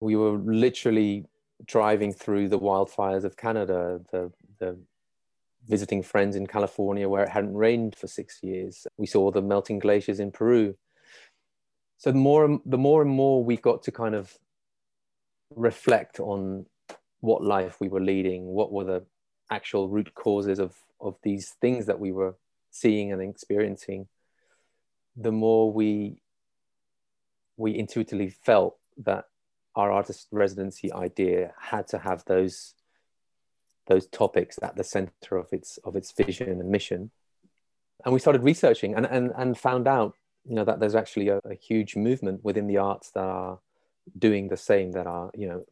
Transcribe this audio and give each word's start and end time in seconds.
We 0.00 0.16
were 0.16 0.38
literally 0.38 1.26
driving 1.64 2.12
through 2.12 2.48
the 2.48 2.58
wildfires 2.58 3.24
of 3.24 3.36
Canada, 3.36 4.00
the, 4.10 4.32
the 4.58 4.78
visiting 5.68 6.02
friends 6.02 6.36
in 6.36 6.46
California 6.46 7.08
where 7.08 7.24
it 7.24 7.28
hadn't 7.28 7.54
rained 7.54 7.94
for 7.94 8.06
six 8.06 8.40
years. 8.42 8.86
We 8.96 9.06
saw 9.06 9.30
the 9.30 9.42
melting 9.42 9.78
glaciers 9.78 10.20
in 10.20 10.32
Peru. 10.32 10.74
So 11.98 12.10
the 12.10 12.18
more, 12.18 12.60
the 12.64 12.78
more 12.78 13.02
and 13.02 13.10
more 13.10 13.44
we 13.44 13.56
got 13.56 13.82
to 13.84 13.92
kind 13.92 14.14
of 14.14 14.38
reflect 15.54 16.18
on 16.18 16.66
what 17.20 17.42
life 17.42 17.76
we 17.80 17.88
were 17.88 18.00
leading, 18.00 18.46
what 18.46 18.72
were 18.72 18.84
the 18.84 19.04
actual 19.50 19.88
root 19.88 20.14
causes 20.14 20.58
of, 20.58 20.74
of 21.00 21.16
these 21.22 21.50
things 21.60 21.86
that 21.86 22.00
we 22.00 22.12
were 22.12 22.36
seeing 22.70 23.12
and 23.12 23.20
experiencing, 23.20 24.08
the 25.16 25.32
more 25.32 25.72
we 25.72 26.22
we 27.56 27.76
intuitively 27.76 28.30
felt 28.30 28.78
that 28.96 29.26
our 29.76 29.90
artist 29.90 30.28
residency 30.30 30.92
idea 30.92 31.52
had 31.58 31.86
to 31.88 31.98
have 31.98 32.24
those 32.26 32.74
those 33.86 34.06
topics 34.06 34.58
at 34.62 34.76
the 34.76 34.84
center 34.84 35.36
of 35.36 35.52
its 35.52 35.78
of 35.78 35.96
its 35.96 36.12
vision 36.12 36.60
and 36.60 36.70
mission. 36.70 37.10
And 38.04 38.14
we 38.14 38.20
started 38.20 38.42
researching 38.42 38.94
and 38.94 39.06
and, 39.06 39.32
and 39.36 39.58
found 39.58 39.86
out 39.86 40.14
you 40.44 40.54
know 40.54 40.64
that 40.64 40.80
there's 40.80 40.94
actually 40.94 41.28
a, 41.28 41.38
a 41.44 41.54
huge 41.54 41.96
movement 41.96 42.44
within 42.44 42.66
the 42.66 42.78
arts 42.78 43.10
that 43.12 43.24
are 43.24 43.58
doing 44.18 44.48
the 44.48 44.56
same 44.56 44.92
that 44.92 45.06
are 45.06 45.30
you 45.34 45.46
know 45.46 45.64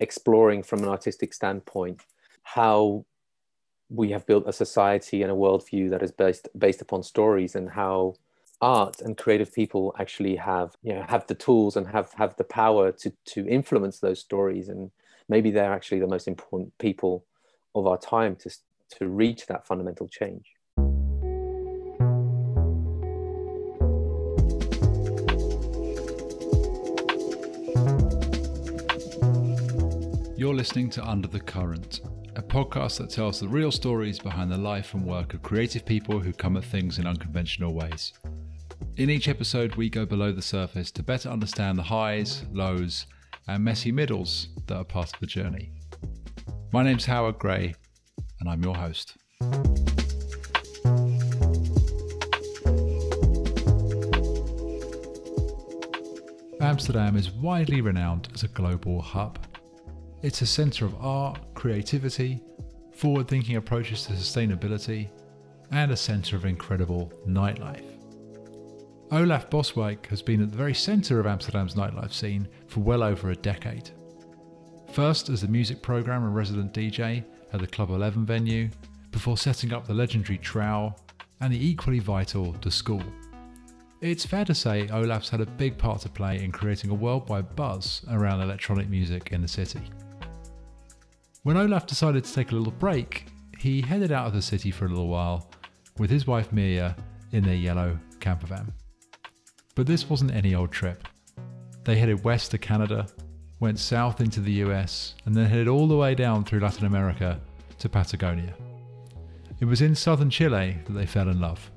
exploring 0.00 0.62
from 0.62 0.82
an 0.82 0.88
artistic 0.88 1.32
standpoint 1.32 2.02
how 2.42 3.04
we 3.90 4.10
have 4.10 4.26
built 4.26 4.44
a 4.46 4.52
society 4.52 5.22
and 5.22 5.32
a 5.32 5.34
worldview 5.34 5.90
that 5.90 6.02
is 6.02 6.12
based 6.12 6.48
based 6.58 6.82
upon 6.82 7.02
stories 7.02 7.54
and 7.54 7.70
how 7.70 8.14
art 8.60 9.00
and 9.00 9.16
creative 9.16 9.52
people 9.52 9.94
actually 9.98 10.34
have 10.36 10.76
you 10.82 10.92
know 10.92 11.04
have 11.08 11.26
the 11.28 11.34
tools 11.34 11.76
and 11.76 11.86
have 11.86 12.12
have 12.14 12.34
the 12.36 12.44
power 12.44 12.90
to 12.90 13.12
to 13.24 13.46
influence 13.46 14.00
those 14.00 14.18
stories 14.18 14.68
and 14.68 14.90
maybe 15.28 15.50
they're 15.50 15.72
actually 15.72 16.00
the 16.00 16.06
most 16.06 16.26
important 16.26 16.76
people 16.78 17.24
of 17.74 17.86
our 17.86 17.98
time 17.98 18.34
to 18.34 18.50
to 18.90 19.08
reach 19.08 19.46
that 19.46 19.66
fundamental 19.66 20.08
change 20.08 20.54
You're 30.38 30.54
listening 30.54 30.88
to 30.90 31.04
Under 31.04 31.26
the 31.26 31.40
Current, 31.40 32.00
a 32.36 32.42
podcast 32.42 32.98
that 32.98 33.10
tells 33.10 33.40
the 33.40 33.48
real 33.48 33.72
stories 33.72 34.20
behind 34.20 34.52
the 34.52 34.56
life 34.56 34.94
and 34.94 35.04
work 35.04 35.34
of 35.34 35.42
creative 35.42 35.84
people 35.84 36.20
who 36.20 36.32
come 36.32 36.56
at 36.56 36.64
things 36.64 37.00
in 37.00 37.08
unconventional 37.08 37.74
ways. 37.74 38.12
In 38.98 39.10
each 39.10 39.28
episode, 39.28 39.76
we 39.76 39.88
go 39.88 40.04
below 40.04 40.32
the 40.32 40.42
surface 40.42 40.90
to 40.90 41.04
better 41.04 41.28
understand 41.28 41.78
the 41.78 41.84
highs, 41.84 42.44
lows, 42.52 43.06
and 43.46 43.62
messy 43.62 43.92
middles 43.92 44.48
that 44.66 44.74
are 44.74 44.82
part 44.82 45.14
of 45.14 45.20
the 45.20 45.26
journey. 45.26 45.70
My 46.72 46.82
name's 46.82 47.04
Howard 47.04 47.38
Gray, 47.38 47.76
and 48.40 48.48
I'm 48.48 48.60
your 48.60 48.74
host. 48.74 49.14
Amsterdam 56.60 57.14
is 57.14 57.30
widely 57.30 57.80
renowned 57.80 58.26
as 58.34 58.42
a 58.42 58.48
global 58.48 59.00
hub. 59.00 59.38
It's 60.22 60.42
a 60.42 60.46
centre 60.46 60.86
of 60.86 60.96
art, 60.96 61.38
creativity, 61.54 62.42
forward 62.92 63.28
thinking 63.28 63.54
approaches 63.54 64.06
to 64.06 64.14
sustainability, 64.14 65.08
and 65.70 65.92
a 65.92 65.96
centre 65.96 66.34
of 66.34 66.44
incredible 66.44 67.12
nightlife. 67.28 67.87
Olaf 69.10 69.48
Boswijk 69.48 70.04
has 70.06 70.20
been 70.20 70.42
at 70.42 70.50
the 70.50 70.56
very 70.56 70.74
centre 70.74 71.18
of 71.18 71.26
Amsterdam's 71.26 71.74
nightlife 71.74 72.12
scene 72.12 72.46
for 72.66 72.80
well 72.80 73.02
over 73.02 73.30
a 73.30 73.36
decade. 73.36 73.90
First 74.92 75.30
as 75.30 75.40
the 75.40 75.48
music 75.48 75.80
programme 75.80 76.24
and 76.24 76.34
resident 76.34 76.74
DJ 76.74 77.24
at 77.54 77.60
the 77.60 77.66
Club 77.66 77.88
11 77.88 78.26
venue, 78.26 78.68
before 79.10 79.38
setting 79.38 79.72
up 79.72 79.86
the 79.86 79.94
legendary 79.94 80.38
Trouw 80.38 80.94
and 81.40 81.50
the 81.50 81.66
equally 81.66 82.00
vital 82.00 82.52
De 82.52 82.70
School. 82.70 83.02
It's 84.02 84.26
fair 84.26 84.44
to 84.44 84.54
say 84.54 84.88
Olaf's 84.90 85.30
had 85.30 85.40
a 85.40 85.46
big 85.46 85.78
part 85.78 86.02
to 86.02 86.10
play 86.10 86.44
in 86.44 86.52
creating 86.52 86.90
a 86.90 86.94
worldwide 86.94 87.56
buzz 87.56 88.04
around 88.10 88.42
electronic 88.42 88.90
music 88.90 89.32
in 89.32 89.40
the 89.40 89.48
city. 89.48 89.80
When 91.44 91.56
Olaf 91.56 91.86
decided 91.86 92.24
to 92.24 92.32
take 92.32 92.52
a 92.52 92.54
little 92.54 92.72
break, 92.72 93.28
he 93.58 93.80
headed 93.80 94.12
out 94.12 94.26
of 94.26 94.34
the 94.34 94.42
city 94.42 94.70
for 94.70 94.84
a 94.84 94.88
little 94.88 95.08
while 95.08 95.50
with 95.96 96.10
his 96.10 96.26
wife 96.26 96.52
Mia 96.52 96.94
in 97.32 97.42
their 97.42 97.54
yellow 97.54 97.98
camper 98.20 98.46
van. 98.46 98.70
But 99.78 99.86
this 99.86 100.10
wasn't 100.10 100.34
any 100.34 100.56
old 100.56 100.72
trip. 100.72 101.06
They 101.84 101.98
headed 101.98 102.24
west 102.24 102.50
to 102.50 102.58
Canada, 102.58 103.06
went 103.60 103.78
south 103.78 104.20
into 104.20 104.40
the 104.40 104.54
US, 104.64 105.14
and 105.24 105.36
then 105.36 105.46
headed 105.46 105.68
all 105.68 105.86
the 105.86 105.96
way 105.96 106.16
down 106.16 106.42
through 106.42 106.58
Latin 106.58 106.84
America 106.84 107.40
to 107.78 107.88
Patagonia. 107.88 108.54
It 109.60 109.66
was 109.66 109.80
in 109.80 109.94
southern 109.94 110.30
Chile 110.30 110.78
that 110.84 110.94
they 110.94 111.06
fell 111.06 111.28
in 111.28 111.40
love, 111.40 111.70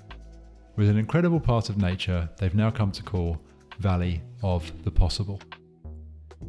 with 0.76 0.90
an 0.90 0.98
incredible 0.98 1.40
part 1.40 1.70
of 1.70 1.78
nature 1.78 2.28
they've 2.38 2.56
now 2.56 2.72
come 2.72 2.92
to 2.92 3.04
call 3.04 3.40
Valley 3.78 4.24
of 4.42 4.72
the 4.84 4.90
Possible. 4.90 5.40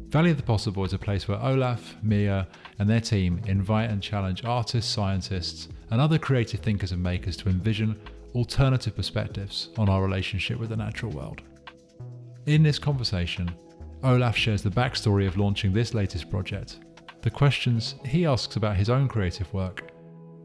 Valley 0.07 0.31
of 0.31 0.37
the 0.37 0.43
Possible 0.43 0.83
is 0.83 0.93
a 0.93 0.97
place 0.97 1.27
where 1.27 1.39
Olaf, 1.39 1.97
Mia, 2.01 2.47
and 2.79 2.89
their 2.89 2.99
team 2.99 3.39
invite 3.45 3.91
and 3.91 4.01
challenge 4.01 4.43
artists, 4.43 4.91
scientists, 4.91 5.67
and 5.91 6.01
other 6.01 6.17
creative 6.17 6.61
thinkers 6.61 6.91
and 6.91 7.03
makers 7.03 7.37
to 7.37 7.49
envision 7.49 7.95
alternative 8.35 8.95
perspectives 8.95 9.69
on 9.77 9.89
our 9.89 10.03
relationship 10.03 10.59
with 10.59 10.69
the 10.69 10.77
natural 10.77 11.11
world. 11.11 11.41
In 12.45 12.63
this 12.63 12.79
conversation, 12.79 13.49
Olaf 14.03 14.35
shares 14.35 14.61
the 14.61 14.69
backstory 14.69 15.27
of 15.27 15.37
launching 15.37 15.71
this 15.71 15.93
latest 15.93 16.29
project, 16.29 16.79
the 17.21 17.29
questions 17.29 17.95
he 18.05 18.25
asks 18.25 18.57
about 18.57 18.75
his 18.75 18.89
own 18.89 19.07
creative 19.07 19.51
work, 19.53 19.91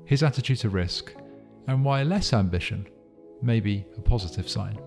his 0.04 0.22
attitude 0.22 0.58
to 0.58 0.68
risk, 0.68 1.14
and 1.66 1.84
why 1.84 2.02
less 2.02 2.32
ambition 2.32 2.86
may 3.42 3.60
be 3.60 3.84
a 3.96 4.00
positive 4.00 4.48
sign. 4.48 4.78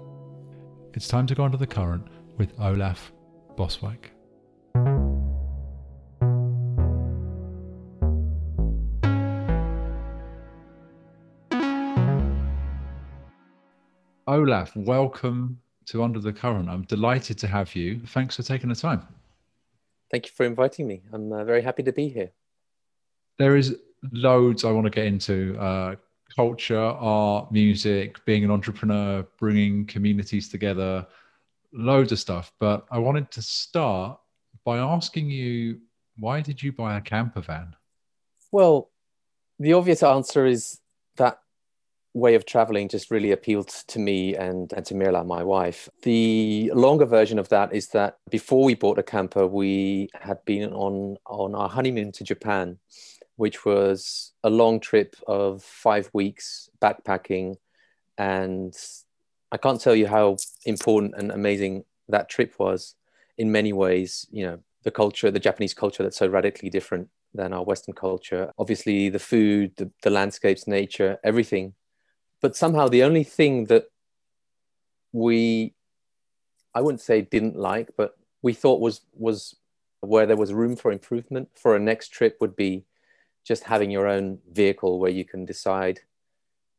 It's 0.94 1.08
time 1.08 1.28
to 1.28 1.36
go 1.36 1.44
under 1.44 1.58
the 1.58 1.68
current 1.68 2.08
with 2.38 2.54
Olaf 2.60 3.12
Boswijk. 3.58 4.06
Olaf, 14.31 14.74
welcome 14.78 15.59
to 15.86 16.02
Under 16.02 16.18
the 16.18 16.31
Current. 16.31 16.69
I'm 16.69 16.84
delighted 16.84 17.38
to 17.40 17.47
have 17.47 17.75
you. 17.75 18.00
Thanks 18.00 18.38
for 18.38 18.44
taking 18.44 18.69
the 18.69 18.75
time. 18.75 19.06
Thank 20.09 20.25
you 20.25 20.31
for 20.34 20.46
inviting 20.46 20.88
me. 20.88 21.02
I'm 21.12 21.34
uh, 21.34 21.44
very 21.44 21.62
happy 21.62 21.84
to 21.84 21.92
be 21.92 22.08
here. 22.08 22.31
There 23.38 23.58
is 23.58 23.75
loads 24.14 24.64
I 24.64 24.72
want 24.72 24.86
to 24.86 24.90
get 24.90 25.03
into 25.03 25.58
uh, 25.59 25.96
culture, 26.34 26.80
art, 26.80 27.52
music, 27.52 28.24
being 28.24 28.46
an 28.46 28.52
entrepreneur, 28.52 29.28
bringing 29.38 29.86
communities 29.86 30.47
together, 30.47 31.06
loads 31.74 32.14
of 32.14 32.20
stuff. 32.20 32.53
But 32.58 32.86
I 32.90 33.00
wanted 33.00 33.31
to 33.31 33.41
start 33.41 34.18
by 34.64 34.78
asking 34.78 35.30
you 35.30 35.81
why 36.18 36.40
did 36.40 36.64
you 36.64 36.72
buy 36.72 36.96
a 36.96 37.02
camper 37.02 37.41
van? 37.41 37.75
Well, 38.50 38.91
the 39.59 39.74
obvious 39.74 40.02
answer 40.03 40.46
is 40.46 40.80
that 41.18 41.41
way 42.14 42.36
of 42.36 42.46
traveling 42.46 42.90
just 42.90 43.12
really 43.12 43.32
appealed 43.32 43.70
to 43.88 44.00
me 44.00 44.36
and, 44.36 44.74
and 44.74 44.86
to 44.86 44.94
Mirla, 44.94 45.26
my 45.26 45.44
wife. 45.44 45.90
The 46.04 46.72
longer 46.74 47.06
version 47.06 47.40
of 47.40 47.50
that 47.50 47.74
is 47.74 47.90
that 47.90 48.18
before 48.30 48.64
we 48.64 48.76
bought 48.76 49.00
a 49.00 49.04
camper, 49.04 49.48
we 49.48 50.10
had 50.14 50.44
been 50.46 50.74
on, 50.74 51.18
on 51.26 51.56
our 51.56 51.70
honeymoon 51.70 52.12
to 52.14 52.24
Japan, 52.24 52.80
which 53.38 53.66
was 53.66 54.34
a 54.44 54.50
long 54.50 54.80
trip 54.80 55.16
of 55.28 55.64
five 55.64 56.10
weeks 56.14 56.70
backpacking. 56.82 57.56
And 58.18 58.76
I 59.52 59.58
can't 59.58 59.80
tell 59.80 59.96
you 59.96 60.08
how 60.08 60.38
important 60.66 61.14
and 61.18 61.32
amazing 61.32 61.86
that 62.10 62.30
trip 62.30 62.56
was 62.60 62.96
in 63.38 63.52
many 63.52 63.72
ways. 63.72 64.28
You 64.32 64.46
know, 64.46 64.60
the 64.84 64.92
culture, 64.92 65.32
the 65.32 65.40
Japanese 65.40 65.74
culture 65.74 66.04
that's 66.04 66.18
so 66.18 66.28
radically 66.28 66.70
different 66.70 67.08
than 67.34 67.53
our 67.53 67.64
Western 67.64 67.94
culture. 67.94 68.52
Obviously, 68.58 69.08
the 69.08 69.20
food, 69.20 69.72
the, 69.78 69.90
the 70.03 70.09
landscapes, 70.09 70.68
nature, 70.68 71.18
everything 71.24 71.74
but 72.41 72.55
somehow 72.55 72.88
the 72.88 73.03
only 73.03 73.23
thing 73.23 73.66
that 73.66 73.85
we 75.11 75.73
i 76.73 76.82
wouldn't 76.82 77.02
say 77.02 77.22
didn't 77.22 77.55
like 77.55 77.90
but 77.97 78.17
we 78.41 78.53
thought 78.53 78.79
was 78.79 79.02
was 79.14 79.55
where 80.02 80.26
there 80.26 80.38
was 80.38 80.53
room 80.53 80.76
for 80.76 80.91
improvement 80.91 81.49
for 81.55 81.76
a 81.76 81.79
next 81.79 82.09
trip 82.09 82.38
would 82.41 82.55
be 82.55 82.85
just 83.46 83.64
having 83.64 83.91
your 83.91 84.08
own 84.08 84.40
vehicle 84.52 84.99
where 84.99 85.11
you 85.11 85.26
can 85.26 85.46
decide 85.46 85.99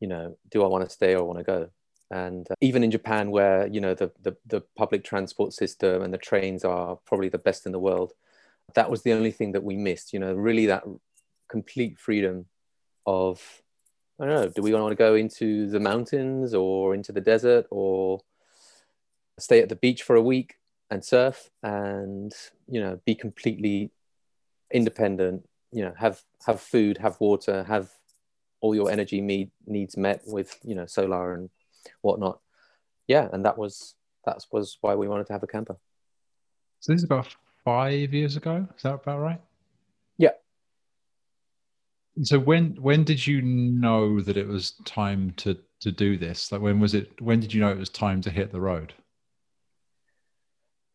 you 0.00 0.08
know 0.08 0.36
do 0.50 0.62
i 0.62 0.66
want 0.66 0.84
to 0.84 0.90
stay 0.90 1.14
or 1.14 1.24
want 1.24 1.38
to 1.38 1.44
go? 1.44 1.68
And 2.10 2.46
uh, 2.50 2.54
even 2.60 2.84
in 2.84 2.90
japan 2.90 3.30
where 3.30 3.66
you 3.68 3.80
know 3.80 3.94
the, 3.94 4.12
the 4.20 4.36
the 4.46 4.60
public 4.76 5.02
transport 5.02 5.54
system 5.54 6.02
and 6.02 6.12
the 6.12 6.18
trains 6.18 6.62
are 6.64 6.96
probably 7.06 7.30
the 7.30 7.38
best 7.38 7.64
in 7.64 7.72
the 7.72 7.78
world 7.78 8.12
that 8.74 8.90
was 8.90 9.02
the 9.02 9.12
only 9.12 9.30
thing 9.30 9.52
that 9.52 9.64
we 9.64 9.76
missed 9.76 10.12
you 10.12 10.18
know 10.18 10.34
really 10.34 10.66
that 10.66 10.84
complete 11.48 11.98
freedom 11.98 12.46
of 13.06 13.61
I 14.22 14.26
don't 14.26 14.34
know, 14.34 14.48
do 14.48 14.62
we 14.62 14.72
want 14.72 14.92
to 14.92 14.96
go 14.96 15.16
into 15.16 15.68
the 15.68 15.80
mountains 15.80 16.54
or 16.54 16.94
into 16.94 17.10
the 17.10 17.20
desert 17.20 17.66
or 17.70 18.20
stay 19.38 19.60
at 19.60 19.68
the 19.68 19.76
beach 19.76 20.04
for 20.04 20.14
a 20.16 20.22
week? 20.22 20.54
and 20.92 21.02
surf 21.02 21.48
and 21.62 22.34
you 22.68 22.78
know 22.78 23.00
be 23.06 23.14
completely 23.14 23.90
independent 24.70 25.48
you 25.72 25.82
know 25.82 25.94
have 25.96 26.20
have 26.46 26.60
food 26.60 26.98
have 26.98 27.18
water 27.18 27.64
have 27.64 27.88
all 28.60 28.74
your 28.74 28.90
energy 28.90 29.20
need, 29.20 29.50
needs 29.66 29.96
met 29.96 30.20
with 30.26 30.58
you 30.62 30.74
know 30.74 30.86
solar 30.86 31.34
and 31.34 31.50
whatnot. 32.02 32.38
Yeah 33.08 33.28
and 33.32 33.44
that 33.44 33.56
was 33.58 33.94
that 34.26 34.44
was 34.52 34.76
why 34.82 34.94
we 34.94 35.08
wanted 35.08 35.26
to 35.26 35.32
have 35.32 35.42
a 35.42 35.46
camper. 35.46 35.76
So 36.80 36.92
this 36.92 37.00
is 37.00 37.04
about 37.04 37.34
five 37.64 38.12
years 38.12 38.36
ago. 38.36 38.68
Is 38.76 38.82
that 38.82 38.94
about 38.94 39.20
right 39.20 39.40
so 42.22 42.38
when 42.38 42.74
when 42.80 43.04
did 43.04 43.26
you 43.26 43.40
know 43.42 44.20
that 44.20 44.36
it 44.36 44.46
was 44.46 44.72
time 44.84 45.32
to 45.36 45.56
to 45.80 45.90
do 45.90 46.16
this 46.16 46.52
like 46.52 46.60
when 46.60 46.78
was 46.78 46.94
it 46.94 47.20
when 47.20 47.40
did 47.40 47.52
you 47.52 47.60
know 47.60 47.70
it 47.70 47.78
was 47.78 47.88
time 47.88 48.20
to 48.20 48.30
hit 48.30 48.52
the 48.52 48.60
road 48.60 48.92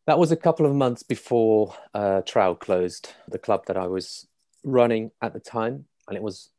that 0.08 0.18
was 0.18 0.32
a 0.32 0.38
couple 0.38 0.66
of 0.66 0.74
months 0.74 1.04
before 1.04 1.76
uh, 1.94 2.22
Trouw 2.22 2.58
closed, 2.58 3.14
the 3.28 3.38
club 3.38 3.66
that 3.68 3.76
I 3.76 3.88
was 3.88 4.26
running 4.64 5.12
at 5.22 5.34
the 5.34 5.42
time. 5.42 5.86
And 6.08 6.16
it 6.16 6.24
was 6.24 6.50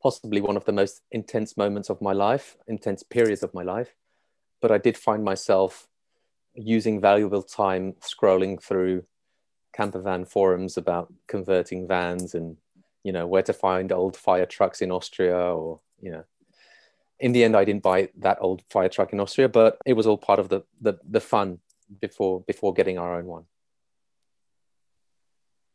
possibly 0.00 0.40
one 0.40 0.56
of 0.56 0.64
the 0.66 0.72
most 0.72 1.02
intense 1.10 1.56
moments 1.56 1.90
of 1.90 2.00
my 2.00 2.12
life, 2.12 2.56
intense 2.68 3.02
periods 3.02 3.42
of 3.42 3.52
my 3.52 3.64
life. 3.64 3.96
But 4.62 4.70
I 4.70 4.78
did 4.78 4.96
find 4.96 5.24
myself 5.24 5.88
using 6.54 7.00
valuable 7.00 7.42
time 7.42 7.94
scrolling 8.00 8.62
through 8.62 9.04
camper 9.74 10.00
van 10.00 10.24
forums 10.24 10.76
about 10.76 11.12
converting 11.26 11.88
vans 11.88 12.36
and, 12.36 12.56
you 13.06 13.12
know, 13.12 13.24
where 13.24 13.42
to 13.42 13.52
find 13.52 13.92
old 13.92 14.16
fire 14.16 14.46
trucks 14.46 14.82
in 14.82 14.90
Austria 14.90 15.38
or, 15.38 15.78
you 16.02 16.10
know, 16.10 16.24
in 17.20 17.30
the 17.30 17.44
end, 17.44 17.56
I 17.56 17.64
didn't 17.64 17.84
buy 17.84 18.08
that 18.18 18.38
old 18.40 18.64
fire 18.68 18.88
truck 18.88 19.12
in 19.12 19.20
Austria, 19.20 19.48
but 19.48 19.78
it 19.86 19.92
was 19.92 20.08
all 20.08 20.18
part 20.18 20.40
of 20.40 20.48
the, 20.48 20.64
the, 20.80 20.98
the 21.08 21.20
fun 21.20 21.60
before 22.00 22.40
before 22.40 22.74
getting 22.74 22.98
our 22.98 23.16
own 23.16 23.26
one. 23.26 23.44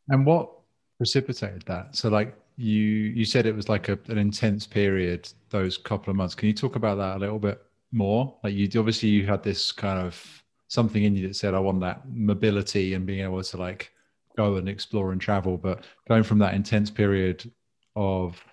And 0.10 0.26
what 0.26 0.50
precipitated 0.98 1.64
that? 1.68 1.96
So, 1.96 2.10
like 2.10 2.36
you 2.58 2.84
you 3.20 3.24
said, 3.24 3.46
it 3.46 3.56
was 3.56 3.70
like 3.70 3.88
a, 3.88 3.98
an 4.10 4.18
intense 4.18 4.68
period. 4.68 5.32
Those 5.52 5.78
couple 5.78 6.12
of 6.12 6.18
months. 6.18 6.36
Can 6.36 6.50
you 6.50 6.54
talk 6.54 6.76
about 6.76 6.98
that 6.98 7.16
a 7.16 7.20
little 7.20 7.40
bit 7.40 7.64
more? 7.94 8.36
Like 8.44 8.56
you 8.56 8.68
obviously 8.78 9.08
you 9.08 9.26
had 9.26 9.42
this 9.42 9.72
kind 9.72 10.06
of 10.06 10.44
something 10.68 11.02
in 11.02 11.16
you 11.16 11.30
that 11.30 11.38
said, 11.38 11.54
"I 11.54 11.60
want 11.60 11.80
that 11.80 12.02
mobility 12.10 12.94
and 12.94 13.06
being 13.06 13.24
able 13.24 13.42
to 13.42 13.58
like 13.58 13.94
go 14.42 14.56
and 14.58 14.68
explore 14.70 15.12
and 15.12 15.22
travel." 15.22 15.58
But 15.58 15.78
going 16.08 16.24
from 16.24 16.40
that 16.40 16.54
intense 16.54 16.90
period 16.90 17.52
of 17.96 18.44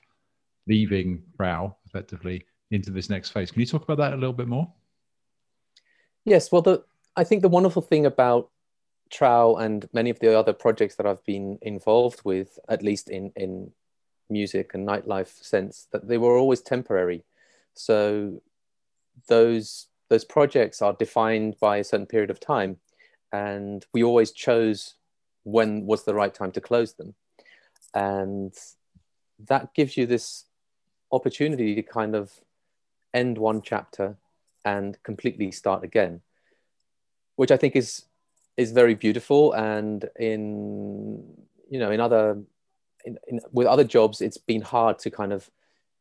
leaving 0.67 1.23
Trouw 1.39 1.75
effectively 1.87 2.45
into 2.71 2.91
this 2.91 3.09
next 3.09 3.31
phase, 3.31 3.51
can 3.51 3.61
you 3.61 3.67
talk 3.67 3.85
about 3.85 3.99
that 3.99 4.13
a 4.13 4.21
little 4.23 4.39
bit 4.43 4.49
more? 4.49 4.67
Yes. 6.25 6.53
Well, 6.53 6.63
the 6.63 6.85
I 7.17 7.25
think 7.25 7.43
the 7.43 7.49
wonderful 7.49 7.83
thing 7.83 8.07
about 8.07 8.51
Trouw 9.11 9.61
and 9.61 9.89
many 9.93 10.11
of 10.11 10.21
the 10.21 10.39
other 10.39 10.53
projects 10.53 10.97
that 10.97 11.07
I've 11.07 11.25
been 11.25 11.59
involved 11.63 12.21
with, 12.25 12.59
at 12.69 12.83
least 12.83 13.09
in, 13.11 13.33
in 13.35 13.73
music 14.29 14.75
and 14.75 14.87
nightlife 14.87 15.43
sense, 15.43 15.89
that 15.93 16.07
they 16.09 16.19
were 16.19 16.37
always 16.37 16.61
temporary. 16.61 17.25
So 17.75 18.43
those 19.29 19.89
those 20.11 20.25
projects 20.25 20.81
are 20.81 20.93
defined 20.93 21.57
by 21.61 21.79
a 21.79 21.85
certain 21.85 22.07
period 22.07 22.31
of 22.31 22.41
time, 22.41 22.77
and 23.33 23.85
we 23.93 24.03
always 24.03 24.33
chose 24.33 24.95
when 25.45 25.87
was 25.87 26.05
the 26.05 26.15
right 26.15 26.33
time 26.33 26.53
to 26.53 26.61
close 26.61 26.95
them, 26.95 27.15
and 27.95 28.55
that 29.47 29.75
gives 29.75 29.97
you 29.97 30.07
this 30.07 30.45
opportunity 31.11 31.75
to 31.75 31.83
kind 31.83 32.15
of 32.15 32.33
end 33.15 33.39
one 33.39 33.63
chapter 33.63 34.17
and 34.65 35.03
completely 35.03 35.51
start 35.51 35.85
again 35.85 36.21
which 37.39 37.53
I 37.53 37.57
think 37.57 37.77
is 37.77 38.05
is 38.57 38.73
very 38.73 38.95
beautiful. 38.95 39.53
And 39.53 40.05
in 40.19 41.23
you 41.71 41.79
know 41.79 41.91
in 41.93 42.01
other 42.01 42.43
in, 43.05 43.17
in, 43.29 43.41
with 43.53 43.69
other 43.69 43.85
jobs, 43.85 44.21
it's 44.21 44.39
been 44.39 44.61
hard 44.61 44.99
to 45.01 45.11
kind 45.11 45.33
of 45.33 45.49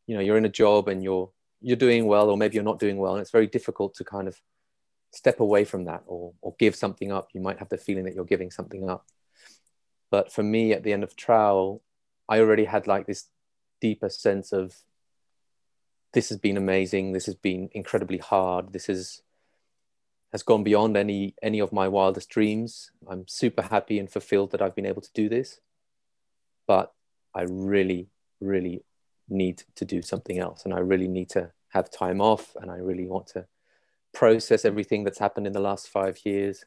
you 0.07 0.15
know 0.15 0.21
you're 0.21 0.39
in 0.39 0.45
a 0.45 0.57
job 0.63 0.87
and 0.87 1.03
you're 1.03 1.29
you're 1.61 1.77
doing 1.77 2.07
well, 2.07 2.29
or 2.31 2.37
maybe 2.37 2.55
you're 2.55 2.71
not 2.71 2.79
doing 2.79 2.97
well, 2.97 3.13
and 3.13 3.21
it's 3.21 3.31
very 3.31 3.45
difficult 3.45 3.93
to 3.95 4.03
kind 4.03 4.27
of 4.27 4.41
step 5.13 5.39
away 5.39 5.63
from 5.63 5.85
that 5.85 6.01
or 6.07 6.33
or 6.41 6.55
give 6.57 6.75
something 6.75 7.11
up. 7.11 7.29
You 7.33 7.41
might 7.41 7.59
have 7.59 7.69
the 7.69 7.77
feeling 7.77 8.05
that 8.05 8.15
you're 8.15 8.33
giving 8.33 8.49
something 8.49 8.89
up. 8.89 9.05
But 10.09 10.31
for 10.31 10.44
me, 10.44 10.74
at 10.74 10.83
the 10.83 10.94
end 10.94 11.04
of 11.04 11.15
Trouw, 11.15 11.81
I 12.30 12.39
already 12.39 12.65
had 12.65 12.88
like 12.88 13.07
this 13.07 13.25
deeper 13.81 14.09
sense 14.09 14.51
of 14.51 14.75
this 16.13 16.30
has 16.30 16.38
been 16.38 16.57
amazing. 16.57 17.12
This 17.12 17.25
has 17.25 17.36
been 17.36 17.69
incredibly 17.74 18.18
hard. 18.18 18.74
This 18.74 18.89
is 18.89 19.21
has 20.31 20.44
gone 20.44 20.63
beyond 20.63 20.98
any 20.98 21.36
any 21.42 21.59
of 21.59 21.71
my 21.71 21.88
wildest 21.88 22.30
dreams. 22.30 22.92
I'm 23.09 23.27
super 23.27 23.62
happy 23.62 24.00
and 24.00 24.09
fulfilled 24.09 24.51
that 24.51 24.62
I've 24.62 24.75
been 24.75 24.86
able 24.86 25.01
to 25.01 25.13
do 25.13 25.30
this, 25.30 25.59
but 26.68 26.94
I 27.33 27.44
really, 27.44 28.09
really 28.39 28.83
need 29.30 29.63
to 29.75 29.86
do 29.86 30.01
something 30.01 30.39
else, 30.39 30.63
and 30.65 30.74
I 30.74 30.80
really 30.80 31.07
need 31.07 31.30
to 31.31 31.51
have 31.69 31.92
time 31.92 32.21
off, 32.21 32.56
and 32.56 32.71
I 32.71 32.77
really 32.77 33.06
want 33.06 33.27
to 33.27 33.45
process 34.13 34.65
everything 34.65 35.04
that's 35.04 35.19
happened 35.19 35.45
in 35.45 35.54
the 35.54 35.59
last 35.59 35.88
five 35.89 36.18
years, 36.25 36.65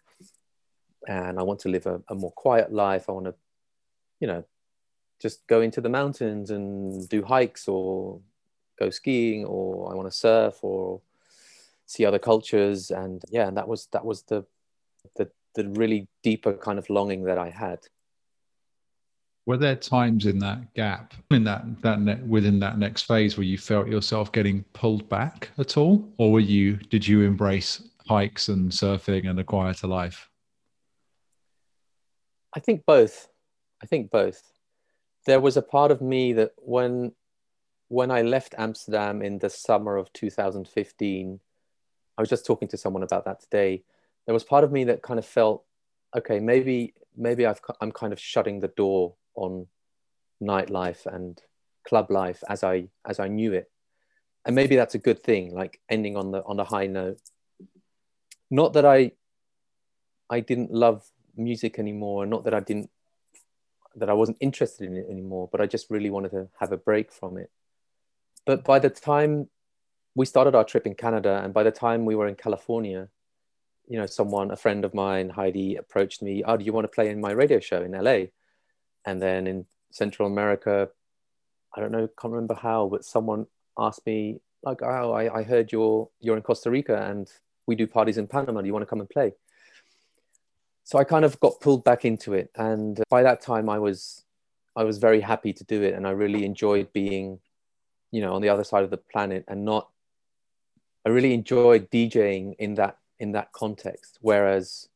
and 1.08 1.38
I 1.38 1.42
want 1.42 1.60
to 1.60 1.68
live 1.68 1.86
a, 1.86 2.00
a 2.08 2.14
more 2.14 2.32
quiet 2.32 2.72
life. 2.72 3.08
I 3.08 3.12
want 3.12 3.26
to, 3.26 3.34
you 4.20 4.26
know, 4.26 4.44
just 5.20 5.46
go 5.46 5.60
into 5.60 5.80
the 5.80 5.88
mountains 5.88 6.50
and 6.50 7.08
do 7.08 7.22
hikes 7.22 7.68
or 7.68 8.20
go 8.78 8.90
skiing, 8.90 9.44
or 9.44 9.92
I 9.92 9.94
want 9.94 10.10
to 10.10 10.16
surf 10.16 10.58
or 10.62 11.00
see 11.86 12.06
other 12.06 12.18
cultures. 12.18 12.90
And 12.90 13.22
yeah 13.30 13.48
and 13.48 13.56
that 13.56 13.68
was 13.68 13.86
that 13.92 14.04
was 14.04 14.22
the 14.22 14.44
the 15.16 15.30
the 15.54 15.68
really 15.70 16.08
deeper 16.22 16.52
kind 16.52 16.78
of 16.78 16.88
longing 16.88 17.24
that 17.24 17.38
i 17.38 17.50
had. 17.50 17.80
Were 19.46 19.56
there 19.56 19.76
times 19.76 20.26
in 20.26 20.38
that 20.38 20.72
gap 20.74 21.14
in 21.30 21.44
that 21.44 21.64
that 21.82 22.00
ne- 22.00 22.22
within 22.26 22.60
that 22.60 22.78
next 22.78 23.02
phase 23.02 23.36
where 23.36 23.44
you 23.44 23.58
felt 23.58 23.88
yourself 23.88 24.30
getting 24.30 24.62
pulled 24.72 25.08
back 25.08 25.50
at 25.58 25.76
all? 25.76 26.08
Or 26.18 26.30
were 26.30 26.40
you 26.40 26.76
did 26.76 27.06
you 27.06 27.22
embrace 27.22 27.82
hikes 28.06 28.48
and 28.48 28.70
surfing 28.70 29.28
and 29.28 29.38
a 29.40 29.44
quieter 29.44 29.86
life 29.86 30.29
i 32.54 32.60
think 32.60 32.84
both 32.86 33.28
i 33.82 33.86
think 33.86 34.10
both 34.10 34.52
there 35.26 35.40
was 35.40 35.56
a 35.56 35.62
part 35.62 35.90
of 35.90 36.00
me 36.00 36.32
that 36.32 36.52
when 36.56 37.12
when 37.88 38.10
i 38.10 38.22
left 38.22 38.54
amsterdam 38.58 39.22
in 39.22 39.38
the 39.38 39.50
summer 39.50 39.96
of 39.96 40.12
2015 40.12 41.40
I 42.20 42.22
was 42.22 42.28
just 42.28 42.44
talking 42.44 42.68
to 42.68 42.76
someone 42.76 43.02
about 43.02 43.24
that 43.24 43.40
today. 43.40 43.82
There 44.26 44.34
was 44.34 44.44
part 44.44 44.62
of 44.62 44.70
me 44.70 44.84
that 44.84 45.00
kind 45.00 45.18
of 45.18 45.24
felt, 45.24 45.64
okay, 46.14 46.38
maybe 46.38 46.92
maybe 47.16 47.46
I've 47.46 47.62
I'm 47.80 47.92
kind 47.92 48.12
of 48.12 48.20
shutting 48.20 48.60
the 48.60 48.68
door 48.68 49.14
on 49.34 49.68
nightlife 50.42 51.06
and 51.06 51.40
club 51.88 52.10
life 52.10 52.44
as 52.46 52.62
I 52.62 52.88
as 53.06 53.20
I 53.20 53.28
knew 53.28 53.54
it, 53.54 53.70
and 54.44 54.54
maybe 54.54 54.76
that's 54.76 54.94
a 54.94 54.98
good 54.98 55.22
thing, 55.22 55.54
like 55.54 55.80
ending 55.88 56.18
on 56.18 56.30
the 56.30 56.44
on 56.44 56.60
a 56.60 56.64
high 56.64 56.88
note. 56.88 57.22
Not 58.50 58.74
that 58.74 58.84
I 58.84 59.12
I 60.28 60.40
didn't 60.40 60.74
love 60.74 61.10
music 61.36 61.78
anymore, 61.78 62.26
not 62.26 62.44
that 62.44 62.54
I 62.54 62.60
didn't 62.60 62.90
that 63.96 64.08
I 64.08 64.12
wasn't 64.12 64.36
interested 64.40 64.86
in 64.86 64.96
it 64.96 65.06
anymore, 65.10 65.48
but 65.50 65.60
I 65.60 65.66
just 65.66 65.90
really 65.90 66.10
wanted 66.10 66.30
to 66.30 66.48
have 66.60 66.70
a 66.70 66.76
break 66.76 67.10
from 67.10 67.36
it. 67.36 67.50
But 68.46 68.64
by 68.64 68.78
the 68.78 68.88
time 68.88 69.48
we 70.14 70.26
started 70.26 70.54
our 70.54 70.64
trip 70.64 70.86
in 70.86 70.94
Canada, 70.94 71.40
and 71.42 71.52
by 71.52 71.64
the 71.64 71.72
time 71.72 72.04
we 72.04 72.14
were 72.14 72.28
in 72.28 72.36
California, 72.36 73.08
you 73.88 73.98
know, 73.98 74.06
someone, 74.06 74.52
a 74.52 74.56
friend 74.56 74.84
of 74.84 74.94
mine, 74.94 75.30
Heidi, 75.30 75.74
approached 75.74 76.22
me. 76.22 76.44
Oh, 76.44 76.56
do 76.56 76.64
you 76.64 76.72
want 76.72 76.84
to 76.84 76.88
play 76.88 77.08
in 77.08 77.20
my 77.20 77.32
radio 77.32 77.58
show 77.58 77.82
in 77.82 77.92
LA? 77.92 78.26
And 79.04 79.20
then 79.20 79.48
in 79.48 79.66
Central 79.90 80.28
America, 80.28 80.88
I 81.74 81.80
don't 81.80 81.90
know, 81.90 82.08
can't 82.20 82.32
remember 82.32 82.54
how, 82.54 82.88
but 82.88 83.04
someone 83.04 83.46
asked 83.76 84.06
me, 84.06 84.40
like, 84.62 84.82
oh, 84.82 85.12
I, 85.12 85.40
I 85.40 85.42
heard 85.42 85.72
you're 85.72 86.08
you're 86.20 86.36
in 86.36 86.42
Costa 86.42 86.70
Rica 86.70 87.02
and 87.06 87.30
we 87.66 87.74
do 87.74 87.86
parties 87.86 88.18
in 88.18 88.26
Panama. 88.26 88.60
Do 88.60 88.66
you 88.66 88.72
want 88.72 88.82
to 88.82 88.90
come 88.90 89.00
and 89.00 89.08
play? 89.08 89.32
So 90.90 90.98
I 90.98 91.04
kind 91.04 91.24
of 91.24 91.38
got 91.38 91.60
pulled 91.60 91.84
back 91.84 92.04
into 92.04 92.34
it, 92.34 92.50
and 92.56 93.00
by 93.08 93.22
that 93.22 93.40
time, 93.40 93.68
I 93.68 93.78
was 93.78 94.24
I 94.74 94.82
was 94.82 94.98
very 94.98 95.20
happy 95.20 95.52
to 95.52 95.62
do 95.62 95.84
it, 95.84 95.94
and 95.94 96.04
I 96.04 96.10
really 96.10 96.44
enjoyed 96.44 96.92
being, 96.92 97.38
you 98.10 98.20
know, 98.20 98.34
on 98.34 98.42
the 98.42 98.48
other 98.48 98.64
side 98.64 98.82
of 98.82 98.90
the 98.90 98.96
planet 98.96 99.44
and 99.46 99.64
not 99.64 99.88
I 101.06 101.10
really 101.10 101.32
enjoyed 101.32 101.92
DJing 101.92 102.56
in 102.58 102.74
that 102.74 102.98
in 103.20 103.30
that 103.32 103.52
context. 103.52 104.18
Whereas, 104.20 104.88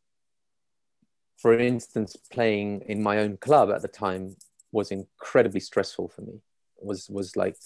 for 1.36 1.56
instance, 1.56 2.16
playing 2.16 2.80
in 2.88 3.00
my 3.00 3.18
own 3.18 3.36
club 3.36 3.70
at 3.70 3.80
the 3.80 3.86
time 3.86 4.34
was 4.72 4.90
incredibly 4.90 5.60
stressful 5.60 6.08
for 6.08 6.22
me. 6.22 6.40
It 6.76 6.84
was 6.84 7.08
was 7.08 7.36
like, 7.36 7.56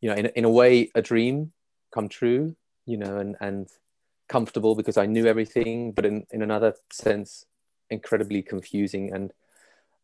you 0.00 0.08
know, 0.08 0.14
in 0.14 0.26
in 0.26 0.44
a 0.44 0.50
way, 0.50 0.92
a 0.94 1.02
dream 1.02 1.50
come 1.92 2.08
true. 2.08 2.54
You 2.84 2.98
know, 2.98 3.18
and 3.18 3.34
and 3.40 3.68
comfortable 4.28 4.74
because 4.74 4.96
I 4.96 5.06
knew 5.06 5.26
everything, 5.26 5.92
but 5.92 6.06
in 6.06 6.26
in 6.30 6.42
another 6.42 6.74
sense, 6.90 7.44
incredibly 7.90 8.42
confusing 8.42 9.12
and 9.12 9.32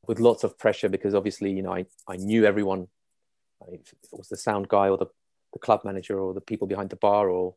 with 0.06 0.20
lots 0.20 0.44
of 0.44 0.58
pressure 0.58 0.88
because 0.88 1.14
obviously, 1.14 1.52
you 1.52 1.62
know, 1.62 1.74
I 1.74 1.86
I 2.08 2.16
knew 2.16 2.44
everyone. 2.44 2.88
If 3.68 3.92
it 3.92 4.18
was 4.18 4.28
the 4.28 4.36
sound 4.36 4.68
guy 4.68 4.88
or 4.88 4.98
the 4.98 5.06
the 5.52 5.58
club 5.58 5.84
manager 5.84 6.18
or 6.18 6.34
the 6.34 6.40
people 6.40 6.66
behind 6.66 6.90
the 6.90 6.96
bar, 6.96 7.28
or 7.28 7.54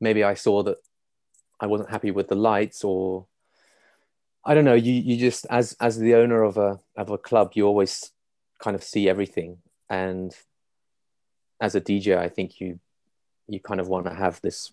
maybe 0.00 0.22
I 0.22 0.34
saw 0.34 0.62
that 0.62 0.78
I 1.60 1.66
wasn't 1.66 1.90
happy 1.90 2.10
with 2.10 2.28
the 2.28 2.36
lights, 2.36 2.84
or 2.84 3.26
I 4.44 4.54
don't 4.54 4.64
know. 4.64 4.74
You 4.74 4.92
you 4.92 5.16
just 5.16 5.46
as 5.50 5.76
as 5.80 5.98
the 5.98 6.14
owner 6.14 6.42
of 6.42 6.56
a 6.56 6.80
of 6.96 7.10
a 7.10 7.18
club, 7.18 7.52
you 7.54 7.66
always 7.66 8.12
kind 8.60 8.76
of 8.76 8.84
see 8.84 9.08
everything, 9.08 9.58
and 9.88 10.36
as 11.60 11.74
a 11.74 11.80
DJ, 11.80 12.16
I 12.16 12.28
think 12.28 12.60
you 12.60 12.78
you 13.48 13.60
kind 13.60 13.80
of 13.80 13.88
want 13.88 14.06
to 14.06 14.14
have 14.14 14.40
this 14.40 14.72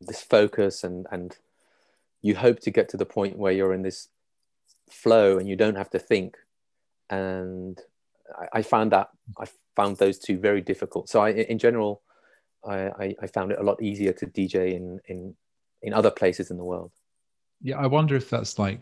this 0.00 0.22
focus 0.22 0.84
and 0.84 1.06
and 1.10 1.36
you 2.22 2.34
hope 2.34 2.60
to 2.60 2.70
get 2.70 2.88
to 2.90 2.96
the 2.96 3.06
point 3.06 3.38
where 3.38 3.52
you're 3.52 3.72
in 3.72 3.82
this 3.82 4.08
flow 4.90 5.38
and 5.38 5.48
you 5.48 5.56
don't 5.56 5.76
have 5.76 5.90
to 5.90 5.98
think. 5.98 6.36
And 7.10 7.78
I, 8.36 8.58
I 8.58 8.62
found 8.62 8.92
that 8.92 9.10
I 9.38 9.46
found 9.76 9.96
those 9.96 10.18
two 10.18 10.38
very 10.38 10.60
difficult. 10.60 11.08
So 11.08 11.20
I 11.20 11.30
in 11.30 11.58
general 11.58 12.02
I, 12.66 13.16
I 13.22 13.26
found 13.28 13.52
it 13.52 13.58
a 13.58 13.62
lot 13.62 13.82
easier 13.82 14.12
to 14.14 14.26
DJ 14.26 14.74
in 14.74 15.00
in 15.06 15.34
in 15.82 15.94
other 15.94 16.10
places 16.10 16.50
in 16.50 16.56
the 16.56 16.64
world. 16.64 16.92
Yeah 17.62 17.78
I 17.78 17.86
wonder 17.86 18.16
if 18.16 18.28
that's 18.30 18.58
like 18.58 18.80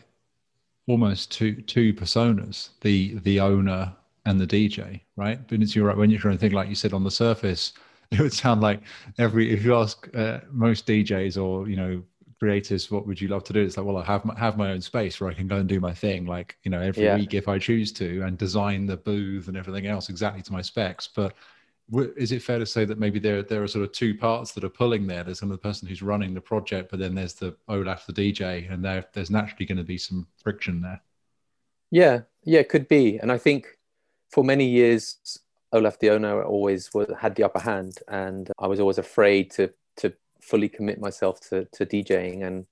almost 0.88 1.30
two 1.30 1.60
two 1.62 1.92
personas 1.92 2.70
the 2.80 3.18
the 3.18 3.40
owner 3.40 3.92
and 4.24 4.40
the 4.40 4.46
DJ 4.46 5.02
right? 5.16 5.46
But 5.46 5.62
it's 5.62 5.76
you're 5.76 5.86
right 5.86 5.96
when 5.96 6.10
you're 6.10 6.20
trying 6.20 6.34
to 6.34 6.40
think 6.40 6.54
like 6.54 6.68
you 6.68 6.74
said 6.74 6.92
on 6.92 7.04
the 7.04 7.10
surface 7.10 7.72
it 8.10 8.20
would 8.20 8.32
sound 8.32 8.60
like 8.60 8.80
every 9.18 9.52
if 9.52 9.64
you 9.64 9.74
ask 9.74 10.08
uh, 10.14 10.40
most 10.50 10.86
DJs 10.86 11.42
or 11.42 11.68
you 11.68 11.76
know 11.76 12.02
creators 12.38 12.90
what 12.90 13.06
would 13.06 13.20
you 13.20 13.28
love 13.28 13.44
to 13.44 13.52
do? 13.52 13.62
It's 13.62 13.76
like 13.76 13.86
well 13.86 13.96
i 13.96 14.04
have 14.04 14.24
my, 14.24 14.38
have 14.38 14.56
my 14.56 14.72
own 14.72 14.80
space 14.80 15.20
where 15.20 15.30
i 15.30 15.34
can 15.34 15.48
go 15.48 15.56
and 15.56 15.68
do 15.68 15.80
my 15.80 15.94
thing 15.94 16.26
like 16.26 16.56
you 16.64 16.70
know 16.70 16.80
every 16.80 17.04
yeah. 17.04 17.16
week 17.16 17.32
if 17.32 17.48
i 17.48 17.58
choose 17.58 17.92
to 17.92 18.22
and 18.22 18.36
design 18.36 18.86
the 18.86 18.96
booth 18.96 19.48
and 19.48 19.56
everything 19.56 19.86
else 19.86 20.08
exactly 20.08 20.42
to 20.42 20.52
my 20.52 20.62
specs. 20.62 21.08
But 21.08 21.34
is 22.16 22.32
it 22.32 22.42
fair 22.42 22.58
to 22.58 22.66
say 22.66 22.84
that 22.84 22.98
maybe 22.98 23.18
there 23.18 23.42
there 23.42 23.62
are 23.62 23.68
sort 23.68 23.84
of 23.84 23.92
two 23.92 24.14
parts 24.14 24.52
that 24.52 24.64
are 24.64 24.68
pulling 24.68 25.06
there? 25.06 25.24
There's 25.24 25.38
some 25.38 25.50
of 25.50 25.56
the 25.56 25.62
person 25.62 25.88
who's 25.88 26.02
running 26.02 26.34
the 26.34 26.40
project 26.40 26.90
but 26.90 26.98
then 26.98 27.14
there's 27.14 27.34
the 27.34 27.56
olaf 27.68 28.06
the 28.06 28.12
dj 28.12 28.70
and 28.72 28.84
there 28.84 29.04
there's 29.12 29.30
naturally 29.30 29.66
going 29.66 29.78
to 29.78 29.84
be 29.84 29.98
some 29.98 30.26
friction 30.36 30.80
there. 30.80 31.00
Yeah. 31.90 32.22
Yeah 32.44 32.60
it 32.60 32.68
could 32.68 32.88
be. 32.88 33.18
And 33.18 33.32
i 33.32 33.38
think 33.38 33.78
for 34.30 34.44
many 34.44 34.66
years 34.66 35.38
Olaf 35.76 35.98
the 35.98 36.10
owner 36.10 36.42
always 36.42 36.92
was, 36.94 37.08
had 37.18 37.36
the 37.36 37.44
upper 37.44 37.60
hand, 37.60 37.98
and 38.08 38.50
I 38.58 38.66
was 38.66 38.80
always 38.80 38.98
afraid 38.98 39.50
to 39.52 39.72
to 39.98 40.12
fully 40.40 40.68
commit 40.68 41.00
myself 41.00 41.40
to 41.48 41.66
to 41.72 41.86
DJing. 41.86 42.46
And 42.46 42.66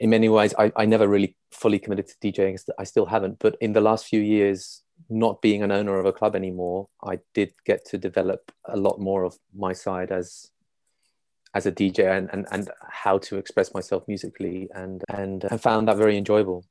in 0.00 0.10
many 0.10 0.28
ways, 0.28 0.54
I, 0.58 0.72
I 0.76 0.86
never 0.86 1.08
really 1.08 1.36
fully 1.50 1.78
committed 1.78 2.08
to 2.08 2.14
DJing. 2.22 2.58
I 2.78 2.84
still 2.84 3.06
haven't. 3.06 3.38
But 3.38 3.56
in 3.60 3.72
the 3.72 3.80
last 3.80 4.06
few 4.06 4.20
years, 4.20 4.82
not 5.08 5.42
being 5.42 5.62
an 5.62 5.72
owner 5.72 5.98
of 5.98 6.06
a 6.06 6.12
club 6.12 6.34
anymore, 6.36 6.88
I 7.02 7.20
did 7.34 7.52
get 7.64 7.84
to 7.86 7.98
develop 7.98 8.52
a 8.64 8.76
lot 8.76 9.00
more 9.00 9.24
of 9.24 9.38
my 9.54 9.72
side 9.72 10.10
as 10.10 10.50
as 11.54 11.64
a 11.66 11.72
DJ 11.72 12.16
and, 12.16 12.28
and, 12.32 12.46
and 12.52 12.70
how 12.90 13.18
to 13.18 13.36
express 13.36 13.72
myself 13.72 14.04
musically 14.06 14.68
and 14.74 15.02
and 15.08 15.46
I 15.50 15.56
found 15.56 15.88
that 15.88 15.96
very 15.96 16.16
enjoyable. 16.16 16.64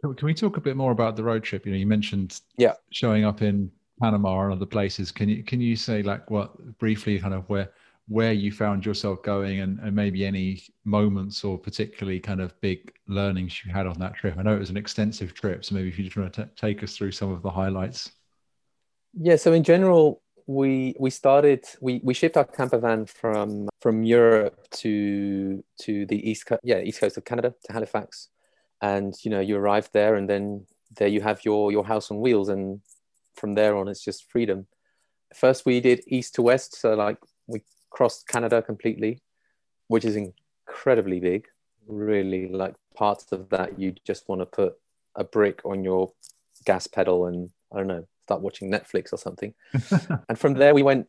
Can 0.00 0.26
we 0.26 0.34
talk 0.34 0.56
a 0.56 0.60
bit 0.60 0.76
more 0.76 0.92
about 0.92 1.16
the 1.16 1.24
road 1.24 1.42
trip? 1.42 1.66
You 1.66 1.72
know, 1.72 1.78
you 1.78 1.86
mentioned 1.86 2.40
yeah 2.56 2.74
showing 2.90 3.24
up 3.24 3.42
in 3.42 3.70
Panama 4.00 4.44
and 4.44 4.52
other 4.52 4.66
places. 4.66 5.10
Can 5.10 5.28
you 5.28 5.42
can 5.42 5.60
you 5.60 5.76
say 5.76 6.02
like 6.02 6.30
what 6.30 6.78
briefly 6.78 7.18
kind 7.18 7.34
of 7.34 7.48
where 7.48 7.70
where 8.08 8.32
you 8.32 8.50
found 8.50 8.86
yourself 8.86 9.22
going 9.22 9.60
and, 9.60 9.78
and 9.80 9.94
maybe 9.94 10.24
any 10.24 10.62
moments 10.84 11.44
or 11.44 11.58
particularly 11.58 12.18
kind 12.18 12.40
of 12.40 12.58
big 12.62 12.90
learnings 13.06 13.62
you 13.64 13.72
had 13.72 13.86
on 13.86 13.98
that 13.98 14.14
trip? 14.14 14.36
I 14.38 14.42
know 14.42 14.56
it 14.56 14.60
was 14.60 14.70
an 14.70 14.78
extensive 14.78 15.34
trip, 15.34 15.64
so 15.64 15.74
maybe 15.74 15.88
if 15.88 15.98
you 15.98 16.04
just 16.04 16.16
want 16.16 16.32
to 16.34 16.44
t- 16.44 16.50
take 16.56 16.82
us 16.82 16.96
through 16.96 17.12
some 17.12 17.30
of 17.30 17.42
the 17.42 17.50
highlights. 17.50 18.10
Yeah, 19.14 19.36
so 19.36 19.52
in 19.52 19.62
general, 19.62 20.22
we 20.46 20.94
we 20.98 21.10
started 21.10 21.64
we 21.80 22.00
we 22.02 22.14
shipped 22.14 22.36
our 22.36 22.44
camper 22.44 22.78
van 22.78 23.04
from 23.04 23.68
from 23.80 24.02
Europe 24.02 24.56
to 24.70 25.62
to 25.82 26.06
the 26.06 26.30
east 26.30 26.46
coast 26.46 26.62
yeah 26.64 26.80
east 26.80 27.00
coast 27.00 27.18
of 27.18 27.24
Canada 27.24 27.54
to 27.64 27.72
Halifax, 27.72 28.28
and 28.80 29.14
you 29.22 29.30
know 29.30 29.40
you 29.40 29.56
arrived 29.56 29.90
there 29.92 30.14
and 30.14 30.28
then 30.28 30.66
there 30.96 31.08
you 31.08 31.20
have 31.20 31.44
your 31.44 31.70
your 31.70 31.84
house 31.84 32.10
on 32.10 32.20
wheels 32.20 32.48
and 32.48 32.80
from 33.38 33.54
there 33.54 33.76
on 33.76 33.88
it's 33.88 34.04
just 34.04 34.30
freedom. 34.30 34.66
First 35.34 35.66
we 35.66 35.80
did 35.80 36.02
east 36.06 36.34
to 36.34 36.42
west 36.42 36.80
so 36.80 36.94
like 36.94 37.18
we 37.46 37.62
crossed 37.90 38.28
canada 38.28 38.62
completely 38.62 39.22
which 39.88 40.04
is 40.04 40.16
incredibly 40.16 41.20
big. 41.20 41.46
Really 41.86 42.48
like 42.48 42.74
parts 42.94 43.32
of 43.32 43.48
that 43.50 43.78
you 43.78 43.94
just 44.04 44.28
want 44.28 44.40
to 44.40 44.46
put 44.46 44.74
a 45.14 45.24
brick 45.24 45.60
on 45.64 45.82
your 45.82 46.12
gas 46.64 46.86
pedal 46.86 47.26
and 47.26 47.50
i 47.72 47.76
don't 47.76 47.86
know 47.86 48.04
start 48.24 48.40
watching 48.42 48.70
netflix 48.70 49.12
or 49.12 49.16
something. 49.16 49.54
And 50.28 50.38
from 50.38 50.54
there 50.54 50.74
we 50.74 50.82
went 50.82 51.06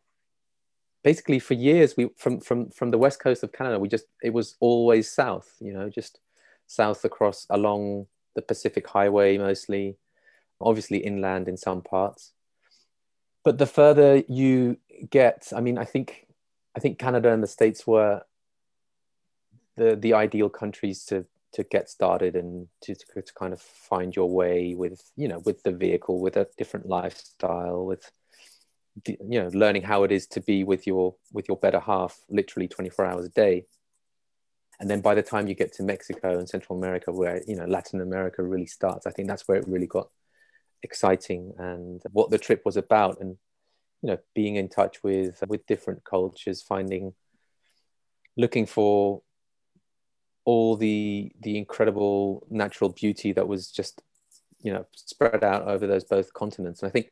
basically 1.02 1.38
for 1.38 1.54
years 1.54 1.96
we 1.96 2.08
from 2.16 2.40
from 2.40 2.70
from 2.70 2.90
the 2.90 2.98
west 2.98 3.20
coast 3.20 3.42
of 3.42 3.52
canada 3.52 3.78
we 3.78 3.88
just 3.88 4.06
it 4.22 4.32
was 4.32 4.56
always 4.60 5.10
south 5.10 5.48
you 5.60 5.72
know 5.72 5.88
just 5.88 6.20
south 6.66 7.04
across 7.04 7.46
along 7.50 8.06
the 8.34 8.42
pacific 8.42 8.86
highway 8.86 9.38
mostly 9.38 9.96
obviously 10.60 10.98
inland 10.98 11.48
in 11.48 11.56
some 11.56 11.82
parts. 11.82 12.32
But 13.44 13.58
the 13.58 13.66
further 13.66 14.22
you 14.28 14.78
get, 15.10 15.52
I 15.54 15.60
mean, 15.60 15.78
I 15.78 15.84
think 15.84 16.26
I 16.76 16.80
think 16.80 16.98
Canada 16.98 17.32
and 17.32 17.42
the 17.42 17.48
States 17.48 17.86
were 17.86 18.22
the 19.76 19.96
the 19.96 20.14
ideal 20.14 20.48
countries 20.48 21.04
to 21.06 21.26
to 21.52 21.64
get 21.64 21.90
started 21.90 22.36
and 22.36 22.68
to, 22.82 22.94
to, 22.94 23.22
to 23.22 23.34
kind 23.34 23.52
of 23.52 23.60
find 23.60 24.14
your 24.14 24.30
way 24.30 24.74
with 24.74 25.02
you 25.16 25.28
know 25.28 25.40
with 25.40 25.62
the 25.62 25.72
vehicle 25.72 26.20
with 26.20 26.36
a 26.36 26.46
different 26.56 26.86
lifestyle 26.86 27.84
with 27.84 28.10
you 29.06 29.40
know 29.40 29.50
learning 29.52 29.82
how 29.82 30.04
it 30.04 30.12
is 30.12 30.26
to 30.26 30.40
be 30.40 30.64
with 30.64 30.86
your 30.86 31.14
with 31.32 31.48
your 31.48 31.56
better 31.56 31.80
half 31.80 32.20
literally 32.28 32.68
24 32.68 33.04
hours 33.04 33.26
a 33.26 33.30
day 33.30 33.64
and 34.78 34.90
then 34.90 35.00
by 35.00 35.14
the 35.14 35.22
time 35.22 35.46
you 35.46 35.54
get 35.54 35.72
to 35.72 35.82
mexico 35.82 36.38
and 36.38 36.48
central 36.48 36.76
america 36.76 37.12
where 37.12 37.42
you 37.46 37.56
know 37.56 37.64
latin 37.64 38.00
america 38.00 38.42
really 38.42 38.66
starts 38.66 39.06
i 39.06 39.10
think 39.10 39.28
that's 39.28 39.46
where 39.48 39.58
it 39.58 39.68
really 39.68 39.86
got 39.86 40.08
exciting 40.82 41.52
and 41.58 42.02
what 42.12 42.30
the 42.30 42.38
trip 42.38 42.62
was 42.64 42.76
about. 42.76 43.20
And 43.20 43.36
you 44.02 44.08
know 44.08 44.18
being 44.34 44.56
in 44.56 44.68
touch 44.68 45.02
with 45.02 45.42
with 45.48 45.66
different 45.66 46.04
cultures 46.04 46.62
finding 46.62 47.12
looking 48.36 48.66
for 48.66 49.22
all 50.44 50.76
the 50.76 51.32
the 51.42 51.58
incredible 51.58 52.46
natural 52.50 52.90
beauty 52.90 53.32
that 53.32 53.46
was 53.46 53.70
just 53.70 54.02
you 54.62 54.72
know 54.72 54.86
spread 54.94 55.44
out 55.44 55.68
over 55.68 55.86
those 55.86 56.04
both 56.04 56.32
continents. 56.32 56.82
And 56.82 56.88
i 56.88 56.92
think 56.92 57.10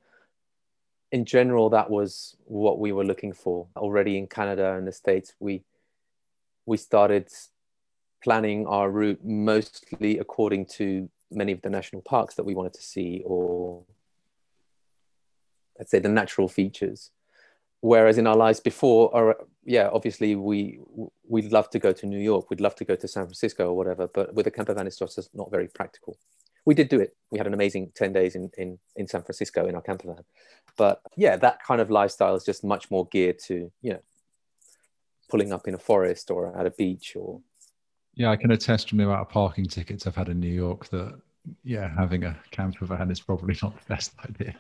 in 1.11 1.25
general 1.25 1.71
that 1.71 1.91
was 1.91 2.37
what 2.45 2.79
we 2.79 2.93
were 2.93 3.05
looking 3.05 3.33
for. 3.33 3.67
Already 3.77 4.19
in 4.19 4.27
canada 4.27 4.75
and 4.75 4.87
the 4.87 4.93
states 4.93 5.35
we 5.41 5.63
we 6.67 6.77
started 6.77 7.29
planning 8.23 8.67
our 8.67 8.91
route 8.91 9.25
mostly 9.25 10.19
according 10.19 10.67
to 10.67 11.09
many 11.31 11.53
of 11.53 11.63
the 11.63 11.71
national 11.71 12.03
parks 12.03 12.35
that 12.35 12.45
we 12.45 12.55
wanted 12.55 12.75
to 12.75 12.83
see 12.83 13.23
or 13.25 13.85
let's 15.79 15.91
say 15.91 15.99
the 15.99 16.09
natural 16.09 16.49
features. 16.49 17.11
Whereas 17.81 18.19
in 18.19 18.27
our 18.27 18.37
lives 18.37 18.59
before 18.59 19.15
or 19.15 19.37
yeah 19.65 19.89
obviously 19.93 20.35
we 20.35 20.81
we'd 21.29 21.53
love 21.53 21.71
to 21.71 21.79
go 21.79 21.93
to 21.93 22.07
new 22.07 22.19
york 22.19 22.51
we'd 22.51 22.61
love 22.61 22.75
to 22.75 22.85
go 22.85 22.97
to 22.97 23.07
san 23.07 23.25
francisco 23.25 23.69
or 23.69 23.77
whatever 23.77 24.09
but 24.09 24.35
with 24.35 24.47
a 24.47 24.51
camper 24.51 24.75
van 24.75 24.87
it's 24.87 24.99
just 24.99 25.31
not 25.33 25.51
very 25.51 25.69
practical. 25.69 26.19
We 26.65 26.75
did 26.75 26.89
do 26.89 27.01
it. 27.01 27.17
We 27.31 27.39
had 27.39 27.47
an 27.47 27.55
amazing 27.55 27.93
10 27.95 28.13
days 28.13 28.35
in, 28.35 28.51
in 28.59 28.79
in 28.97 29.07
san 29.07 29.23
francisco 29.23 29.67
in 29.67 29.77
our 29.77 29.83
camper 29.83 30.09
van. 30.09 30.25
But 30.77 31.03
yeah 31.17 31.37
that 31.37 31.63
kind 31.63 31.81
of 31.81 31.89
lifestyle 31.89 32.35
is 32.35 32.45
just 32.45 32.65
much 32.65 32.91
more 32.91 33.07
geared 33.07 33.39
to 33.47 33.71
you 33.81 33.93
know 33.93 34.03
pulling 35.29 35.53
up 35.53 35.69
in 35.69 35.75
a 35.75 35.79
forest 35.79 36.31
or 36.33 36.59
at 36.59 36.67
a 36.67 36.71
beach 36.71 37.15
or 37.15 37.41
yeah, 38.19 38.31
I 38.31 38.37
can 38.37 38.51
attest 38.51 38.89
from 38.89 38.99
the 38.99 39.05
amount 39.05 39.21
of 39.21 39.29
parking 39.29 39.65
tickets 39.65 40.05
I've 40.07 40.17
had 40.17 40.29
in 40.29 40.41
New 40.41 40.53
York 40.53 40.89
that 40.89 41.19
yeah, 41.63 41.89
having 41.97 42.25
a 42.25 42.37
camper 42.51 42.85
van 42.85 43.13
is 43.13 43.21
probably 43.21 43.57
not 43.63 43.77
the 43.77 43.95
best 43.95 44.13
idea. 44.29 44.57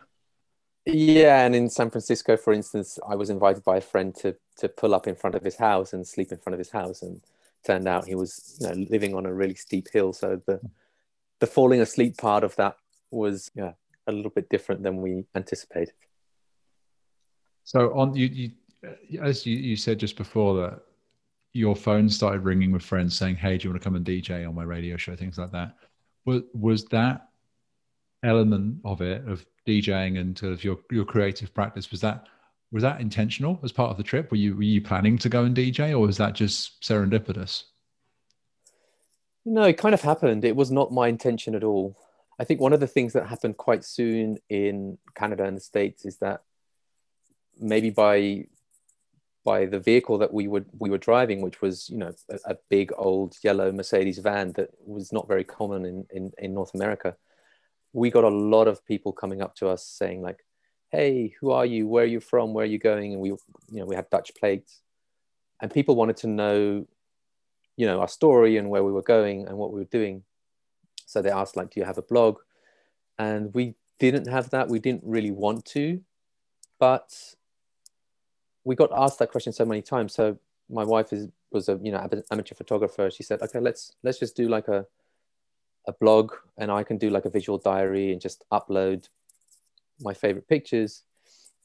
Yeah, 0.87 1.45
and 1.45 1.55
in 1.57 1.69
San 1.69 1.91
Francisco, 1.91 2.37
for 2.37 2.53
instance, 2.53 3.01
I 3.07 3.17
was 3.17 3.31
invited 3.31 3.65
by 3.65 3.79
a 3.79 3.81
friend 3.81 4.15
to 4.17 4.37
to 4.59 4.69
pull 4.69 4.95
up 4.95 5.09
in 5.09 5.17
front 5.17 5.35
of 5.35 5.43
his 5.43 5.57
house 5.57 5.93
and 5.93 6.07
sleep 6.07 6.31
in 6.31 6.39
front 6.39 6.55
of 6.55 6.59
his 6.59 6.71
house, 6.71 7.03
and 7.03 7.21
turned 7.67 7.89
out 7.89 8.07
he 8.07 8.15
was 8.15 8.57
you 8.61 8.69
know 8.69 8.87
living 8.89 9.15
on 9.15 9.27
a 9.27 9.35
really 9.35 9.57
steep 9.57 9.89
hill. 9.93 10.13
So 10.13 10.41
the 10.47 10.61
the 11.41 11.47
falling 11.49 11.81
asleep 11.81 12.17
part 12.17 12.45
of 12.45 12.55
that 12.57 12.77
was 13.11 13.51
yeah 13.57 13.73
a 14.07 14.13
little 14.13 14.31
bit 14.31 14.49
different 14.49 14.85
than 14.85 15.03
we 15.03 15.25
anticipated. 15.35 15.95
So 17.65 17.93
on 17.93 18.15
you, 18.15 18.27
you 18.29 19.21
as 19.21 19.45
you, 19.45 19.57
you 19.57 19.75
said 19.75 19.99
just 19.99 20.17
before 20.17 20.55
that 20.63 20.81
your 21.53 21.75
phone 21.75 22.09
started 22.09 22.45
ringing 22.45 22.73
with 22.73 22.83
friends 22.83 23.17
saying, 23.17 23.37
"Hey, 23.37 23.59
do 23.59 23.65
you 23.65 23.71
want 23.71 23.83
to 23.83 23.85
come 23.85 23.97
and 23.97 24.05
DJ 24.05 24.47
on 24.47 24.55
my 24.55 24.65
radio 24.65 24.97
show?" 24.97 25.17
Things 25.17 25.39
like 25.39 25.53
that. 25.53 25.77
Was 26.25 26.43
was 26.53 26.85
that 26.87 27.29
element 28.23 28.81
of 28.85 29.01
it 29.01 29.27
of 29.29 29.45
DJing 29.67 30.19
and 30.19 30.37
sort 30.37 30.53
of 30.53 30.65
your 30.65 30.79
your 30.91 31.05
creative 31.05 31.53
practice 31.55 31.91
was 31.91 32.01
that 32.01 32.27
was 32.71 32.83
that 32.83 33.01
intentional 33.01 33.59
as 33.63 33.73
part 33.73 33.91
of 33.91 33.97
the 33.97 34.03
trip? 34.03 34.31
Were 34.31 34.37
you 34.37 34.57
were 34.57 34.63
you 34.63 34.83
planning 34.83 35.19
to 35.19 35.29
go 35.29 35.45
and 35.45 35.57
DJ, 35.57 35.93
or 35.93 36.01
was 36.01 36.19
that 36.19 36.35
just 36.35 36.83
serendipitous? 36.83 37.65
No, 39.45 39.63
it 39.65 39.79
kind 39.79 39.95
of 39.95 40.03
happened. 40.03 40.45
It 40.45 40.57
was 40.57 40.71
not 40.71 40.93
my 40.93 41.09
intention 41.09 41.55
at 41.55 41.65
all. 41.65 41.97
I 42.39 42.45
think 42.45 42.61
one 42.61 42.73
of 42.73 42.81
the 42.81 42.87
things 42.87 43.15
that 43.15 43.27
happened 43.27 43.57
quite 43.57 43.85
soon 43.85 44.39
in 44.49 44.99
Canada 45.15 45.45
and 45.45 45.57
the 45.57 45.61
States 45.61 46.05
is 46.05 46.19
that 46.19 46.43
maybe 47.59 47.91
by 47.91 48.45
by 49.49 49.65
the 49.65 49.81
vehicle 49.81 50.19
that 50.19 50.35
we 50.39 50.47
would 50.47 50.67
we 50.79 50.91
were 50.91 51.07
driving, 51.11 51.41
which 51.41 51.63
was 51.63 51.89
you 51.89 51.97
know 51.97 52.13
a, 52.31 52.39
a, 52.53 52.57
big 52.69 52.93
old 52.99 53.31
yellow 53.43 53.73
Mercedes 53.73 54.19
van 54.19 54.53
that 54.57 54.69
was 54.97 55.11
not 55.11 55.27
very 55.27 55.47
common 55.59 55.87
in, 55.87 56.07
in 56.17 56.25
in 56.37 56.53
North 56.53 56.75
America. 56.75 57.17
We 57.95 58.11
got 58.11 58.25
a 58.25 58.39
lot 58.57 58.69
of 58.69 58.85
people 58.85 59.13
coming 59.23 59.41
up 59.41 59.55
to 59.57 59.69
us 59.69 59.83
saying 60.01 60.21
like, 60.29 60.41
"Hey, 60.91 61.35
who 61.41 61.51
are 61.59 61.65
you? 61.65 61.89
Where 61.89 62.05
are 62.05 62.15
you 62.17 62.21
from? 62.21 62.53
Where 62.53 62.67
are 62.67 62.75
you 62.75 62.83
going?" 62.93 63.09
And 63.15 63.23
we 63.23 63.31
you 63.31 63.81
know 63.81 63.87
we 63.87 63.97
had 64.01 64.11
Dutch 64.11 64.31
plates, 64.39 64.83
and 65.61 65.73
people 65.73 65.97
wanted 65.97 66.19
to 66.19 66.27
know, 66.27 66.87
you 67.81 67.87
know, 67.87 68.01
our 68.03 68.13
story 68.21 68.59
and 68.59 68.69
where 68.69 68.85
we 68.85 68.93
were 68.93 69.09
going 69.17 69.49
and 69.49 69.57
what 69.57 69.73
we 69.73 69.81
were 69.81 69.97
doing. 69.99 70.25
So 71.07 71.23
they 71.23 71.31
asked 71.41 71.57
like, 71.57 71.71
"Do 71.71 71.81
you 71.81 71.87
have 71.87 72.03
a 72.05 72.11
blog?" 72.13 72.35
And 73.19 73.55
we 73.55 73.77
didn't 73.99 74.29
have 74.29 74.51
that. 74.51 74.69
We 74.69 74.79
didn't 74.79 75.05
really 75.17 75.35
want 75.45 75.65
to, 75.77 75.85
but 76.79 77.09
we 78.69 78.75
got 78.75 78.91
asked 78.95 79.19
that 79.19 79.31
question 79.31 79.53
so 79.55 79.65
many 79.65 79.81
times. 79.81 80.13
So 80.13 80.39
my 80.69 80.85
wife 80.85 81.11
is 81.15 81.29
was 81.51 81.71
a 81.71 81.81
you 81.83 81.91
know 81.91 82.07
amateur 82.31 82.55
photographer. 82.55 83.11
She 83.11 83.23
said, 83.23 83.41
okay, 83.41 83.61
let's 83.61 83.97
let's 84.03 84.19
just 84.19 84.37
do 84.37 84.47
like 84.47 84.69
a 84.69 84.85
a 85.87 85.93
blog, 85.93 86.35
and 86.59 86.71
I 86.71 86.83
can 86.83 86.99
do 86.99 87.09
like 87.09 87.25
a 87.25 87.31
visual 87.31 87.59
diary 87.59 88.13
and 88.13 88.21
just 88.21 88.45
upload 88.53 89.09
my 90.01 90.13
favorite 90.13 90.47
pictures, 90.47 91.03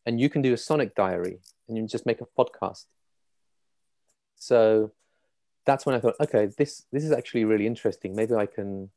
and 0.05 0.21
you 0.21 0.29
can 0.29 0.41
do 0.41 0.53
a 0.53 0.57
sonic 0.57 0.95
diary, 0.95 1.39
and 1.67 1.77
you 1.77 1.85
just 1.85 2.05
make 2.05 2.21
a 2.21 2.29
podcast. 2.39 2.85
So 4.37 4.93
that's 5.65 5.85
when 5.85 5.95
I 5.95 5.99
thought, 5.99 6.15
okay, 6.21 6.45
this 6.57 6.85
this 6.93 7.03
is 7.03 7.11
actually 7.11 7.43
really 7.43 7.67
interesting. 7.67 8.15
Maybe 8.15 8.33
I 8.33 8.45
can 8.45 8.91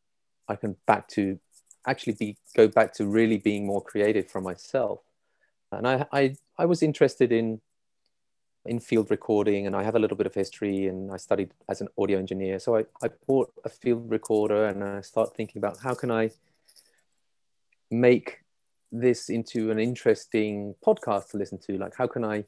I 0.46 0.54
can 0.54 0.76
back 0.86 1.08
to 1.16 1.40
actually 1.88 2.16
be 2.24 2.36
go 2.54 2.68
back 2.68 2.94
to 2.98 3.06
really 3.18 3.38
being 3.38 3.66
more 3.66 3.82
creative 3.82 4.30
for 4.30 4.40
myself. 4.40 5.00
And 5.72 5.88
I 5.88 6.06
I, 6.12 6.36
I 6.56 6.66
was 6.66 6.84
interested 6.84 7.32
in 7.32 7.60
in 8.66 8.80
field 8.80 9.10
recording 9.10 9.66
and 9.66 9.74
I 9.74 9.82
have 9.82 9.94
a 9.94 9.98
little 9.98 10.16
bit 10.16 10.26
of 10.26 10.34
history 10.34 10.86
and 10.86 11.12
I 11.12 11.16
studied 11.16 11.52
as 11.68 11.80
an 11.80 11.88
audio 11.98 12.18
engineer. 12.18 12.58
So 12.58 12.76
I, 12.76 12.84
I 13.02 13.10
bought 13.26 13.52
a 13.64 13.68
field 13.68 14.10
recorder 14.10 14.66
and 14.66 14.82
I 14.82 15.00
start 15.00 15.36
thinking 15.36 15.58
about 15.58 15.78
how 15.82 15.94
can 15.94 16.10
I 16.10 16.30
make 17.90 18.40
this 18.92 19.28
into 19.28 19.70
an 19.70 19.78
interesting 19.78 20.74
podcast 20.84 21.30
to 21.30 21.36
listen 21.36 21.58
to? 21.66 21.78
Like 21.78 21.94
how 21.96 22.06
can 22.06 22.24
I 22.24 22.44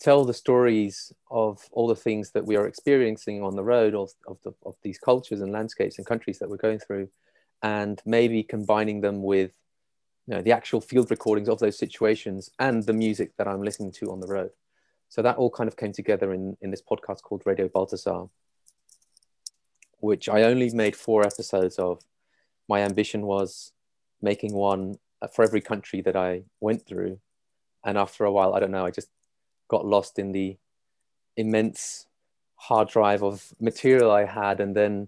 tell 0.00 0.24
the 0.24 0.34
stories 0.34 1.12
of 1.30 1.60
all 1.72 1.86
the 1.86 1.96
things 1.96 2.30
that 2.32 2.44
we 2.44 2.56
are 2.56 2.66
experiencing 2.66 3.42
on 3.42 3.56
the 3.56 3.64
road 3.64 3.94
of, 3.94 4.10
of, 4.26 4.38
the, 4.44 4.52
of 4.64 4.74
these 4.82 4.98
cultures 4.98 5.40
and 5.40 5.52
landscapes 5.52 5.98
and 5.98 6.06
countries 6.06 6.38
that 6.38 6.50
we're 6.50 6.56
going 6.56 6.78
through 6.78 7.08
and 7.62 8.02
maybe 8.04 8.42
combining 8.42 9.00
them 9.00 9.22
with 9.22 9.52
you 10.26 10.34
know, 10.34 10.42
the 10.42 10.52
actual 10.52 10.80
field 10.80 11.10
recordings 11.10 11.48
of 11.48 11.58
those 11.58 11.78
situations 11.78 12.50
and 12.58 12.84
the 12.84 12.92
music 12.92 13.36
that 13.36 13.46
I'm 13.46 13.62
listening 13.62 13.92
to 13.92 14.10
on 14.10 14.20
the 14.20 14.26
road. 14.26 14.50
So 15.08 15.22
that 15.22 15.36
all 15.36 15.50
kind 15.50 15.68
of 15.68 15.76
came 15.76 15.92
together 15.92 16.32
in, 16.32 16.56
in 16.60 16.70
this 16.70 16.82
podcast 16.82 17.22
called 17.22 17.42
Radio 17.46 17.68
Baltasar, 17.68 18.28
which 20.00 20.28
I 20.28 20.42
only 20.42 20.70
made 20.70 20.96
four 20.96 21.24
episodes 21.24 21.78
of. 21.78 22.02
My 22.68 22.80
ambition 22.80 23.22
was 23.22 23.72
making 24.20 24.52
one 24.52 24.98
for 25.32 25.44
every 25.44 25.60
country 25.60 26.00
that 26.00 26.16
I 26.16 26.42
went 26.60 26.84
through. 26.84 27.20
And 27.84 27.96
after 27.96 28.24
a 28.24 28.32
while, 28.32 28.54
I 28.54 28.60
don't 28.60 28.72
know, 28.72 28.84
I 28.84 28.90
just 28.90 29.08
got 29.68 29.86
lost 29.86 30.18
in 30.18 30.32
the 30.32 30.56
immense 31.36 32.06
hard 32.56 32.88
drive 32.88 33.22
of 33.22 33.52
material 33.60 34.10
I 34.10 34.24
had. 34.24 34.58
And 34.58 34.74
then, 34.74 35.06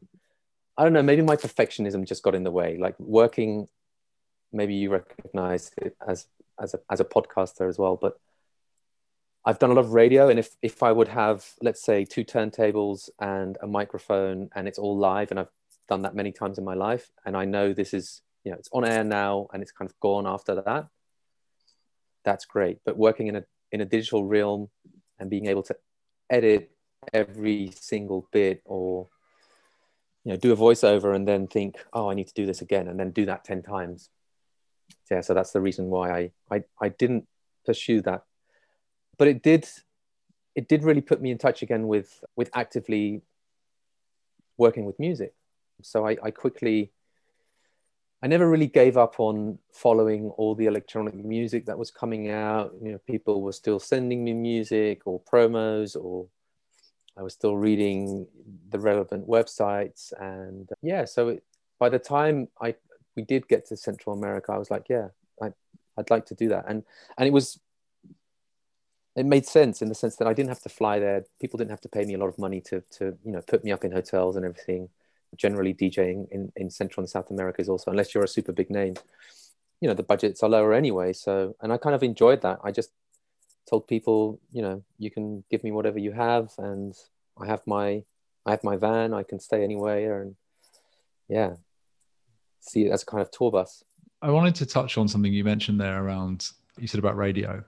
I 0.77 0.85
don't 0.85 0.93
know, 0.93 1.03
maybe 1.03 1.23
my 1.23 1.35
perfectionism 1.35 2.07
just 2.07 2.23
got 2.23 2.37
in 2.37 2.45
the 2.45 2.53
way. 2.53 2.77
Like 2.79 2.95
working 3.01 3.67
maybe 4.53 4.75
you 4.75 4.91
recognize 4.91 5.71
it 5.79 5.97
as 6.07 6.27
as 6.61 6.75
a, 6.75 6.81
as 6.91 7.01
a 7.01 7.05
podcaster 7.05 7.69
as 7.69 7.79
well 7.79 7.97
but 7.97 8.19
i've 9.45 9.59
done 9.59 9.71
a 9.71 9.75
lot 9.75 9.85
of 9.85 9.93
radio 9.93 10.29
and 10.29 10.39
if 10.39 10.57
if 10.63 10.83
i 10.83 10.91
would 10.91 11.09
have 11.09 11.47
let's 11.63 11.83
say 11.83 12.05
two 12.05 12.25
turntables 12.25 13.09
and 13.21 13.59
a 13.63 13.67
microphone 13.67 14.49
and 14.55 14.67
it's 14.67 14.79
all 14.79 14.97
live 14.97 15.31
and 15.31 15.39
i've 15.39 15.51
done 15.89 16.03
that 16.03 16.15
many 16.15 16.33
times 16.33 16.59
in 16.59 16.65
my 16.65 16.75
life 16.75 17.11
and 17.25 17.37
i 17.37 17.45
know 17.45 17.73
this 17.73 17.95
is 17.95 18.23
you 18.45 18.51
know 18.51 18.59
it's 18.59 18.69
on 18.73 18.85
air 18.85 19.05
now 19.05 19.47
and 19.53 19.63
it's 19.63 19.73
kind 19.73 19.89
of 19.89 19.99
gone 20.01 20.27
after 20.27 20.55
that 20.55 20.89
that's 22.29 22.45
great. 22.45 22.79
But 22.85 22.97
working 22.97 23.29
in 23.29 23.37
a 23.37 23.45
in 23.73 23.81
a 23.81 23.85
digital 23.85 24.25
realm 24.25 24.69
and 25.19 25.31
being 25.31 25.47
able 25.47 25.63
to 25.65 25.77
edit 26.31 26.71
every 27.13 27.73
single 27.75 28.29
bit 28.33 28.61
or 28.65 29.09
you 30.25 30.33
know 30.33 30.37
do 30.37 30.53
a 30.53 30.57
voiceover 30.57 31.15
and 31.15 31.27
then 31.27 31.47
think 31.47 31.77
oh 31.93 32.11
i 32.11 32.15
need 32.15 32.27
to 32.27 32.35
do 32.35 32.45
this 32.45 32.61
again 32.61 32.89
and 32.89 32.99
then 32.99 33.11
do 33.13 33.25
that 33.25 33.45
10 33.45 33.63
times 33.63 34.11
yeah, 35.11 35.21
so 35.21 35.35
that's 35.35 35.53
the 35.53 35.61
reason 35.61 35.87
why 35.87 36.11
I, 36.11 36.31
I, 36.51 36.65
I 36.81 36.89
didn't 36.91 37.27
pursue 37.65 38.03
that. 38.03 38.25
But 39.17 39.29
it 39.29 39.43
did, 39.43 39.69
it 40.55 40.69
did 40.69 40.85
really 40.85 41.01
put 41.01 41.21
me 41.21 41.31
in 41.31 41.39
touch 41.39 41.63
again 41.63 41.89
with, 41.89 42.23
with 42.37 42.51
actively 42.55 43.23
working 44.57 44.85
with 44.85 44.99
music. 44.99 45.35
So 45.83 46.07
I, 46.07 46.17
I 46.23 46.31
quickly, 46.31 46.93
I 48.23 48.27
never 48.27 48.49
really 48.49 48.67
gave 48.67 48.97
up 48.97 49.15
on 49.19 49.59
following 49.73 50.31
all 50.31 50.55
the 50.55 50.67
electronic 50.67 51.15
music 51.15 51.67
that 51.67 51.79
was 51.79 51.91
coming 51.91 52.31
out. 52.31 52.75
You 52.83 52.93
know, 52.93 52.99
people 53.07 53.43
were 53.43 53.53
still 53.53 53.79
sending 53.79 54.25
me 54.25 54.35
music 54.35 55.03
or 55.07 55.21
promos, 55.21 55.97
or 55.97 56.27
I 57.17 57.23
was 57.23 57.33
still 57.33 57.57
reading 57.57 58.27
the 58.71 58.79
relevant 58.81 59.29
websites. 59.29 60.13
And 60.21 60.69
yeah, 60.83 61.05
so 61.05 61.29
it, 61.29 61.45
by 61.79 61.89
the 61.89 61.99
time 62.01 62.49
I, 62.61 62.75
we 63.19 63.25
did 63.25 63.49
get 63.49 63.67
to 63.67 63.77
Central 63.77 64.17
America, 64.17 64.53
I 64.53 64.59
was 64.59 64.71
like, 64.71 64.87
yeah, 64.89 65.09
I, 65.43 65.49
I'd 65.97 66.09
like 66.09 66.27
to 66.27 66.37
do 66.37 66.51
that. 66.51 66.67
And, 66.69 66.85
and 67.19 67.27
it 67.27 67.33
was, 67.33 67.59
it 69.17 69.27
made 69.27 69.45
sense 69.45 69.83
in 69.83 69.89
the 69.89 70.01
sense 70.03 70.15
that 70.17 70.29
I 70.29 70.35
didn't 70.35 70.51
have 70.51 70.63
to 70.63 70.69
fly 70.69 71.01
there. 71.01 71.25
People 71.41 71.59
didn't 71.59 71.73
have 71.73 71.81
to 71.81 71.89
pay 71.89 72.05
me 72.05 72.15
a 72.15 72.19
lot 72.19 72.29
of 72.29 72.39
money 72.39 72.61
to, 72.69 72.77
to 72.99 73.19
you 73.25 73.33
know, 73.33 73.43
put 73.43 73.65
me 73.65 73.73
up 73.73 73.85
in 73.85 73.91
hotels 73.91 74.37
and 74.37 74.45
everything. 74.45 74.89
Generally 75.37 75.75
DJing 75.75 76.29
in, 76.31 76.53
in 76.55 76.71
Central 76.71 77.03
and 77.03 77.11
South 77.11 77.29
America 77.33 77.61
is 77.61 77.69
also, 77.69 77.91
unless 77.91 78.15
you're 78.15 78.23
a 78.23 78.29
super 78.29 78.53
big 78.53 78.71
name, 78.71 78.95
you 79.81 79.89
know, 79.89 79.95
the 79.95 80.05
budgets 80.05 80.45
are 80.45 80.49
lower 80.49 80.73
anyway. 80.73 81.13
So, 81.13 81.57
and 81.61 81.73
I 81.73 81.77
kind 81.77 81.97
of 81.97 82.05
enjoyed 82.05 82.43
that. 82.43 82.61
I 82.63 82.71
just 82.71 82.91
told 83.69 83.89
people, 83.89 84.39
you 84.53 84.63
know, 84.63 84.85
you 84.97 85.11
can 85.11 85.43
give 85.51 85.65
me 85.65 85.73
whatever 85.73 85.99
you 85.99 86.13
have. 86.13 86.53
And 86.57 86.95
I 87.37 87.47
have 87.47 87.63
my, 87.67 88.05
I 88.47 88.53
have 88.53 88.63
my 88.63 88.77
van, 88.77 89.13
I 89.13 89.25
can 89.25 89.41
stay 89.41 89.65
anywhere. 89.65 90.23
And 90.23 90.37
yeah, 91.29 91.57
see 92.61 92.87
it 92.87 92.91
as 92.91 93.03
a 93.03 93.07
kind 93.07 93.23
of 93.23 93.31
tour 93.31 93.51
bus. 93.51 93.83
I 94.21 94.31
wanted 94.31 94.55
to 94.57 94.67
touch 94.67 94.99
on 94.99 95.09
something 95.09 95.33
you 95.33 95.45
mentioned 95.45 95.81
there 95.81 96.03
around 96.03 96.49
you 96.79 96.87
said 96.87 96.99
about 96.99 97.17
radio 97.17 97.63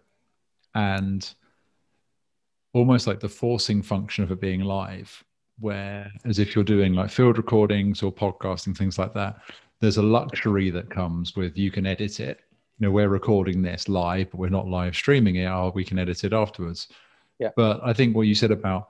and 0.74 1.33
almost 2.72 3.07
like 3.07 3.20
the 3.20 3.29
forcing 3.29 3.83
function 3.83 4.24
of 4.24 4.31
it 4.31 4.40
being 4.40 4.61
live, 4.61 5.24
where 5.59 6.11
as 6.24 6.38
if 6.38 6.55
you're 6.55 6.64
doing 6.64 6.94
like 6.94 7.11
field 7.11 7.37
recordings 7.37 8.03
or 8.03 8.12
podcasting, 8.12 8.76
things 8.76 8.98
like 8.98 9.12
that, 9.14 9.40
there's 9.81 9.96
a 9.96 10.03
luxury 10.03 10.70
that 10.70 10.90
comes 10.90 11.35
with 11.37 11.57
you 11.57 11.70
can 11.70 11.87
edit 11.87 12.20
it. 12.20 12.40
You 12.79 12.87
know, 12.87 12.92
we're 12.92 13.09
recording 13.09 13.62
this 13.62 13.88
live, 13.88 14.31
but 14.31 14.38
we're 14.38 14.48
not 14.48 14.68
live 14.68 14.94
streaming 14.94 15.37
it, 15.37 15.46
or 15.46 15.70
we 15.72 15.85
can 15.85 15.98
edit 15.98 16.24
it 16.24 16.33
afterwards. 16.33 16.88
Yeah. 17.38 17.50
But 17.57 17.81
I 17.83 17.92
think 17.92 18.14
what 18.14 18.26
you 18.26 18.35
said 18.35 18.50
about 18.50 18.88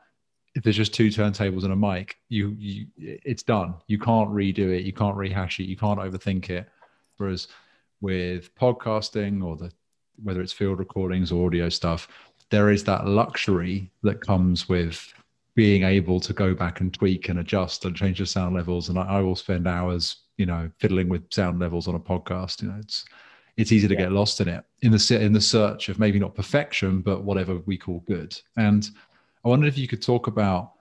if 0.55 0.63
there's 0.63 0.77
just 0.77 0.95
two 0.95 1.09
turntables 1.09 1.65
and 1.65 1.73
a 1.73 1.77
mic, 1.77 2.17
you, 2.29 2.55
you 2.59 2.87
it's 2.97 3.43
done. 3.43 3.75
You 3.87 3.99
can't 3.99 4.31
redo 4.31 4.77
it. 4.77 4.85
You 4.85 4.93
can't 4.93 5.17
rehash 5.17 5.61
it. 5.61 5.65
You 5.65 5.77
can't 5.77 6.01
overthink 6.01 6.51
it. 6.51 6.69
Whereas 7.17 7.49
with 8.01 8.55
podcasting 8.55 9.45
or 9.45 9.57
the 9.57 9.71
whether 10.23 10.43
it's 10.43 10.53
field 10.53 10.79
recordings 10.79 11.33
or 11.33 11.47
audio 11.47 11.69
stuff, 11.69 12.09
there 12.51 12.71
is 12.71 12.85
that 12.85 13.07
luxury 13.07 13.91
that 14.03 14.21
comes 14.21 14.69
with 14.69 15.13
being 15.55 15.83
able 15.83 16.21
to 16.21 16.33
go 16.33 16.55
back 16.55 16.81
and 16.81 16.93
tweak 16.93 17.29
and 17.29 17.39
adjust 17.39 17.85
and 17.85 17.97
change 17.97 18.19
the 18.19 18.27
sound 18.27 18.55
levels. 18.55 18.89
And 18.89 18.99
I, 18.99 19.03
I 19.03 19.21
will 19.21 19.37
spend 19.37 19.67
hours, 19.67 20.17
you 20.37 20.47
know, 20.47 20.71
fiddling 20.79 21.09
with 21.09 21.33
sound 21.33 21.59
levels 21.59 21.89
on 21.89 21.95
a 21.95 22.01
podcast. 22.01 22.63
You 22.63 22.69
know, 22.69 22.79
it's 22.79 23.05
it's 23.57 23.73
easy 23.73 23.89
to 23.89 23.95
yeah. 23.95 24.01
get 24.01 24.13
lost 24.13 24.41
in 24.41 24.49
it 24.49 24.65
in 24.83 24.91
the 24.91 25.19
in 25.21 25.33
the 25.33 25.41
search 25.41 25.89
of 25.89 25.99
maybe 25.99 26.19
not 26.19 26.35
perfection, 26.35 27.01
but 27.01 27.23
whatever 27.23 27.59
we 27.67 27.79
call 27.79 28.01
good. 28.07 28.39
And 28.57 28.89
I 29.45 29.49
wondered 29.49 29.69
if 29.69 29.79
you 29.79 29.89
could 29.89 30.03
talk 30.03 30.27
about 30.27 30.73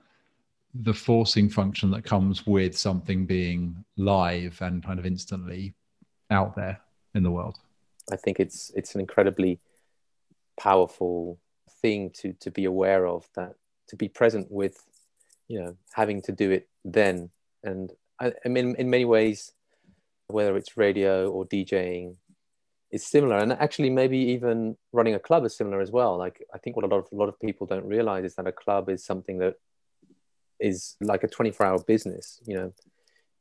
the 0.73 0.93
forcing 0.93 1.49
function 1.49 1.89
that 1.91 2.03
comes 2.03 2.45
with 2.45 2.77
something 2.77 3.25
being 3.25 3.83
live 3.97 4.61
and 4.61 4.83
kind 4.83 4.99
of 4.99 5.05
instantly 5.05 5.73
out 6.29 6.55
there 6.55 6.79
in 7.15 7.23
the 7.23 7.31
world. 7.31 7.57
I 8.11 8.15
think 8.15 8.39
it's 8.39 8.71
it's 8.75 8.95
an 8.95 9.01
incredibly 9.01 9.59
powerful 10.59 11.39
thing 11.81 12.11
to 12.11 12.33
to 12.33 12.51
be 12.51 12.65
aware 12.65 13.07
of 13.07 13.27
that 13.35 13.55
to 13.87 13.95
be 13.95 14.09
present 14.09 14.51
with 14.51 14.83
you 15.47 15.59
know 15.59 15.75
having 15.93 16.21
to 16.21 16.31
do 16.31 16.51
it 16.51 16.67
then 16.83 17.29
and 17.63 17.93
I, 18.19 18.33
I 18.45 18.49
mean 18.49 18.75
in 18.77 18.89
many 18.89 19.05
ways 19.05 19.53
whether 20.27 20.57
it's 20.57 20.77
radio 20.77 21.29
or 21.31 21.45
DJing 21.45 22.15
is 22.91 23.05
similar 23.05 23.37
and 23.37 23.53
actually 23.53 23.89
maybe 23.89 24.17
even 24.17 24.75
running 24.91 25.13
a 25.13 25.19
club 25.19 25.45
is 25.45 25.55
similar 25.55 25.79
as 25.79 25.91
well. 25.91 26.17
Like 26.17 26.43
i 26.53 26.57
think 26.57 26.75
what 26.75 26.85
a 26.85 26.87
lot 26.87 26.99
of 26.99 27.07
a 27.11 27.15
lot 27.15 27.29
of 27.29 27.39
people 27.39 27.67
don't 27.67 27.85
realize 27.85 28.25
is 28.25 28.35
that 28.35 28.47
a 28.47 28.51
club 28.51 28.89
is 28.89 29.05
something 29.05 29.37
that 29.39 29.55
is 30.59 30.95
like 30.99 31.23
a 31.23 31.27
24 31.27 31.65
hour 31.65 31.79
business 31.83 32.39
you 32.45 32.55
know. 32.55 32.73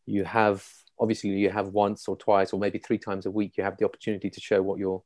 You 0.06 0.24
have 0.24 0.66
obviously 1.00 1.30
you 1.30 1.50
have 1.50 1.68
once 1.68 2.08
or 2.08 2.16
twice 2.16 2.52
or 2.52 2.60
maybe 2.60 2.78
three 2.78 2.98
times 2.98 3.26
a 3.26 3.30
week 3.30 3.56
you 3.56 3.64
have 3.64 3.76
the 3.78 3.84
opportunity 3.84 4.30
to 4.30 4.40
show 4.40 4.62
what 4.62 4.78
you're 4.78 5.02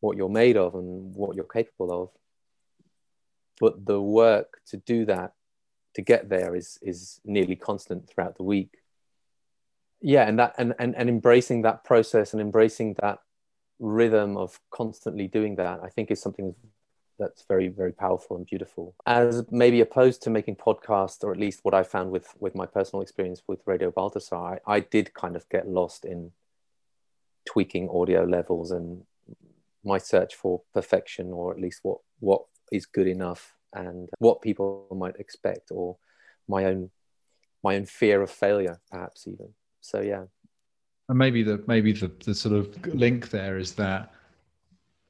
what 0.00 0.16
you're 0.16 0.28
made 0.28 0.56
of 0.56 0.74
and 0.74 1.14
what 1.14 1.36
you're 1.36 1.44
capable 1.44 2.02
of. 2.02 2.08
But 3.60 3.84
the 3.84 4.00
work 4.00 4.60
to 4.68 4.78
do 4.78 5.04
that 5.06 5.34
to 5.94 6.02
get 6.02 6.28
there 6.28 6.54
is 6.54 6.78
is 6.82 7.20
nearly 7.24 7.56
constant 7.56 8.08
throughout 8.08 8.36
the 8.36 8.44
week. 8.44 8.78
Yeah 10.00 10.26
and 10.26 10.38
that 10.38 10.54
and, 10.56 10.74
and 10.78 10.94
and 10.96 11.08
embracing 11.08 11.62
that 11.62 11.84
process 11.84 12.32
and 12.32 12.40
embracing 12.40 12.94
that 13.02 13.18
rhythm 13.80 14.36
of 14.36 14.60
constantly 14.70 15.26
doing 15.26 15.56
that 15.56 15.80
i 15.82 15.88
think 15.88 16.10
is 16.10 16.20
something 16.20 16.54
that's 17.18 17.44
very 17.48 17.68
very 17.68 17.92
powerful 17.92 18.36
and 18.38 18.46
beautiful. 18.46 18.94
As 19.04 19.44
maybe 19.50 19.82
opposed 19.82 20.22
to 20.22 20.30
making 20.30 20.56
podcasts 20.56 21.22
or 21.22 21.32
at 21.32 21.38
least 21.38 21.60
what 21.62 21.74
i 21.74 21.82
found 21.82 22.10
with 22.10 22.34
with 22.40 22.54
my 22.54 22.66
personal 22.66 23.02
experience 23.02 23.42
with 23.46 23.60
radio 23.66 23.90
baltasar 23.90 24.58
i, 24.66 24.76
I 24.76 24.80
did 24.80 25.12
kind 25.14 25.36
of 25.36 25.48
get 25.48 25.68
lost 25.68 26.04
in 26.04 26.32
tweaking 27.44 27.88
audio 27.90 28.24
levels 28.24 28.70
and 28.70 29.02
my 29.84 29.98
search 29.98 30.34
for 30.34 30.62
perfection 30.74 31.32
or 31.32 31.52
at 31.52 31.60
least 31.60 31.80
what 31.82 31.98
what 32.18 32.42
is 32.72 32.86
good 32.86 33.06
enough 33.06 33.54
and 33.72 34.08
what 34.18 34.42
people 34.42 34.86
might 34.90 35.16
expect 35.16 35.70
or 35.70 35.96
my 36.48 36.64
own 36.64 36.90
my 37.62 37.76
own 37.76 37.86
fear 37.86 38.22
of 38.22 38.30
failure 38.30 38.80
perhaps 38.90 39.26
even. 39.26 39.54
So 39.80 40.00
yeah 40.00 40.24
and 41.10 41.18
maybe 41.18 41.42
the 41.42 41.62
maybe 41.66 41.92
the, 41.92 42.10
the 42.24 42.34
sort 42.34 42.54
of 42.54 42.86
link 42.94 43.30
there 43.30 43.58
is 43.58 43.74
that 43.74 44.14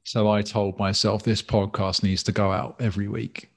so 0.04 0.28
i 0.28 0.42
told 0.42 0.76
myself 0.78 1.22
this 1.22 1.42
podcast 1.42 2.02
needs 2.02 2.22
to 2.22 2.32
go 2.32 2.50
out 2.50 2.74
every 2.80 3.06
week 3.06 3.50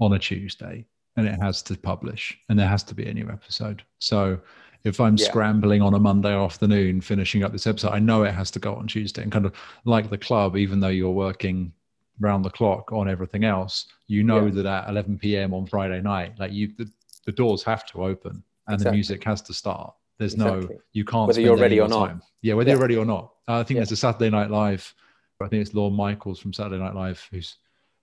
on 0.00 0.14
a 0.14 0.18
tuesday 0.18 0.84
and 1.16 1.26
it 1.26 1.40
has 1.40 1.62
to 1.62 1.76
publish 1.76 2.36
and 2.48 2.58
there 2.58 2.66
has 2.66 2.82
to 2.82 2.94
be 2.94 3.06
a 3.06 3.14
new 3.14 3.28
episode 3.30 3.82
so 4.00 4.38
if 4.84 5.00
i'm 5.00 5.16
yeah. 5.16 5.26
scrambling 5.26 5.80
on 5.80 5.94
a 5.94 5.98
monday 5.98 6.34
afternoon 6.34 7.00
finishing 7.00 7.44
up 7.44 7.52
this 7.52 7.66
episode 7.66 7.92
i 7.92 7.98
know 7.98 8.24
it 8.24 8.34
has 8.34 8.50
to 8.50 8.58
go 8.58 8.74
on 8.74 8.86
tuesday 8.86 9.22
and 9.22 9.30
kind 9.30 9.46
of 9.46 9.52
like 9.84 10.10
the 10.10 10.18
club 10.18 10.56
even 10.56 10.80
though 10.80 10.88
you're 10.88 11.10
working 11.10 11.72
round 12.20 12.44
the 12.44 12.50
clock 12.50 12.92
on 12.92 13.08
everything 13.08 13.44
else, 13.44 13.86
you 14.06 14.22
know 14.22 14.46
yeah. 14.46 14.62
that 14.62 14.66
at 14.66 14.88
11 14.88 15.18
p.m. 15.18 15.52
on 15.52 15.66
Friday 15.66 16.00
night, 16.00 16.32
like 16.38 16.52
you, 16.52 16.72
the, 16.78 16.90
the 17.24 17.32
doors 17.32 17.62
have 17.62 17.84
to 17.86 18.04
open 18.04 18.42
and 18.68 18.74
exactly. 18.74 18.84
the 18.84 18.92
music 18.92 19.24
has 19.24 19.42
to 19.42 19.52
start. 19.52 19.94
There's 20.18 20.34
exactly. 20.34 20.74
no, 20.74 20.80
you 20.92 21.04
can't. 21.04 21.28
Whether 21.28 21.40
you're 21.40 21.56
ready 21.56 21.80
or 21.80 21.88
not. 21.88 22.06
Time. 22.06 22.22
Yeah, 22.42 22.54
whether 22.54 22.68
yeah. 22.68 22.74
you're 22.74 22.82
ready 22.82 22.96
or 22.96 23.04
not. 23.04 23.32
Uh, 23.48 23.60
I 23.60 23.64
think 23.64 23.76
yeah. 23.76 23.80
there's 23.80 23.92
a 23.92 23.96
Saturday 23.96 24.30
Night 24.30 24.50
Live. 24.50 24.94
I 25.42 25.48
think 25.48 25.60
it's 25.60 25.74
Lorne 25.74 25.92
Michaels 25.92 26.40
from 26.40 26.52
Saturday 26.52 26.82
Night 26.82 26.94
Live 26.94 27.26
who's 27.30 27.56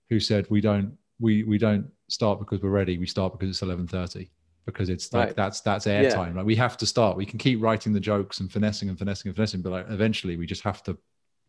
who 0.08 0.20
said 0.20 0.46
we 0.50 0.60
don't 0.60 0.96
we 1.18 1.42
we 1.42 1.58
don't 1.58 1.90
start 2.08 2.38
because 2.38 2.62
we're 2.62 2.70
ready. 2.70 2.98
We 2.98 3.06
start 3.06 3.32
because 3.32 3.48
it's 3.48 3.60
11:30 3.60 4.28
because 4.66 4.88
it's 4.88 5.12
like 5.12 5.28
right. 5.28 5.36
that's 5.36 5.60
that's 5.60 5.86
airtime. 5.86 6.28
Yeah. 6.28 6.36
Like 6.36 6.46
we 6.46 6.56
have 6.56 6.76
to 6.78 6.86
start. 6.86 7.16
We 7.16 7.26
can 7.26 7.38
keep 7.38 7.60
writing 7.60 7.92
the 7.92 8.00
jokes 8.00 8.40
and 8.40 8.50
finessing 8.50 8.88
and 8.88 8.98
finessing 8.98 9.28
and 9.28 9.36
finessing, 9.36 9.62
but 9.62 9.72
like 9.72 9.86
eventually 9.88 10.36
we 10.36 10.46
just 10.46 10.62
have 10.62 10.82
to 10.84 10.96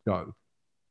go. 0.08 0.36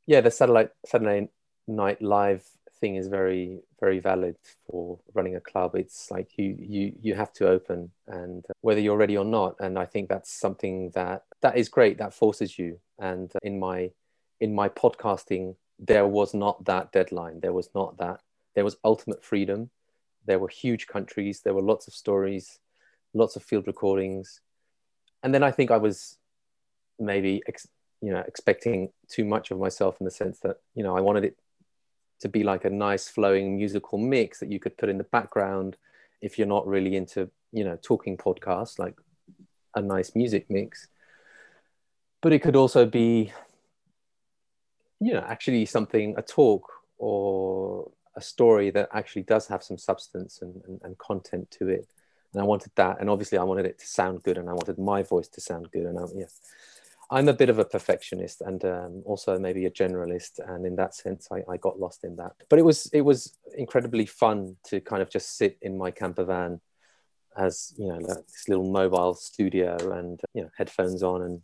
Yeah, 0.06 0.20
the 0.20 0.30
satellite 0.30 0.70
Saturday 0.86 1.28
night 1.66 2.02
live 2.02 2.44
thing 2.84 2.96
is 2.96 3.08
very 3.08 3.60
very 3.80 3.98
valid 3.98 4.36
for 4.66 4.98
running 5.14 5.36
a 5.36 5.40
club. 5.50 5.70
It's 5.74 6.10
like 6.10 6.28
you 6.36 6.48
you 6.74 6.92
you 7.06 7.14
have 7.14 7.32
to 7.38 7.48
open 7.56 7.90
and 8.06 8.44
uh, 8.50 8.52
whether 8.60 8.82
you're 8.84 9.02
ready 9.04 9.16
or 9.16 9.24
not. 9.38 9.52
And 9.64 9.78
i 9.84 9.86
think 9.92 10.04
that's 10.08 10.30
something 10.44 10.76
that 10.94 11.18
that 11.44 11.56
is 11.56 11.76
great 11.76 11.96
that 11.98 12.12
forces 12.22 12.50
you. 12.60 12.70
And 12.98 13.28
uh, 13.34 13.38
in 13.42 13.58
my 13.58 13.78
in 14.44 14.54
my 14.54 14.68
podcasting 14.82 15.56
there 15.90 16.06
was 16.18 16.34
not 16.44 16.56
that 16.70 16.92
deadline. 16.92 17.40
There 17.40 17.56
was 17.60 17.70
not 17.74 17.96
that 18.02 18.18
there 18.54 18.66
was 18.68 18.76
ultimate 18.84 19.22
freedom. 19.24 19.70
There 20.28 20.40
were 20.42 20.52
huge 20.64 20.84
countries. 20.86 21.40
There 21.40 21.54
were 21.54 21.68
lots 21.72 21.88
of 21.88 21.94
stories 21.94 22.46
lots 23.22 23.36
of 23.36 23.42
field 23.44 23.66
recordings. 23.66 24.40
And 25.22 25.32
then 25.32 25.42
i 25.48 25.52
think 25.56 25.70
i 25.70 25.80
was 25.86 26.18
maybe 26.98 27.42
ex- 27.50 27.72
you 28.04 28.12
know 28.12 28.22
expecting 28.32 28.78
too 29.14 29.24
much 29.34 29.50
of 29.50 29.58
myself 29.58 29.92
in 30.00 30.04
the 30.04 30.16
sense 30.22 30.36
that 30.44 30.56
you 30.76 30.84
know 30.84 30.94
i 30.98 31.00
wanted 31.00 31.24
it 31.28 31.36
to 32.24 32.28
be 32.30 32.42
like 32.42 32.64
a 32.64 32.70
nice 32.70 33.06
flowing 33.06 33.54
musical 33.54 33.98
mix 33.98 34.40
that 34.40 34.50
you 34.50 34.58
could 34.58 34.78
put 34.78 34.88
in 34.88 34.96
the 34.96 35.04
background 35.04 35.76
if 36.22 36.38
you're 36.38 36.48
not 36.56 36.66
really 36.66 36.96
into 36.96 37.28
you 37.52 37.62
know 37.62 37.78
talking 37.82 38.16
podcasts 38.16 38.78
like 38.78 38.94
a 39.74 39.82
nice 39.82 40.16
music 40.16 40.46
mix. 40.48 40.88
But 42.22 42.32
it 42.32 42.38
could 42.38 42.56
also 42.56 42.86
be 42.86 43.30
you 45.00 45.12
know 45.12 45.24
actually 45.28 45.66
something 45.66 46.14
a 46.16 46.22
talk 46.22 46.66
or 46.96 47.90
a 48.16 48.22
story 48.22 48.70
that 48.70 48.88
actually 48.94 49.24
does 49.24 49.46
have 49.48 49.62
some 49.62 49.76
substance 49.76 50.40
and, 50.40 50.62
and, 50.66 50.80
and, 50.82 50.96
content 50.96 51.50
to 51.50 51.68
it. 51.68 51.86
And 52.32 52.40
i 52.40 52.44
wanted 52.44 52.72
that 52.76 53.00
and 53.00 53.10
obviously 53.10 53.38
i 53.38 53.44
wanted 53.44 53.66
it 53.66 53.78
to 53.80 53.86
sound 53.86 54.22
good 54.22 54.38
and 54.38 54.48
i 54.48 54.52
wanted 54.52 54.78
my 54.78 55.02
voice 55.02 55.28
to 55.28 55.40
sound 55.40 55.70
good 55.72 55.86
and 55.86 55.98
I, 55.98 56.04
yeah 56.14 56.30
I'm 57.14 57.28
a 57.28 57.32
bit 57.32 57.48
of 57.48 57.60
a 57.60 57.64
perfectionist 57.64 58.40
and 58.40 58.64
um, 58.64 59.02
also 59.06 59.38
maybe 59.38 59.66
a 59.66 59.70
generalist, 59.70 60.40
and 60.44 60.66
in 60.66 60.74
that 60.74 60.96
sense, 60.96 61.28
I, 61.30 61.44
I, 61.48 61.56
got 61.58 61.78
lost 61.78 62.02
in 62.02 62.16
that. 62.16 62.32
But 62.48 62.58
it 62.58 62.62
was 62.62 62.86
it 62.92 63.02
was 63.02 63.38
incredibly 63.56 64.04
fun 64.04 64.56
to 64.64 64.80
kind 64.80 65.00
of 65.00 65.10
just 65.10 65.38
sit 65.38 65.56
in 65.62 65.78
my 65.78 65.92
camper 65.92 66.24
van, 66.24 66.60
as 67.36 67.72
you 67.78 67.86
know, 67.86 68.00
this 68.00 68.48
little 68.48 68.68
mobile 68.68 69.14
studio, 69.14 69.76
and 69.92 70.20
you 70.34 70.42
know, 70.42 70.50
headphones 70.58 71.04
on, 71.04 71.22
and 71.22 71.42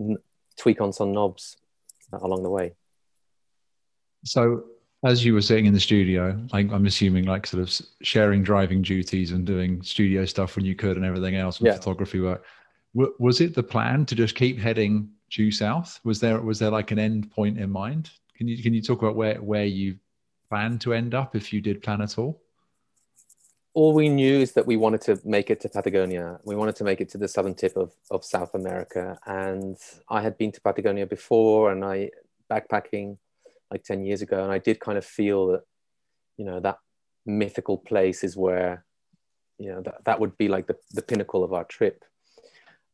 n- 0.00 0.18
tweak 0.58 0.80
on 0.80 0.92
some 0.92 1.12
knobs 1.12 1.56
along 2.12 2.42
the 2.42 2.50
way. 2.50 2.72
So, 4.24 4.64
as 5.04 5.24
you 5.24 5.32
were 5.32 5.42
sitting 5.42 5.66
in 5.66 5.74
the 5.74 5.80
studio, 5.80 6.36
like 6.52 6.72
I'm 6.72 6.86
assuming, 6.86 7.24
like 7.24 7.46
sort 7.46 7.62
of 7.62 7.72
sharing 8.02 8.42
driving 8.42 8.82
duties 8.82 9.30
and 9.30 9.46
doing 9.46 9.80
studio 9.82 10.24
stuff 10.24 10.56
when 10.56 10.64
you 10.64 10.74
could, 10.74 10.96
and 10.96 11.06
everything 11.06 11.36
else, 11.36 11.60
and 11.60 11.68
yeah. 11.68 11.76
photography 11.76 12.18
work 12.18 12.44
was 12.94 13.40
it 13.40 13.54
the 13.54 13.62
plan 13.62 14.04
to 14.06 14.14
just 14.14 14.34
keep 14.34 14.58
heading 14.58 15.10
due 15.30 15.50
south? 15.50 16.00
Was 16.04 16.20
there 16.20 16.40
was 16.40 16.58
there 16.58 16.70
like 16.70 16.90
an 16.90 16.98
end 16.98 17.30
point 17.30 17.58
in 17.58 17.70
mind? 17.70 18.10
Can 18.36 18.48
you 18.48 18.62
can 18.62 18.74
you 18.74 18.82
talk 18.82 19.02
about 19.02 19.14
where 19.14 19.36
where 19.36 19.64
you 19.64 19.96
plan 20.48 20.78
to 20.80 20.92
end 20.92 21.14
up 21.14 21.36
if 21.36 21.52
you 21.52 21.60
did 21.60 21.82
plan 21.82 22.02
at 22.02 22.18
all? 22.18 22.42
All 23.72 23.94
we 23.94 24.08
knew 24.08 24.40
is 24.40 24.52
that 24.52 24.66
we 24.66 24.76
wanted 24.76 25.00
to 25.02 25.20
make 25.24 25.48
it 25.48 25.60
to 25.60 25.68
Patagonia. 25.68 26.40
We 26.44 26.56
wanted 26.56 26.74
to 26.76 26.84
make 26.84 27.00
it 27.00 27.08
to 27.10 27.18
the 27.18 27.28
southern 27.28 27.54
tip 27.54 27.76
of, 27.76 27.92
of 28.10 28.24
South 28.24 28.54
America. 28.54 29.16
And 29.26 29.76
I 30.08 30.22
had 30.22 30.36
been 30.36 30.50
to 30.50 30.60
Patagonia 30.60 31.06
before 31.06 31.70
and 31.70 31.84
I 31.84 32.10
backpacking 32.50 33.18
like 33.70 33.84
10 33.84 34.02
years 34.02 34.22
ago. 34.22 34.42
And 34.42 34.50
I 34.50 34.58
did 34.58 34.80
kind 34.80 34.98
of 34.98 35.04
feel 35.04 35.46
that, 35.52 35.62
you 36.36 36.44
know, 36.44 36.58
that 36.58 36.78
mythical 37.24 37.78
place 37.78 38.24
is 38.24 38.36
where, 38.36 38.84
you 39.56 39.70
know, 39.70 39.82
that, 39.82 40.04
that 40.04 40.18
would 40.18 40.36
be 40.36 40.48
like 40.48 40.66
the, 40.66 40.76
the 40.90 41.02
pinnacle 41.02 41.44
of 41.44 41.52
our 41.52 41.64
trip 41.64 42.04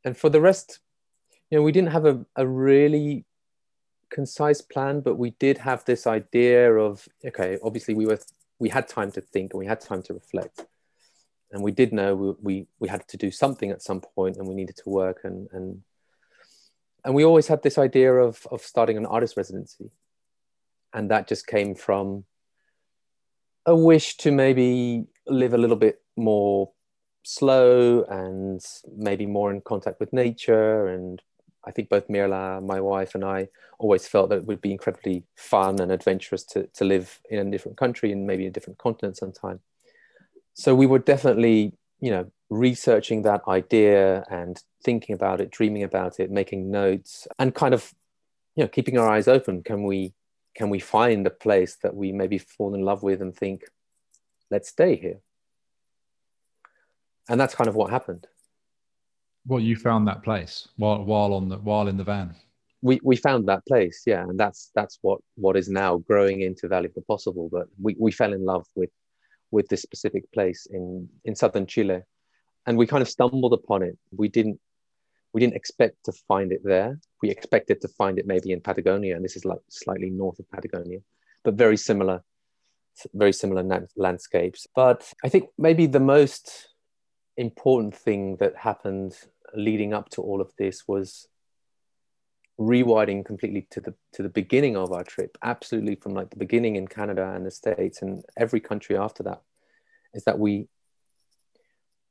and 0.07 0.17
for 0.17 0.31
the 0.31 0.41
rest, 0.41 0.79
you 1.51 1.59
know, 1.59 1.63
we 1.63 1.73
didn't 1.73 1.91
have 1.91 2.07
a, 2.07 2.25
a 2.37 2.47
really 2.47 3.27
concise 4.09 4.61
plan, 4.61 5.01
but 5.01 5.17
we 5.17 5.31
did 5.31 5.59
have 5.59 5.85
this 5.85 6.07
idea 6.07 6.73
of 6.73 7.07
okay, 7.27 7.59
obviously 7.63 7.93
we 7.93 8.07
were 8.07 8.21
we 8.61 8.69
had 8.69 8.87
time 8.89 9.11
to 9.13 9.21
think 9.21 9.53
and 9.53 9.59
we 9.59 9.67
had 9.67 9.81
time 9.81 10.03
to 10.05 10.15
reflect, 10.15 10.65
and 11.51 11.61
we 11.61 11.73
did 11.73 11.93
know 11.93 12.15
we 12.15 12.35
we, 12.41 12.67
we 12.79 12.89
had 12.89 13.07
to 13.09 13.17
do 13.17 13.33
something 13.33 13.73
at 13.73 13.83
some 13.83 14.01
point, 14.01 14.37
and 14.37 14.47
we 14.47 14.55
needed 14.55 14.77
to 14.77 14.89
work. 14.89 15.23
And 15.25 15.49
and 15.53 15.83
and 17.05 17.13
we 17.13 17.25
always 17.25 17.49
had 17.49 17.65
this 17.65 17.77
idea 17.77 18.15
of 18.15 18.47
of 18.53 18.63
starting 18.63 18.97
an 18.97 19.07
artist 19.07 19.37
residency, 19.37 19.91
and 20.95 21.11
that 21.11 21.27
just 21.27 21.49
came 21.49 21.75
from 21.75 22.25
a 23.67 23.75
wish 23.75 24.17
to 24.19 24.31
maybe 24.31 25.07
live 25.27 25.53
a 25.53 25.59
little 25.59 25.77
bit 25.77 26.01
more 26.17 26.71
slow 27.27 28.05
and 28.05 28.65
maybe 28.97 29.27
more 29.27 29.53
in 29.53 29.61
contact 29.61 29.99
with 29.99 30.13
nature. 30.13 30.87
And 30.87 31.21
I 31.67 31.73
think 31.73 31.89
both 31.89 32.07
Mirla, 32.09 32.65
my 32.65 32.81
wife, 32.81 33.15
and 33.15 33.25
I 33.25 33.49
always 33.79 34.07
felt 34.07 34.31
that 34.31 34.39
it 34.39 34.47
would 34.47 34.61
be 34.61 34.71
incredibly 34.71 35.25
fun 35.37 35.81
and 35.81 35.91
adventurous 35.91 36.45
to, 36.45 36.69
to 36.75 36.85
live 36.85 37.21
in 37.29 37.47
a 37.47 37.51
different 37.51 37.77
country 37.77 38.13
and 38.13 38.27
maybe 38.27 38.47
a 38.47 38.51
different 38.51 38.79
continent 38.79 39.17
sometime. 39.17 39.61
So 40.55 40.75
we 40.75 40.87
were 40.87 41.01
definitely, 41.01 41.75
you 42.01 42.11
know, 42.11 42.31
researching 42.49 43.23
that 43.23 43.43
idea 43.49 44.25
and 44.31 44.63
thinking 44.85 45.15
about 45.15 45.41
it, 45.41 45.51
dreaming 45.51 45.83
about 45.83 46.21
it, 46.21 46.31
making 46.31 46.71
notes, 46.71 47.27
and 47.41 47.55
kind 47.55 47.75
of, 47.75 47.93
you 48.55 48.63
know, 48.63 48.69
keeping 48.69 48.99
our 48.99 49.09
eyes 49.09 49.27
open. 49.27 49.63
Can 49.65 49.83
we 49.83 50.15
can 50.57 50.71
we 50.71 50.79
find 50.79 51.27
a 51.27 51.31
place 51.31 51.77
that 51.83 51.95
we 51.95 52.13
maybe 52.13 52.39
fall 52.39 52.75
in 52.75 52.81
love 52.81 53.03
with 53.03 53.21
and 53.21 53.37
think, 53.37 53.65
let's 54.51 54.71
stay 54.71 54.97
here? 54.97 55.21
And 57.29 57.41
that's 57.41 57.55
kind 57.55 57.69
of 57.69 57.75
what 57.75 57.91
happened. 57.91 58.27
Well, 59.47 59.61
you 59.61 59.77
found 59.77 60.09
that 60.09 60.23
place 60.23 60.69
while 60.77 61.05
while 61.05 61.33
on 61.33 61.49
the 61.49 61.59
while 61.59 61.89
in 61.89 61.97
the 61.97 62.05
van. 62.05 62.35
We 62.83 63.01
we 63.03 63.17
found 63.17 63.47
that 63.49 63.65
place, 63.67 64.03
yeah, 64.07 64.23
and 64.23 64.39
that's 64.39 64.71
that's 64.75 64.99
what 65.03 65.21
what 65.37 65.57
is 65.57 65.69
now 65.69 65.99
growing 65.99 66.43
into 66.43 66.69
Valley 66.69 66.87
of 66.87 66.95
the 66.95 67.03
Possible. 67.03 67.49
But 67.51 67.69
we 67.81 67.97
we 67.99 68.11
fell 68.13 68.33
in 68.33 68.45
love 68.45 68.67
with 68.75 68.91
with 69.51 69.69
this 69.69 69.83
specific 69.83 70.31
place 70.33 70.67
in 70.71 71.09
in 71.25 71.35
southern 71.37 71.67
Chile, 71.67 72.03
and 72.67 72.77
we 72.77 72.87
kind 72.87 73.03
of 73.03 73.09
stumbled 73.09 73.53
upon 73.53 73.83
it. 73.83 73.97
We 74.11 74.29
didn't 74.29 74.61
we 75.33 75.41
didn't 75.41 75.57
expect 75.57 76.05
to 76.05 76.13
find 76.13 76.51
it 76.51 76.63
there. 76.65 76.99
We 77.23 77.31
expected 77.31 77.81
to 77.83 77.89
find 77.89 78.19
it 78.19 78.27
maybe 78.27 78.53
in 78.53 78.61
Patagonia, 78.61 79.17
and 79.17 79.25
this 79.25 79.37
is 79.37 79.45
like 79.45 79.61
slightly 79.69 80.11
north 80.11 80.39
of 80.39 80.51
Patagonia, 80.51 81.01
but 81.45 81.55
very 81.55 81.77
similar, 81.77 82.23
very 83.15 83.33
similar 83.33 83.63
na- 83.63 83.81
landscapes. 83.97 84.67
But 84.75 85.13
I 85.25 85.29
think 85.29 85.51
maybe 85.59 85.87
the 85.87 86.01
most 86.01 86.69
important 87.37 87.95
thing 87.95 88.37
that 88.37 88.57
happened 88.57 89.17
leading 89.55 89.93
up 89.93 90.09
to 90.11 90.23
all 90.23 90.41
of 90.41 90.53
this 90.59 90.89
was 90.89 91.29
rewinding 92.59 93.25
completely 93.25 93.67
to 93.71 93.81
the 93.81 93.95
to 94.13 94.23
the 94.23 94.29
beginning 94.29 94.77
of 94.77 94.93
our 94.93 95.05
trip, 95.05 95.37
absolutely 95.43 95.95
from 95.95 96.15
like 96.15 96.31
the 96.31 96.37
beginning 96.37 96.77
in 96.77 96.89
Canada 96.89 97.33
and 97.35 97.45
the 97.45 97.51
States 97.51 98.01
and 98.03 98.25
every 98.37 98.61
country 98.61 98.97
after 98.97 99.23
that, 99.23 99.43
is 100.15 100.25
that 100.25 100.39
we 100.39 100.69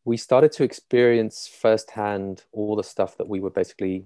we 0.03 0.17
started 0.17 0.51
to 0.51 0.63
experience 0.63 1.47
firsthand 1.47 2.43
all 2.51 2.75
the 2.75 2.83
stuff 2.83 3.17
that 3.17 3.27
we 3.27 3.39
were 3.39 3.49
basically 3.49 4.05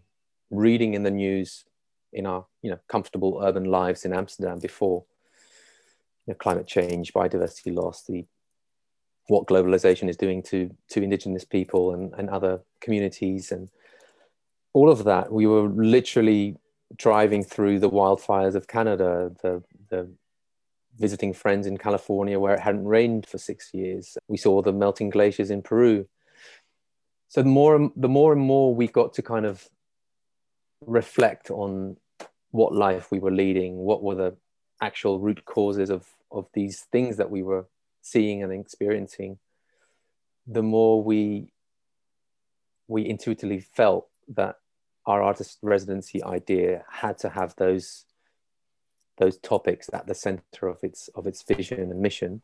reading 0.50 0.94
in 0.94 1.04
the 1.04 1.12
news 1.12 1.66
in 2.14 2.26
our 2.26 2.46
you 2.62 2.72
know 2.72 2.80
comfortable 2.88 3.42
urban 3.44 3.66
lives 3.66 4.06
in 4.06 4.14
Amsterdam 4.14 4.60
before 4.60 5.04
you 6.26 6.34
know, 6.34 6.38
climate 6.38 6.68
change, 6.68 7.14
biodiversity 7.14 7.74
loss, 7.76 8.04
the 8.04 8.26
what 9.30 9.48
globalization 9.48 10.10
is 10.10 10.18
doing 10.18 10.42
to 10.44 10.76
to 10.90 11.02
indigenous 11.02 11.46
people 11.46 11.94
and, 11.94 12.14
and 12.18 12.30
other 12.30 12.62
communities 12.82 13.52
and 13.52 13.70
all 14.74 14.90
of 14.90 15.04
that. 15.06 15.32
We 15.32 15.48
were 15.48 15.70
literally 15.70 16.58
driving 16.96 17.44
through 17.44 17.80
the 17.80 17.90
wildfires 17.90 18.56
of 18.56 18.68
canada 18.68 19.32
the 19.44 19.64
the 19.90 20.10
visiting 20.98 21.34
friends 21.34 21.68
in 21.68 21.78
california 21.78 22.40
where 22.40 22.56
it 22.56 22.60
hadn't 22.60 22.86
rained 22.86 23.26
for 23.26 23.38
six 23.38 23.74
years. 23.74 24.18
We 24.28 24.38
saw 24.38 24.62
the 24.62 24.74
melting 24.74 25.12
glaciers 25.12 25.52
in 25.52 25.62
peru. 25.62 26.08
So 27.28 27.44
the 27.44 27.50
more 27.50 27.92
the 27.96 28.10
more 28.10 28.34
and 28.34 28.42
more 28.42 28.74
we 28.74 28.88
got 28.88 29.14
to 29.14 29.22
kind 29.22 29.46
of 29.46 29.70
reflect 30.86 31.52
on 31.52 31.98
what 32.52 32.74
life 32.74 33.12
we 33.12 33.20
were 33.20 33.32
leading 33.32 33.76
what 33.76 34.02
were 34.02 34.16
the 34.16 34.36
actual 34.82 35.20
root 35.20 35.46
causes 35.46 35.90
of 35.90 36.08
of 36.32 36.48
these 36.54 36.82
things 36.92 37.18
that 37.18 37.30
we 37.30 37.44
were 37.44 37.66
seeing 38.02 38.44
and 38.44 38.52
experiencing, 38.52 39.40
the 40.48 40.64
more 40.64 41.04
we 41.04 41.52
we 42.88 43.08
intuitively 43.08 43.60
felt 43.60 44.08
that 44.28 44.56
our 45.06 45.22
artist 45.22 45.60
residency 45.62 46.24
idea 46.24 46.84
had 46.90 47.18
to 47.20 47.30
have 47.30 47.56
those 47.56 48.06
those 49.18 49.38
topics 49.38 49.90
at 49.94 50.08
the 50.08 50.16
center 50.16 50.68
of 50.68 50.84
its 50.84 51.10
of 51.10 51.28
its 51.28 51.44
vision 51.44 51.92
and 51.92 52.02
mission. 52.02 52.42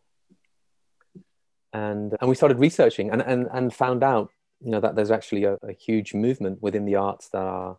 And 1.74 2.16
and 2.20 2.30
we 2.30 2.36
started 2.36 2.60
researching 2.60 3.10
and 3.10 3.22
and, 3.22 3.48
and 3.52 3.74
found 3.74 4.04
out 4.04 4.30
you 4.62 4.72
know 4.72 4.80
that 4.80 4.96
there's 4.96 5.12
actually 5.12 5.44
a, 5.46 5.54
a 5.64 5.74
huge 5.74 6.14
movement 6.14 6.62
within 6.62 6.86
the 6.86 6.96
arts 6.96 7.30
that 7.30 7.42
are 7.42 7.78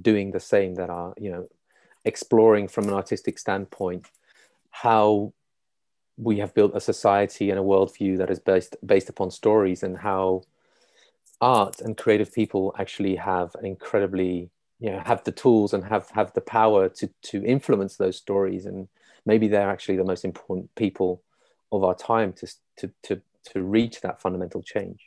doing 0.00 0.30
the 0.30 0.40
same 0.40 0.74
that 0.74 0.90
are 0.90 1.14
you 1.18 1.30
know 1.30 1.48
exploring 2.04 2.68
from 2.68 2.88
an 2.88 2.94
artistic 2.94 3.38
standpoint 3.38 4.06
how 4.70 5.32
we 6.22 6.38
have 6.38 6.54
built 6.54 6.72
a 6.74 6.80
society 6.80 7.50
and 7.50 7.58
a 7.58 7.62
worldview 7.62 8.18
that 8.18 8.30
is 8.30 8.38
based 8.38 8.76
based 8.84 9.08
upon 9.08 9.30
stories 9.30 9.82
and 9.82 9.96
how 9.96 10.42
art 11.40 11.80
and 11.80 11.96
creative 11.96 12.32
people 12.32 12.74
actually 12.78 13.16
have 13.16 13.54
an 13.54 13.64
incredibly 13.64 14.50
you 14.78 14.90
know 14.90 15.00
have 15.00 15.24
the 15.24 15.32
tools 15.32 15.72
and 15.72 15.84
have 15.84 16.10
have 16.10 16.32
the 16.34 16.40
power 16.40 16.88
to 16.88 17.08
to 17.22 17.44
influence 17.44 17.96
those 17.96 18.16
stories. 18.16 18.66
And 18.66 18.88
maybe 19.24 19.48
they're 19.48 19.70
actually 19.70 19.96
the 19.96 20.04
most 20.04 20.24
important 20.24 20.74
people 20.74 21.22
of 21.72 21.84
our 21.84 21.94
time 21.94 22.32
to 22.34 22.46
to 22.78 22.90
to 23.04 23.22
to 23.52 23.62
reach 23.62 24.00
that 24.02 24.20
fundamental 24.20 24.62
change. 24.62 25.06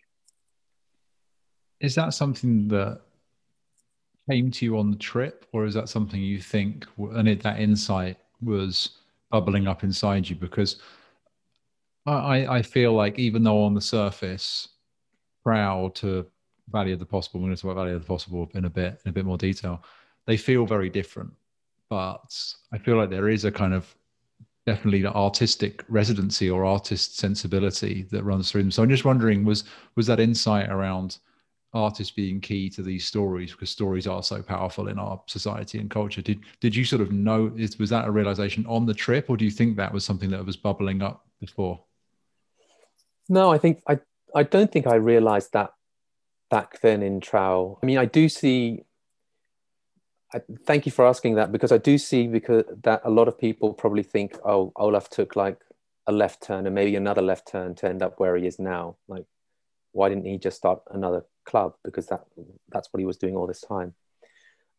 Is 1.79 1.95
that 1.95 2.13
something 2.13 2.67
that 2.69 3.01
came 4.29 4.49
to 4.51 4.65
you 4.65 4.79
on 4.79 4.89
the 4.89 4.97
trip 4.97 5.45
or 5.51 5.65
is 5.65 5.73
that 5.73 5.89
something 5.89 6.21
you 6.21 6.39
think 6.39 6.87
and 6.97 7.27
it, 7.27 7.43
that 7.43 7.59
insight 7.59 8.17
was 8.41 8.97
bubbling 9.29 9.67
up 9.67 9.83
inside 9.83 10.29
you? 10.29 10.35
Because 10.35 10.81
I, 12.05 12.57
I 12.57 12.61
feel 12.61 12.93
like 12.93 13.17
even 13.17 13.43
though 13.43 13.63
on 13.63 13.73
the 13.73 13.81
surface, 13.81 14.67
proud 15.43 15.95
to 15.95 16.27
value 16.69 16.95
the 16.95 17.05
possible, 17.05 17.39
we're 17.41 17.47
going 17.47 17.55
to 17.57 17.61
talk 17.61 17.71
about 17.71 17.81
Valley 17.83 17.93
of 17.95 18.01
the 18.01 18.07
Possible 18.07 18.49
in 18.55 18.65
a 18.65 18.69
bit 18.69 19.01
in 19.05 19.09
a 19.09 19.13
bit 19.13 19.25
more 19.25 19.37
detail. 19.37 19.83
They 20.27 20.37
feel 20.37 20.65
very 20.65 20.89
different, 20.89 21.33
but 21.89 22.35
I 22.73 22.77
feel 22.77 22.97
like 22.97 23.09
there 23.09 23.29
is 23.29 23.45
a 23.45 23.51
kind 23.51 23.73
of 23.73 23.95
definitely 24.65 25.05
artistic 25.05 25.83
residency 25.89 26.49
or 26.49 26.65
artist 26.65 27.17
sensibility 27.17 28.03
that 28.11 28.23
runs 28.23 28.51
through 28.51 28.63
them. 28.63 28.71
So 28.71 28.83
I'm 28.83 28.89
just 28.89 29.05
wondering, 29.05 29.45
was 29.45 29.65
was 29.95 30.07
that 30.07 30.19
insight 30.19 30.69
around 30.69 31.19
artists 31.73 32.13
being 32.13 32.41
key 32.41 32.69
to 32.71 32.83
these 32.83 33.05
stories 33.05 33.51
because 33.51 33.69
stories 33.69 34.07
are 34.07 34.23
so 34.23 34.41
powerful 34.43 34.89
in 34.89 34.99
our 34.99 35.21
society 35.27 35.79
and 35.79 35.89
culture? 35.91 36.21
Did 36.21 36.41
did 36.61 36.75
you 36.75 36.85
sort 36.85 37.01
of 37.01 37.11
know? 37.11 37.51
Was 37.79 37.89
that 37.91 38.07
a 38.07 38.11
realization 38.11 38.65
on 38.67 38.85
the 38.85 38.93
trip, 38.93 39.29
or 39.29 39.37
do 39.37 39.45
you 39.45 39.51
think 39.51 39.77
that 39.77 39.93
was 39.93 40.05
something 40.05 40.31
that 40.31 40.45
was 40.45 40.57
bubbling 40.57 41.01
up 41.01 41.27
before? 41.39 41.83
No, 43.29 43.51
I 43.51 43.57
think 43.57 43.81
I 43.87 43.99
I 44.35 44.43
don't 44.43 44.71
think 44.71 44.87
I 44.87 44.95
realized 44.95 45.53
that 45.53 45.73
back 46.49 46.81
then 46.81 47.01
in 47.01 47.19
Trouw. 47.19 47.77
I 47.81 47.85
mean, 47.85 47.97
I 47.97 48.05
do 48.05 48.29
see. 48.29 48.83
I, 50.33 50.41
thank 50.65 50.85
you 50.85 50.91
for 50.91 51.05
asking 51.05 51.35
that 51.35 51.51
because 51.51 51.71
I 51.71 51.77
do 51.77 51.97
see 51.97 52.27
because 52.27 52.63
that 52.83 53.01
a 53.03 53.09
lot 53.09 53.27
of 53.27 53.37
people 53.37 53.73
probably 53.73 54.03
think, 54.03 54.37
oh, 54.43 54.71
Olaf 54.75 55.09
took 55.09 55.35
like 55.35 55.59
a 56.07 56.11
left 56.11 56.41
turn 56.43 56.65
and 56.65 56.75
maybe 56.75 56.95
another 56.95 57.21
left 57.21 57.47
turn 57.47 57.75
to 57.75 57.87
end 57.87 58.01
up 58.01 58.19
where 58.19 58.35
he 58.35 58.47
is 58.47 58.59
now. 58.59 58.97
Like, 59.07 59.25
why 59.91 60.09
didn't 60.09 60.25
he 60.25 60.37
just 60.37 60.57
start 60.57 60.81
another 60.91 61.25
club? 61.45 61.75
Because 61.83 62.07
that 62.07 62.25
that's 62.69 62.89
what 62.91 62.99
he 62.99 63.05
was 63.05 63.17
doing 63.17 63.35
all 63.35 63.47
this 63.47 63.61
time. 63.61 63.93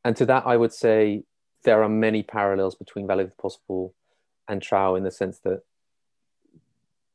And 0.04 0.16
to 0.16 0.26
that, 0.26 0.46
I 0.46 0.56
would 0.56 0.72
say 0.72 1.24
there 1.64 1.82
are 1.82 1.88
many 1.88 2.22
parallels 2.22 2.74
between 2.74 3.06
Valley 3.06 3.24
of 3.24 3.30
the 3.30 3.36
Possible 3.36 3.94
and 4.48 4.60
Trouw 4.60 4.96
in 4.98 5.04
the 5.04 5.10
sense 5.10 5.38
that 5.40 5.62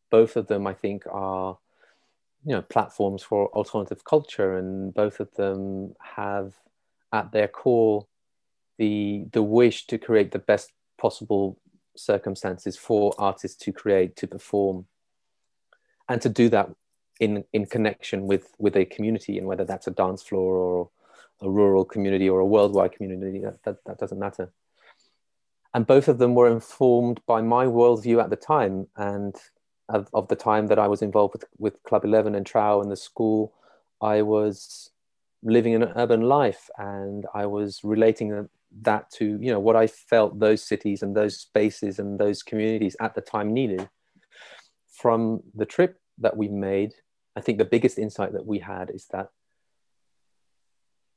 both 0.09 0.35
of 0.35 0.47
them, 0.47 0.67
I 0.67 0.73
think, 0.73 1.03
are 1.09 1.57
you 2.45 2.55
know 2.55 2.61
platforms 2.61 3.23
for 3.23 3.47
alternative 3.49 4.03
culture, 4.03 4.57
and 4.57 4.93
both 4.93 5.19
of 5.19 5.33
them 5.35 5.95
have 5.99 6.53
at 7.11 7.31
their 7.31 7.47
core 7.47 8.07
the 8.77 9.25
the 9.31 9.43
wish 9.43 9.87
to 9.87 9.97
create 9.97 10.31
the 10.31 10.39
best 10.39 10.71
possible 10.97 11.59
circumstances 11.95 12.77
for 12.77 13.13
artists 13.17 13.57
to 13.65 13.71
create, 13.71 14.15
to 14.17 14.27
perform, 14.27 14.85
and 16.07 16.21
to 16.21 16.29
do 16.29 16.49
that 16.49 16.69
in 17.19 17.43
in 17.53 17.65
connection 17.65 18.27
with 18.27 18.53
with 18.57 18.75
a 18.75 18.85
community, 18.85 19.37
and 19.37 19.47
whether 19.47 19.65
that's 19.65 19.87
a 19.87 19.91
dance 19.91 20.23
floor 20.23 20.55
or 20.55 20.89
a 21.41 21.49
rural 21.49 21.85
community 21.85 22.29
or 22.29 22.39
a 22.39 22.45
worldwide 22.45 22.91
community, 22.91 23.39
that, 23.39 23.63
that, 23.63 23.77
that 23.85 23.97
doesn't 23.97 24.19
matter. 24.19 24.51
And 25.73 25.85
both 25.85 26.07
of 26.07 26.17
them 26.17 26.35
were 26.35 26.49
informed 26.49 27.21
by 27.25 27.41
my 27.41 27.65
worldview 27.65 28.21
at 28.21 28.29
the 28.29 28.35
time 28.35 28.87
and 28.97 29.35
of, 29.89 30.07
of 30.13 30.27
the 30.27 30.35
time 30.35 30.67
that 30.67 30.79
I 30.79 30.87
was 30.87 31.01
involved 31.01 31.33
with, 31.33 31.45
with 31.57 31.83
Club 31.83 32.05
11 32.05 32.35
and 32.35 32.45
Trouw 32.45 32.81
and 32.81 32.89
De 32.89 32.95
School, 32.95 33.53
I 34.01 34.21
was 34.21 34.91
living 35.43 35.75
an 35.75 35.83
urban 35.95 36.21
life 36.21 36.69
and 36.77 37.25
I 37.33 37.47
was 37.47 37.81
relating 37.83 38.47
that 38.81 39.09
to, 39.11 39.37
you 39.41 39.51
know, 39.51 39.59
what 39.59 39.75
I 39.75 39.87
felt 39.87 40.39
those 40.39 40.61
cities 40.61 41.01
and 41.01 41.15
those 41.15 41.39
spaces 41.39 41.97
and 41.97 42.19
those 42.19 42.43
communities 42.43 42.95
at 42.99 43.15
the 43.15 43.21
time 43.21 43.51
needed. 43.51 43.89
From 44.91 45.41
the 45.55 45.65
trip 45.65 45.99
that 46.19 46.37
we 46.37 46.49
made, 46.49 46.93
I 47.35 47.41
think 47.41 47.57
the 47.57 47.65
biggest 47.65 47.97
insight 47.97 48.33
that 48.33 48.45
we 48.45 48.59
had 48.59 48.91
is 48.91 49.07
that 49.11 49.29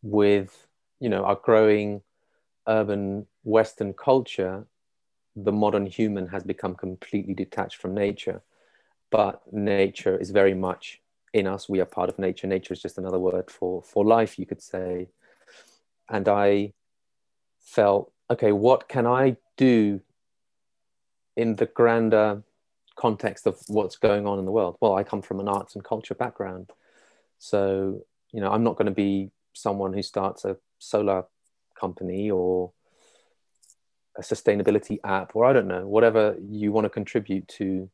with, 0.02 0.66
you 0.98 1.08
know, 1.08 1.24
our 1.24 1.34
growing 1.34 2.02
urban 2.66 3.26
Western 3.44 3.92
culture, 3.92 4.66
the 5.36 5.52
modern 5.52 5.86
human 5.86 6.28
has 6.28 6.42
become 6.42 6.74
completely 6.74 7.34
detached 7.34 7.76
from 7.76 7.94
nature 7.94 8.42
but 9.12 9.42
nature 9.52 10.16
is 10.16 10.30
very 10.30 10.54
much 10.54 11.00
in 11.34 11.46
us. 11.46 11.68
We 11.68 11.80
are 11.80 11.84
part 11.84 12.08
of 12.08 12.18
nature. 12.18 12.46
Nature 12.46 12.74
is 12.74 12.82
just 12.82 12.98
another 12.98 13.18
word 13.18 13.50
for 13.50 13.82
for 13.82 14.04
life, 14.04 14.38
you 14.38 14.46
could 14.46 14.62
say. 14.62 15.08
And 16.08 16.26
I 16.28 16.72
felt, 17.60 18.10
okay, 18.30 18.52
what 18.52 18.88
can 18.88 19.06
I 19.06 19.36
do 19.56 20.00
in 21.36 21.56
the 21.56 21.66
grander 21.66 22.42
context 22.96 23.46
of 23.46 23.58
what's 23.68 23.96
going 23.96 24.26
on 24.26 24.38
in 24.38 24.44
the 24.44 24.50
world? 24.50 24.76
Well, 24.80 24.96
I 24.96 25.04
come 25.04 25.22
from 25.22 25.40
an 25.40 25.48
arts 25.48 25.74
and 25.74 25.84
culture 25.84 26.14
background, 26.14 26.70
so 27.38 28.02
you 28.32 28.40
know, 28.40 28.50
I'm 28.50 28.64
not 28.64 28.76
going 28.76 28.86
to 28.86 28.92
be 29.08 29.30
someone 29.52 29.92
who 29.92 30.02
starts 30.02 30.44
a 30.46 30.56
solar 30.78 31.24
company 31.78 32.30
or 32.30 32.72
a 34.16 34.22
sustainability 34.22 34.98
app 35.04 35.36
or 35.36 35.44
I 35.44 35.52
don't 35.52 35.68
know, 35.68 35.86
whatever 35.86 36.36
you 36.40 36.72
want 36.72 36.86
to 36.86 36.90
contribute 36.90 37.46
to 37.58 37.90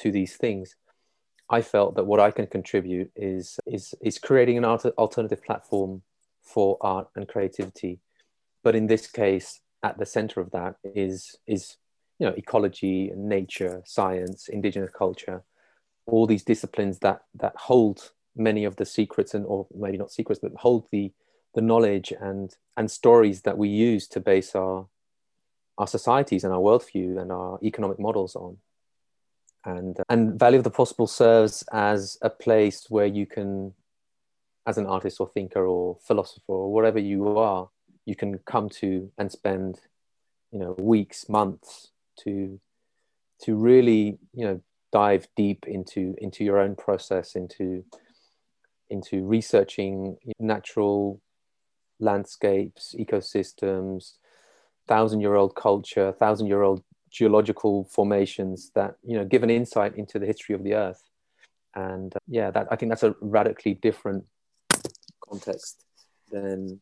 to 0.00 0.10
these 0.10 0.36
things, 0.36 0.76
I 1.50 1.60
felt 1.60 1.96
that 1.96 2.06
what 2.06 2.20
I 2.20 2.30
can 2.30 2.46
contribute 2.46 3.10
is 3.14 3.58
is 3.66 3.94
is 4.00 4.18
creating 4.18 4.58
an 4.58 4.64
alternative 4.64 5.42
platform 5.42 6.02
for 6.42 6.78
art 6.80 7.08
and 7.14 7.28
creativity. 7.28 8.00
But 8.64 8.74
in 8.74 8.86
this 8.86 9.06
case, 9.06 9.60
at 9.82 9.98
the 9.98 10.06
center 10.06 10.40
of 10.40 10.50
that 10.52 10.76
is 10.82 11.36
is 11.46 11.76
you 12.18 12.26
know 12.26 12.34
ecology, 12.36 13.10
and 13.10 13.28
nature, 13.28 13.82
science, 13.84 14.48
indigenous 14.48 14.90
culture, 14.96 15.42
all 16.06 16.26
these 16.26 16.44
disciplines 16.44 16.98
that 17.00 17.22
that 17.34 17.54
hold 17.56 18.12
many 18.34 18.64
of 18.64 18.76
the 18.76 18.86
secrets 18.86 19.34
and 19.34 19.44
or 19.46 19.66
maybe 19.74 19.98
not 19.98 20.12
secrets, 20.12 20.40
but 20.42 20.52
hold 20.56 20.86
the 20.90 21.12
the 21.54 21.60
knowledge 21.60 22.12
and 22.18 22.56
and 22.76 22.90
stories 22.90 23.42
that 23.42 23.58
we 23.58 23.68
use 23.68 24.08
to 24.08 24.20
base 24.20 24.54
our 24.54 24.86
our 25.78 25.86
societies 25.86 26.44
and 26.44 26.52
our 26.52 26.60
worldview 26.60 27.20
and 27.20 27.32
our 27.32 27.58
economic 27.62 27.98
models 27.98 28.36
on 28.36 28.56
and 29.64 29.98
uh, 30.00 30.04
and 30.08 30.38
Valley 30.38 30.58
of 30.58 30.64
the 30.64 30.70
Possible 30.70 31.06
serves 31.06 31.64
as 31.72 32.18
a 32.22 32.30
place 32.30 32.86
where 32.88 33.06
you 33.06 33.26
can, 33.26 33.74
as 34.66 34.78
an 34.78 34.86
artist 34.86 35.20
or 35.20 35.28
thinker 35.28 35.66
or 35.66 35.98
philosopher 36.06 36.42
or 36.52 36.72
whatever 36.72 36.98
you 36.98 37.38
are, 37.38 37.68
you 38.04 38.16
can 38.16 38.38
come 38.38 38.68
to 38.68 39.10
and 39.18 39.30
spend 39.30 39.80
you 40.50 40.58
know 40.58 40.74
weeks 40.78 41.28
months 41.28 41.90
to 42.24 42.60
to 43.42 43.56
really 43.56 44.18
you 44.34 44.44
know 44.44 44.60
dive 44.92 45.26
deep 45.36 45.64
into 45.66 46.14
into 46.18 46.44
your 46.44 46.58
own 46.58 46.76
process 46.76 47.34
into 47.34 47.82
into 48.90 49.24
researching 49.24 50.16
natural 50.38 51.20
landscapes 51.98 52.94
ecosystems 52.98 54.14
thousand 54.86 55.20
year 55.20 55.34
old 55.34 55.54
culture 55.54 56.12
thousand 56.12 56.46
year 56.46 56.62
old 56.62 56.82
geological 57.12 57.84
formations 57.84 58.70
that 58.74 58.96
you 59.04 59.16
know 59.16 59.24
give 59.24 59.42
an 59.42 59.50
insight 59.50 59.96
into 59.96 60.18
the 60.18 60.26
history 60.26 60.54
of 60.54 60.64
the 60.64 60.74
earth 60.74 61.02
and 61.74 62.14
uh, 62.16 62.18
yeah 62.26 62.50
that 62.50 62.66
i 62.70 62.76
think 62.76 62.90
that's 62.90 63.02
a 63.02 63.14
radically 63.20 63.74
different 63.74 64.24
context 65.28 65.84
than 66.30 66.80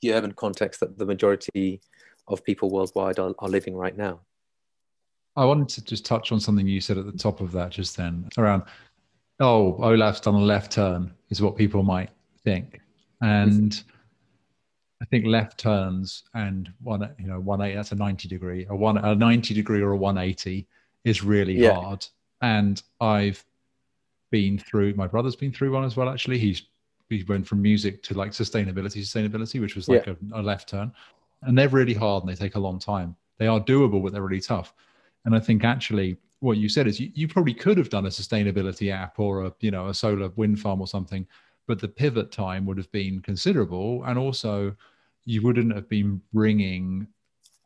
the 0.00 0.12
urban 0.12 0.32
context 0.32 0.80
that 0.80 0.96
the 0.96 1.06
majority 1.06 1.80
of 2.28 2.44
people 2.44 2.70
worldwide 2.70 3.18
are, 3.18 3.34
are 3.40 3.48
living 3.48 3.74
right 3.76 3.96
now 3.96 4.20
I 5.36 5.44
wanted 5.44 5.68
to 5.70 5.84
just 5.84 6.04
touch 6.04 6.30
on 6.32 6.38
something 6.38 6.66
you 6.66 6.80
said 6.80 6.98
at 6.98 7.06
the 7.06 7.18
top 7.18 7.40
of 7.40 7.52
that 7.52 7.70
just 7.70 7.96
then 7.96 8.28
around, 8.38 8.62
oh, 9.40 9.76
Olaf's 9.82 10.20
done 10.20 10.34
a 10.34 10.38
left 10.38 10.72
turn, 10.72 11.12
is 11.30 11.42
what 11.42 11.56
people 11.56 11.82
might 11.82 12.10
think. 12.44 12.80
And 13.20 13.82
I 15.04 15.06
think 15.06 15.26
left 15.26 15.58
turns 15.58 16.22
and 16.32 16.72
one, 16.82 17.06
you 17.18 17.26
know, 17.26 17.38
180, 17.38 17.76
that's 17.76 17.92
a 17.92 17.94
90 17.94 18.26
degree, 18.26 18.66
a, 18.70 18.74
one, 18.74 18.96
a 18.96 19.14
90 19.14 19.52
degree 19.52 19.82
or 19.82 19.90
a 19.90 19.96
180 19.98 20.66
is 21.04 21.22
really 21.22 21.58
yeah. 21.58 21.74
hard. 21.74 22.06
And 22.40 22.82
I've 23.02 23.44
been 24.30 24.58
through, 24.58 24.94
my 24.94 25.06
brother's 25.06 25.36
been 25.36 25.52
through 25.52 25.72
one 25.72 25.84
as 25.84 25.94
well, 25.94 26.08
actually. 26.08 26.38
He's, 26.38 26.62
he 27.10 27.22
went 27.24 27.46
from 27.46 27.60
music 27.60 28.02
to 28.04 28.14
like 28.14 28.30
sustainability, 28.30 29.02
sustainability, 29.02 29.60
which 29.60 29.76
was 29.76 29.90
like 29.90 30.06
yeah. 30.06 30.14
a, 30.32 30.40
a 30.40 30.42
left 30.42 30.70
turn. 30.70 30.90
And 31.42 31.58
they're 31.58 31.68
really 31.68 31.92
hard 31.92 32.24
and 32.24 32.32
they 32.32 32.36
take 32.36 32.54
a 32.54 32.58
long 32.60 32.78
time. 32.78 33.14
They 33.36 33.46
are 33.46 33.60
doable, 33.60 34.02
but 34.02 34.14
they're 34.14 34.22
really 34.22 34.40
tough. 34.40 34.72
And 35.26 35.36
I 35.36 35.38
think 35.38 35.64
actually 35.64 36.16
what 36.40 36.56
you 36.56 36.70
said 36.70 36.86
is 36.86 36.98
you, 36.98 37.10
you 37.14 37.28
probably 37.28 37.52
could 37.52 37.76
have 37.76 37.90
done 37.90 38.06
a 38.06 38.08
sustainability 38.08 38.90
app 38.90 39.18
or 39.18 39.44
a 39.44 39.52
you 39.60 39.70
know 39.70 39.88
a 39.88 39.94
solar 39.94 40.30
wind 40.30 40.60
farm 40.60 40.80
or 40.80 40.86
something, 40.86 41.26
but 41.66 41.78
the 41.78 41.88
pivot 41.88 42.32
time 42.32 42.64
would 42.64 42.78
have 42.78 42.90
been 42.90 43.20
considerable, 43.20 44.02
and 44.04 44.18
also 44.18 44.74
you 45.24 45.42
wouldn't 45.42 45.74
have 45.74 45.88
been 45.88 46.20
bringing 46.32 47.06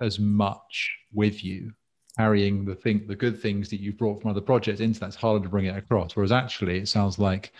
as 0.00 0.18
much 0.18 0.96
with 1.12 1.42
you 1.44 1.72
carrying 2.18 2.64
the 2.64 2.74
thing 2.74 3.06
the 3.06 3.14
good 3.14 3.40
things 3.40 3.68
that 3.70 3.80
you've 3.80 3.96
brought 3.96 4.20
from 4.20 4.30
other 4.30 4.40
projects 4.40 4.80
into 4.80 4.98
that's 4.98 5.14
harder 5.14 5.44
to 5.44 5.48
bring 5.48 5.66
it 5.66 5.76
across. 5.76 6.16
Whereas 6.16 6.32
actually 6.32 6.78
it 6.78 6.88
sounds 6.88 7.18
like 7.18 7.52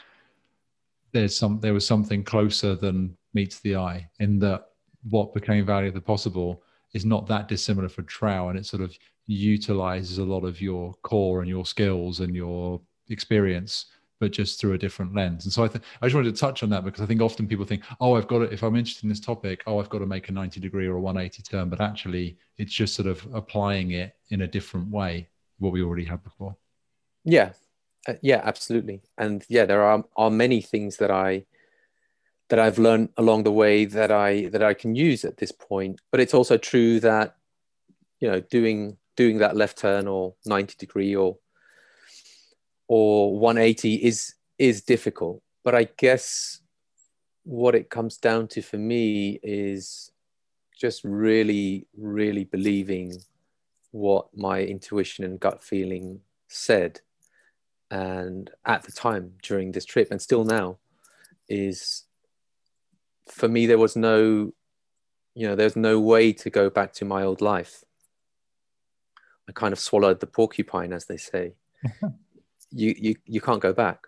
there's 1.13 1.37
some 1.37 1.61
there 1.61 1.73
was 1.73 1.87
something 1.87 2.25
closer 2.25 2.75
than 2.75 3.17
meets 3.35 3.61
the 3.61 3.77
eye 3.77 4.09
in 4.19 4.41
that 4.41 4.71
what 5.11 5.33
became 5.33 5.65
Valley 5.65 5.89
of 5.89 5.95
the 5.95 6.01
Possible 6.01 6.63
is 6.93 7.05
not 7.05 7.27
that 7.29 7.47
dissimilar 7.47 7.89
for 7.89 8.03
Trouw 8.03 8.51
and 8.51 8.59
it 8.59 8.67
sort 8.67 8.83
of 8.83 8.97
utilizes 9.27 10.19
a 10.19 10.25
lot 10.25 10.45
of 10.45 10.61
your 10.61 10.95
core 11.03 11.41
and 11.41 11.49
your 11.49 11.65
skills 11.65 12.19
and 12.21 12.35
your 12.35 12.81
experience 13.11 13.87
but 14.21 14.33
just 14.33 14.61
through 14.61 14.73
a 14.73 14.79
different 14.79 15.15
lens. 15.15 15.45
And 15.45 15.53
so 15.53 15.65
I, 15.65 15.69
th- 15.69 15.85
I 16.03 16.07
just 16.07 16.15
wanted 16.15 16.35
to 16.35 16.41
touch 16.41 16.63
on 16.63 16.71
that 16.71 16.85
because 16.85 17.01
I 17.01 17.07
think 17.07 17.21
often 17.21 17.47
people 17.47 17.65
think, 17.65 17.85
oh, 18.01 18.17
I've 18.17 18.27
got 18.27 18.39
to, 18.39 18.45
if 18.45 18.63
I'm 18.63 18.77
interested 18.77 19.05
in 19.05 19.09
this 19.09 19.21
topic, 19.21 19.63
oh, 19.67 19.79
I've 19.79 19.89
got 19.89 19.99
to 19.99 20.07
make 20.07 20.29
a 20.29 20.33
90 20.33 20.61
degree 20.61 20.87
or 20.87 20.97
a 20.97 21.01
180 21.01 21.43
turn. 21.43 21.69
But 21.69 21.81
actually, 21.81 22.39
it's 22.57 22.73
just 22.73 22.95
sort 22.95 23.09
of 23.09 23.27
applying 23.33 23.93
it 23.93 24.17
in 24.31 24.43
a 24.43 24.47
different 24.47 24.91
way, 24.91 25.29
what 25.59 25.73
we 25.73 25.83
already 25.83 26.05
had 26.05 26.23
before. 26.25 26.57
Yeah. 27.25 27.53
Uh, 28.07 28.15
yeah, 28.23 28.41
absolutely. 28.45 29.03
And 29.17 29.45
yeah, 29.49 29.65
there 29.65 29.83
are, 29.83 30.05
are 30.17 30.31
many 30.31 30.61
things 30.61 30.97
that 30.97 31.11
I, 31.11 31.45
that 32.49 32.59
I've 32.59 32.79
learned 32.79 33.11
along 33.17 33.45
the 33.45 33.53
way 33.53 33.85
that 33.85 34.11
I, 34.11 34.47
that 34.47 34.63
I 34.63 34.75
can 34.75 34.95
use 34.95 35.25
at 35.25 35.37
this 35.37 35.53
point. 35.53 36.01
But 36.11 36.21
it's 36.21 36.35
also 36.35 36.57
true 36.57 36.99
that, 37.01 37.37
you 38.21 38.29
know, 38.29 38.41
doing 38.41 38.97
doing 39.19 39.39
that 39.39 39.57
left 39.57 39.77
turn 39.77 40.07
or 40.07 40.35
90 40.47 40.77
degree 40.79 41.17
or 41.17 41.37
or 42.89 43.39
180 43.39 43.95
is 43.95 44.35
is 44.59 44.83
difficult. 44.83 45.43
But 45.65 45.75
i 45.75 45.85
guess 45.97 46.61
what 47.45 47.75
it 47.75 47.91
comes 47.91 48.17
down 48.17 48.49
to 48.49 48.63
for 48.63 48.79
me 48.79 49.39
is 49.43 50.11
just 50.79 51.03
really 51.05 51.87
really 51.97 52.45
believing 52.45 53.13
what 53.91 54.27
my 54.35 54.61
intuition 54.61 55.25
and 55.25 55.41
gut 55.41 55.63
feeling 55.63 56.21
said. 56.49 57.01
And 57.91 58.51
at 58.67 58.83
the 58.83 58.93
time 58.93 59.33
during 59.43 59.73
this 59.73 59.85
trip 59.85 60.09
and 60.11 60.21
still 60.21 60.45
now 60.45 60.79
is 61.49 62.05
for 63.27 63.49
me 63.49 63.67
there 63.67 63.79
was 63.79 63.97
no 63.97 64.53
you 65.35 65.47
know 65.47 65.55
there's 65.55 65.77
no 65.77 66.01
way 66.01 66.33
to 66.33 66.51
go 66.51 66.69
back 66.69 66.93
to 66.95 67.05
my 67.05 67.23
old 67.23 67.41
life. 67.41 67.85
I 69.49 69.53
kind 69.53 69.73
of 69.73 69.79
swallowed 69.79 70.21
the 70.21 70.27
porcupine, 70.27 70.93
as 70.93 71.07
they 71.07 71.17
say. 71.17 71.55
you, 72.71 72.95
you 72.97 73.15
you 73.25 73.41
can't 73.41 73.61
go 73.61 73.73
back, 73.73 74.07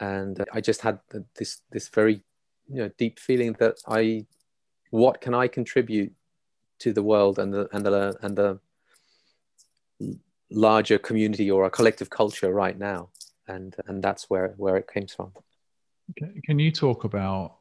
and 0.00 0.44
I 0.52 0.60
just 0.60 0.80
had 0.82 1.00
this 1.36 1.60
this 1.70 1.88
very 1.88 2.22
you 2.68 2.82
know 2.82 2.90
deep 2.98 3.18
feeling 3.18 3.54
that 3.58 3.76
I, 3.86 4.26
what 4.90 5.20
can 5.20 5.34
I 5.34 5.48
contribute 5.48 6.12
to 6.80 6.92
the 6.92 7.02
world 7.02 7.38
and 7.38 7.52
the 7.52 7.68
and 7.72 7.84
the 7.84 8.16
and 8.22 8.36
the 8.36 8.60
larger 10.50 10.98
community 10.98 11.50
or 11.50 11.64
a 11.64 11.70
collective 11.70 12.10
culture 12.10 12.52
right 12.52 12.78
now, 12.78 13.10
and 13.48 13.74
and 13.86 14.02
that's 14.02 14.30
where 14.30 14.54
where 14.56 14.76
it 14.76 14.88
came 14.92 15.06
from. 15.06 15.32
Can 16.44 16.58
you 16.58 16.70
talk 16.70 17.04
about 17.04 17.56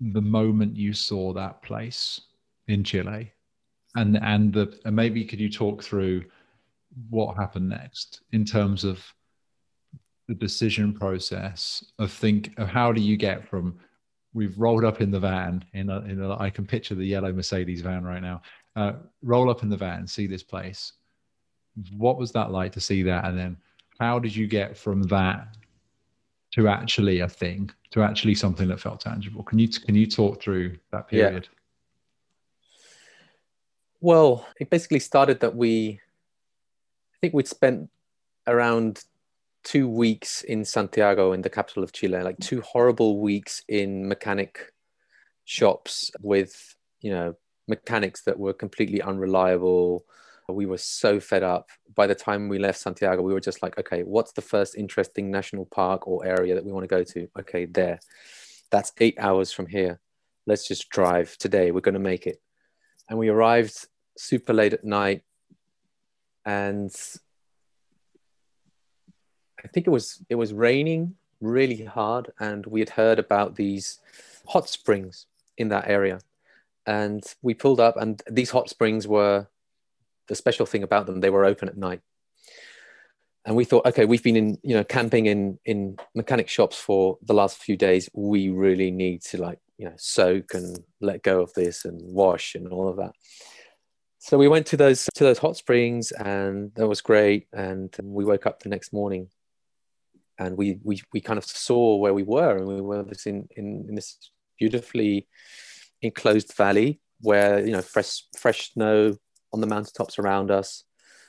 the 0.00 0.22
moment 0.22 0.76
you 0.76 0.92
saw 0.92 1.32
that 1.34 1.62
place 1.62 2.20
in 2.68 2.84
Chile? 2.84 3.32
and 3.94 4.18
and 4.22 4.52
the 4.52 4.78
and 4.84 4.94
maybe 4.94 5.24
could 5.24 5.40
you 5.40 5.50
talk 5.50 5.82
through 5.82 6.24
what 7.10 7.36
happened 7.36 7.68
next 7.68 8.22
in 8.32 8.44
terms 8.44 8.84
of 8.84 9.04
the 10.28 10.34
decision 10.34 10.92
process 10.92 11.84
of 11.98 12.10
think 12.10 12.52
of 12.58 12.68
how 12.68 12.92
do 12.92 13.00
you 13.00 13.16
get 13.16 13.46
from 13.46 13.78
we've 14.32 14.58
rolled 14.58 14.84
up 14.84 15.00
in 15.00 15.10
the 15.10 15.20
van 15.20 15.64
in 15.74 15.90
a, 15.90 16.00
in 16.00 16.20
a, 16.20 16.38
I 16.40 16.50
can 16.50 16.66
picture 16.66 16.94
the 16.94 17.04
yellow 17.04 17.32
Mercedes 17.32 17.82
van 17.82 18.04
right 18.04 18.22
now. 18.22 18.42
Uh, 18.74 18.94
roll 19.22 19.48
up 19.48 19.62
in 19.62 19.68
the 19.68 19.76
van, 19.76 20.06
see 20.06 20.26
this 20.26 20.42
place. 20.42 20.92
What 21.96 22.18
was 22.18 22.32
that 22.32 22.50
like 22.50 22.72
to 22.72 22.80
see 22.80 23.02
that, 23.04 23.24
and 23.24 23.38
then 23.38 23.56
how 24.00 24.18
did 24.18 24.34
you 24.34 24.46
get 24.46 24.76
from 24.76 25.02
that 25.04 25.56
to 26.52 26.68
actually 26.68 27.20
a 27.20 27.28
thing, 27.28 27.70
to 27.90 28.02
actually 28.02 28.34
something 28.34 28.68
that 28.68 28.80
felt 28.80 29.00
tangible? 29.00 29.42
Can 29.44 29.58
you 29.58 29.68
can 29.68 29.94
you 29.94 30.06
talk 30.06 30.42
through 30.42 30.76
that 30.90 31.08
period? 31.08 31.48
Yeah. 31.50 31.58
Well, 34.00 34.46
it 34.60 34.68
basically 34.68 35.00
started 35.00 35.40
that 35.40 35.56
we, 35.56 35.98
think 37.24 37.32
we'd 37.32 37.48
spent 37.48 37.88
around 38.46 39.02
two 39.62 39.88
weeks 39.88 40.42
in 40.42 40.62
Santiago, 40.62 41.32
in 41.32 41.40
the 41.40 41.48
capital 41.48 41.82
of 41.82 41.90
Chile, 41.90 42.22
like 42.22 42.38
two 42.38 42.60
horrible 42.60 43.18
weeks 43.18 43.62
in 43.66 44.06
mechanic 44.06 44.74
shops 45.46 46.10
with, 46.20 46.76
you 47.00 47.10
know, 47.10 47.34
mechanics 47.66 48.24
that 48.24 48.38
were 48.38 48.52
completely 48.52 49.00
unreliable. 49.00 50.04
We 50.50 50.66
were 50.66 50.76
so 50.76 51.18
fed 51.18 51.42
up. 51.42 51.70
By 51.94 52.06
the 52.06 52.14
time 52.14 52.50
we 52.50 52.58
left 52.58 52.78
Santiago, 52.78 53.22
we 53.22 53.32
were 53.32 53.40
just 53.40 53.62
like, 53.62 53.78
okay, 53.78 54.02
what's 54.02 54.32
the 54.32 54.42
first 54.42 54.76
interesting 54.76 55.30
national 55.30 55.64
park 55.64 56.06
or 56.06 56.26
area 56.26 56.54
that 56.54 56.64
we 56.66 56.72
want 56.72 56.84
to 56.84 56.94
go 56.94 57.04
to? 57.04 57.26
Okay, 57.38 57.64
there. 57.64 58.00
That's 58.70 58.92
eight 59.00 59.16
hours 59.18 59.50
from 59.50 59.66
here. 59.66 59.98
Let's 60.46 60.68
just 60.68 60.90
drive 60.90 61.38
today. 61.38 61.70
We're 61.70 61.80
going 61.80 61.94
to 61.94 62.10
make 62.12 62.26
it. 62.26 62.42
And 63.08 63.18
we 63.18 63.30
arrived 63.30 63.86
super 64.18 64.52
late 64.52 64.74
at 64.74 64.84
night 64.84 65.22
and 66.44 66.94
I 69.64 69.68
think 69.68 69.86
it 69.86 69.90
was 69.90 70.22
it 70.28 70.34
was 70.34 70.52
raining 70.52 71.14
really 71.40 71.84
hard 71.84 72.32
and 72.38 72.64
we 72.66 72.80
had 72.80 72.90
heard 72.90 73.18
about 73.18 73.56
these 73.56 73.98
hot 74.46 74.68
springs 74.68 75.26
in 75.56 75.68
that 75.68 75.88
area. 75.88 76.20
And 76.86 77.24
we 77.42 77.54
pulled 77.54 77.80
up 77.80 77.96
and 77.96 78.22
these 78.30 78.50
hot 78.50 78.68
springs 78.68 79.08
were 79.08 79.46
the 80.28 80.34
special 80.34 80.66
thing 80.66 80.82
about 80.82 81.06
them. 81.06 81.20
They 81.20 81.30
were 81.30 81.44
open 81.44 81.68
at 81.68 81.76
night. 81.76 82.00
And 83.46 83.56
we 83.56 83.64
thought 83.64 83.86
okay 83.86 84.06
we've 84.06 84.22
been 84.22 84.36
in 84.36 84.58
you 84.62 84.74
know 84.74 84.84
camping 84.84 85.26
in 85.26 85.58
in 85.64 85.98
mechanic 86.14 86.48
shops 86.48 86.76
for 86.76 87.18
the 87.22 87.34
last 87.34 87.58
few 87.58 87.76
days. 87.76 88.08
We 88.14 88.48
really 88.48 88.90
need 88.90 89.22
to 89.22 89.38
like 89.38 89.58
you 89.76 89.86
know 89.86 89.94
soak 89.96 90.54
and 90.54 90.78
let 91.00 91.22
go 91.22 91.40
of 91.40 91.52
this 91.54 91.84
and 91.84 92.00
wash 92.02 92.54
and 92.54 92.68
all 92.68 92.88
of 92.88 92.96
that 92.96 93.12
so 94.24 94.38
we 94.38 94.48
went 94.48 94.64
to 94.68 94.78
those 94.78 95.06
to 95.16 95.24
those 95.24 95.36
hot 95.36 95.54
springs, 95.54 96.10
and 96.10 96.74
that 96.76 96.88
was 96.88 97.02
great. 97.02 97.46
And 97.52 97.94
we 98.02 98.24
woke 98.24 98.46
up 98.46 98.62
the 98.62 98.70
next 98.70 98.90
morning, 98.90 99.28
and 100.38 100.56
we 100.56 100.78
we 100.82 101.02
we 101.12 101.20
kind 101.20 101.36
of 101.36 101.44
saw 101.44 101.96
where 101.98 102.14
we 102.14 102.22
were, 102.22 102.56
and 102.56 102.66
we 102.66 102.80
were 102.80 103.02
this 103.02 103.26
in 103.26 103.46
in, 103.54 103.84
in 103.86 103.94
this 103.94 104.16
beautifully 104.58 105.28
enclosed 106.00 106.54
valley 106.56 107.02
where 107.20 107.60
you 107.66 107.72
know 107.72 107.82
fresh 107.82 108.22
fresh 108.38 108.72
snow 108.72 109.14
on 109.52 109.60
the 109.60 109.66
mountaintops 109.66 110.18
around 110.18 110.50
us, 110.50 110.84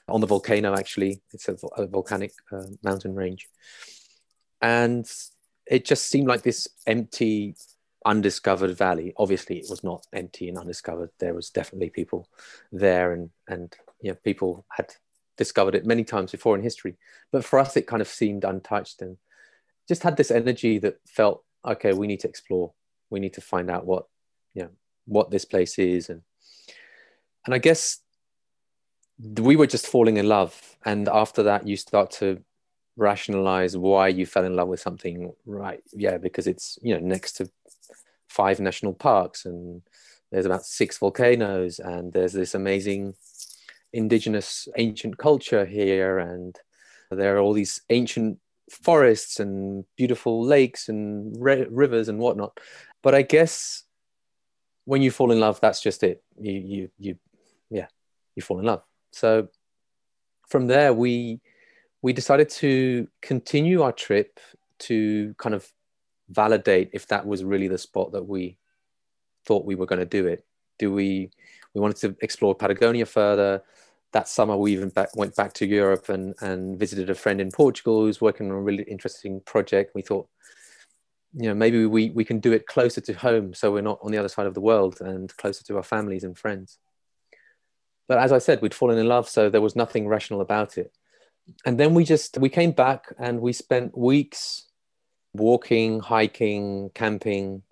on 0.08 0.22
the 0.22 0.28
volcano 0.28 0.74
actually. 0.74 1.22
It's 1.34 1.50
a, 1.50 1.58
a 1.76 1.88
volcanic 1.88 2.32
uh, 2.50 2.64
mountain 2.82 3.14
range, 3.14 3.46
and 4.62 5.06
it 5.68 5.84
just 5.84 6.06
seemed 6.06 6.30
like 6.30 6.43
this 6.43 6.70
empty 6.88 7.56
undiscovered 8.06 8.78
valley. 8.78 9.14
Obviously, 9.18 9.58
it 9.58 9.70
was 9.70 9.84
not 9.84 10.06
empty 10.14 10.47
and 10.47 10.58
undiscovered. 10.58 11.10
There 11.20 11.34
was 11.34 11.49
definitely 11.49 11.89
people 11.89 12.30
there, 12.72 13.12
and 13.12 13.32
and 13.47 13.76
you 14.01 14.12
know, 14.12 14.18
people 14.24 14.66
had 14.70 14.93
discovered 15.38 15.76
it 15.76 15.86
many 15.86 16.03
times 16.03 16.32
before 16.32 16.56
in 16.56 16.64
history. 16.64 16.95
But 17.32 17.43
for 17.43 17.60
us, 17.60 17.76
it 17.76 17.88
kind 17.88 18.01
of 18.01 18.08
seemed 18.08 18.45
untouched 18.45 19.01
and 19.01 19.18
just 19.88 20.03
had 20.03 20.18
this 20.18 20.32
energy 20.32 20.78
that 20.80 20.99
felt 21.08 21.43
okay. 21.66 21.93
We 21.93 22.08
need 22.08 22.22
to 22.22 22.30
explore. 22.30 22.74
We 23.10 23.20
need 23.20 23.34
to 23.34 23.41
find 23.41 23.70
out 23.70 23.86
what 23.86 24.06
you 24.53 24.64
know 24.64 24.70
what 25.06 25.32
this 25.32 25.45
place 25.45 25.78
is, 25.80 26.10
and 26.10 26.22
and 27.45 27.53
I 27.53 27.58
guess 27.58 27.99
we 29.20 29.56
were 29.56 29.68
just 29.68 29.88
falling 29.88 30.18
in 30.18 30.28
love. 30.28 30.78
And 30.86 31.08
after 31.08 31.43
that, 31.43 31.68
you 31.68 31.78
start 31.78 32.12
to 32.12 32.43
rationalize 32.97 33.76
why 33.76 34.08
you 34.08 34.26
fell 34.26 34.45
in 34.45 34.56
love 34.56 34.70
with 34.70 34.80
something 34.80 35.34
right 35.45 35.84
yeah 35.93 36.18
because 36.18 36.47
it's 36.47 36.80
you 36.82 36.93
know 36.93 36.99
next 37.06 37.34
to 37.34 37.49
five 38.28 38.60
national 38.60 38.94
parks 38.94 39.46
and 39.46 39.82
there's 40.32 40.46
about 40.46 40.66
six 40.66 40.98
volcanoes 40.98 41.80
and 41.80 42.14
there's 42.14 42.34
this 42.34 42.56
amazing 42.56 43.14
indigenous 43.94 44.68
ancient 44.78 45.18
culture 45.18 45.66
here 45.66 46.20
and 46.20 46.60
there 47.12 47.38
are 47.38 47.40
all 47.40 47.54
these 47.54 47.82
ancient 47.90 48.40
forests 48.70 49.40
and 49.40 49.86
beautiful 49.96 50.44
lakes 50.44 50.90
and 50.90 51.36
re- 51.40 51.68
rivers 51.70 52.10
and 52.10 52.20
whatnot. 52.20 52.60
But 53.02 53.16
i 53.16 53.22
guess 53.22 53.84
when 54.86 55.02
you 55.02 55.12
fall 55.12 55.32
in 55.32 55.40
love 55.40 55.60
that's 55.62 55.82
just 55.82 56.04
it. 56.04 56.24
You 56.40 56.54
you 56.54 56.90
you 56.98 57.16
yeah 57.70 57.88
you 58.36 58.42
fall 58.42 58.60
in 58.60 58.66
love. 58.66 58.84
So 59.12 59.48
from 60.50 60.68
there 60.68 60.94
we 60.94 61.40
we 62.02 62.14
decided 62.14 62.50
to 62.50 63.08
continue 63.22 63.82
our 63.82 63.92
trip 63.92 64.40
to 64.78 65.34
kind 65.38 65.56
of 65.56 65.72
validate 66.30 66.90
if 66.94 67.08
that 67.08 67.26
was 67.26 67.44
really 67.44 67.68
the 67.68 67.78
spot 67.78 68.12
that 68.14 68.24
we 68.24 68.58
thought 69.46 69.66
we 69.66 69.76
were 69.76 69.86
going 69.86 70.00
to 70.00 70.06
do 70.06 70.28
it. 70.28 70.46
Do 70.80 70.92
we 70.94 71.30
we 71.74 71.82
wanted 71.82 71.98
to 71.98 72.16
explore 72.22 72.56
Patagonia 72.56 73.06
further? 73.06 73.64
That 74.12 74.30
summer, 74.30 74.56
we 74.56 74.72
even 74.72 74.90
back, 74.90 75.14
went 75.16 75.36
back 75.36 75.52
to 75.54 75.66
Europe 75.66 76.08
and, 76.08 76.36
and 76.40 76.80
visited 76.80 77.10
a 77.10 77.16
friend 77.16 77.42
in 77.42 77.52
Portugal 77.52 78.02
who's 78.02 78.22
working 78.22 78.50
on 78.50 78.56
a 78.56 78.62
really 78.62 78.84
interesting 78.84 79.42
project. 79.42 79.94
We 79.94 80.04
thought, 80.04 80.30
you 81.34 81.50
know, 81.50 81.54
maybe 81.54 81.86
we, 81.86 82.12
we 82.12 82.24
can 82.24 82.40
do 82.40 82.54
it 82.54 82.66
closer 82.66 83.02
to 83.02 83.14
home 83.14 83.54
so 83.54 83.74
we're 83.74 83.82
not 83.82 84.00
on 84.02 84.14
the 84.14 84.18
other 84.18 84.30
side 84.30 84.46
of 84.46 84.54
the 84.54 84.62
world 84.62 85.02
and 85.02 85.36
closer 85.36 85.66
to 85.66 85.76
our 85.76 85.84
families 85.84 86.24
and 86.24 86.38
friends. 86.38 86.78
But 88.08 88.20
as 88.20 88.32
I 88.32 88.38
said, 88.38 88.62
we'd 88.62 88.74
fallen 88.74 88.98
in 88.98 89.08
love, 89.08 89.28
so 89.28 89.50
there 89.50 89.62
was 89.62 89.76
nothing 89.76 90.08
rational 90.08 90.40
about 90.40 90.78
it 90.78 90.94
and 91.66 91.80
then 91.80 91.94
we 91.94 92.04
just 92.04 92.38
we 92.38 92.50
came 92.50 92.72
back 92.72 93.06
and 93.20 93.40
we 93.40 93.54
spent 93.54 93.98
weeks 93.98 94.66
walking 95.38 96.00
hiking 96.00 96.90
camping 96.94 97.64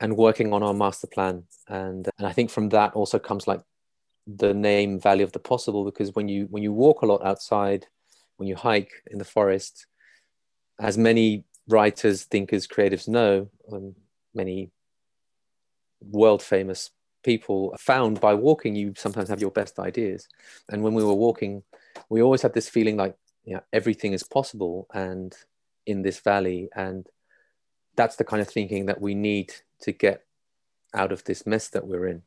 and 0.00 0.16
working 0.16 0.52
on 0.52 0.62
our 0.62 0.74
master 0.74 1.06
plan. 1.06 1.44
And 1.68 2.08
and 2.18 2.26
i 2.26 2.32
think 2.32 2.50
from 2.50 2.68
that 2.70 2.94
also 2.94 3.18
comes 3.18 3.46
like 3.46 3.62
the 4.26 4.54
name 4.54 5.00
valley 5.00 5.24
of 5.24 5.32
the 5.32 5.38
possible 5.38 5.84
because 5.84 6.14
when 6.14 6.28
you 6.28 6.46
when 6.50 6.62
you 6.62 6.72
walk 6.72 7.02
a 7.02 7.06
lot 7.06 7.24
outside 7.24 7.86
when 8.36 8.48
you 8.48 8.54
hike 8.54 8.92
in 9.10 9.18
the 9.18 9.24
forest 9.24 9.86
as 10.78 10.96
many 10.96 11.44
writers 11.68 12.24
thinkers 12.24 12.68
creatives 12.68 13.08
know 13.08 13.48
um, 13.72 13.94
many 14.34 14.70
world 16.00 16.42
famous 16.42 16.90
people 17.22 17.74
found 17.78 18.20
by 18.20 18.34
walking 18.34 18.74
you 18.74 18.92
sometimes 18.96 19.28
have 19.28 19.40
your 19.40 19.50
best 19.50 19.78
ideas. 19.78 20.28
And 20.68 20.82
when 20.82 20.94
we 20.94 21.04
were 21.04 21.14
walking 21.14 21.62
we 22.08 22.22
always 22.22 22.42
had 22.42 22.54
this 22.54 22.68
feeling 22.68 22.96
like 22.96 23.14
know, 23.54 23.60
everything 23.72 24.12
is 24.12 24.22
possible. 24.22 24.86
And 24.92 25.34
in 25.86 26.02
this 26.02 26.20
valley 26.20 26.68
and 26.74 27.08
that's 27.96 28.16
the 28.16 28.24
kind 28.24 28.40
of 28.40 28.48
thinking 28.48 28.86
that 28.86 29.00
we 29.00 29.14
need 29.14 29.52
to 29.80 29.92
get 29.92 30.24
out 30.94 31.12
of 31.12 31.24
this 31.24 31.46
mess 31.46 31.68
that 31.68 31.86
we're 31.86 32.06
in 32.06 32.22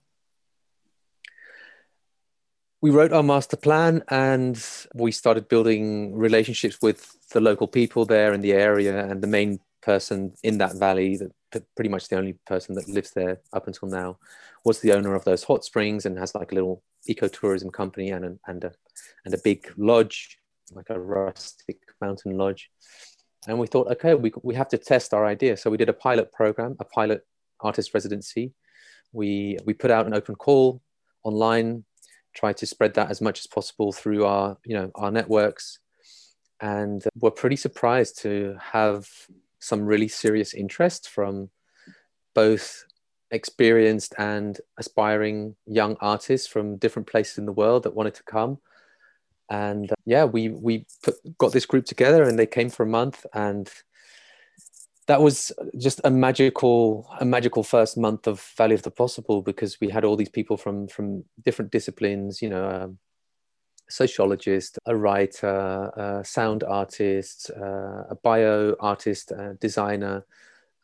we 2.81 2.91
wrote 2.91 3.13
our 3.13 3.23
master 3.23 3.57
plan 3.57 4.03
and 4.09 4.63
we 4.93 5.11
started 5.11 5.47
building 5.47 6.15
relationships 6.15 6.77
with 6.81 7.17
the 7.31 7.41
local 7.41 7.67
people 7.67 8.05
there 8.05 8.33
in 8.33 8.41
the 8.41 8.53
area 8.53 9.05
and 9.09 9.21
the 9.21 9.27
main 9.27 9.59
person 9.81 10.33
in 10.43 10.57
that 10.57 10.75
valley 10.75 11.17
that 11.17 11.31
pretty 11.75 11.89
much 11.89 12.07
the 12.09 12.17
only 12.17 12.33
person 12.45 12.75
that 12.75 12.87
lives 12.87 13.11
there 13.11 13.39
up 13.53 13.67
until 13.67 13.87
now 13.87 14.17
was 14.63 14.81
the 14.81 14.91
owner 14.93 15.15
of 15.15 15.23
those 15.23 15.43
hot 15.43 15.63
springs 15.63 16.05
and 16.05 16.17
has 16.17 16.35
like 16.35 16.51
a 16.51 16.55
little 16.55 16.83
ecotourism 17.09 17.71
company 17.71 18.09
and, 18.09 18.25
an, 18.25 18.39
and 18.47 18.63
a 18.63 18.71
and 19.25 19.33
a 19.33 19.39
big 19.43 19.71
lodge, 19.77 20.37
like 20.71 20.89
a 20.89 20.99
rustic 20.99 21.77
mountain 22.01 22.37
lodge. 22.37 22.69
And 23.47 23.59
we 23.59 23.67
thought, 23.67 23.87
okay, 23.91 24.15
we, 24.15 24.31
we 24.43 24.55
have 24.55 24.69
to 24.69 24.77
test 24.77 25.13
our 25.13 25.25
idea. 25.25 25.57
So 25.57 25.69
we 25.69 25.77
did 25.77 25.89
a 25.89 25.93
pilot 25.93 26.31
program, 26.31 26.75
a 26.79 26.85
pilot 26.85 27.25
artist 27.59 27.93
residency. 27.93 28.53
We, 29.11 29.57
we 29.65 29.73
put 29.73 29.91
out 29.91 30.07
an 30.07 30.13
open 30.13 30.35
call 30.35 30.81
online, 31.23 31.85
tried 32.33 32.57
to 32.57 32.65
spread 32.65 32.95
that 32.95 33.11
as 33.11 33.21
much 33.21 33.39
as 33.39 33.47
possible 33.47 33.91
through 33.91 34.25
our, 34.25 34.57
you 34.65 34.75
know, 34.75 34.91
our 34.95 35.11
networks. 35.11 35.79
And 36.59 37.03
we're 37.19 37.31
pretty 37.31 37.55
surprised 37.55 38.19
to 38.21 38.57
have 38.59 39.07
some 39.59 39.81
really 39.85 40.07
serious 40.07 40.53
interest 40.53 41.09
from 41.09 41.49
both 42.33 42.85
experienced 43.31 44.13
and 44.17 44.59
aspiring 44.77 45.55
young 45.65 45.97
artists 45.99 46.47
from 46.47 46.77
different 46.77 47.07
places 47.07 47.37
in 47.37 47.45
the 47.45 47.51
world 47.51 47.83
that 47.83 47.95
wanted 47.95 48.13
to 48.15 48.23
come 48.23 48.59
and 49.49 49.91
uh, 49.91 49.95
yeah 50.05 50.23
we 50.23 50.49
we 50.49 50.85
put, 51.03 51.15
got 51.37 51.51
this 51.51 51.65
group 51.65 51.85
together 51.85 52.23
and 52.23 52.37
they 52.37 52.45
came 52.45 52.69
for 52.69 52.83
a 52.83 52.87
month 52.87 53.25
and 53.33 53.71
that 55.07 55.21
was 55.21 55.51
just 55.77 56.01
a 56.03 56.09
magical 56.09 57.07
a 57.19 57.25
magical 57.25 57.63
first 57.63 57.97
month 57.97 58.27
of 58.27 58.41
valley 58.57 58.73
of 58.73 58.81
the 58.81 58.91
possible 58.91 59.41
because 59.41 59.79
we 59.79 59.89
had 59.89 60.03
all 60.03 60.15
these 60.15 60.29
people 60.29 60.57
from 60.57 60.87
from 60.87 61.23
different 61.43 61.71
disciplines 61.71 62.41
you 62.41 62.49
know 62.49 62.67
um, 62.69 62.97
sociologist 63.87 64.79
a 64.87 64.95
writer 64.95 65.91
a 65.95 66.23
sound 66.25 66.63
artist 66.63 67.51
uh, 67.55 68.03
a 68.09 68.17
bio 68.23 68.75
artist 68.79 69.31
a 69.31 69.55
designer 69.61 70.25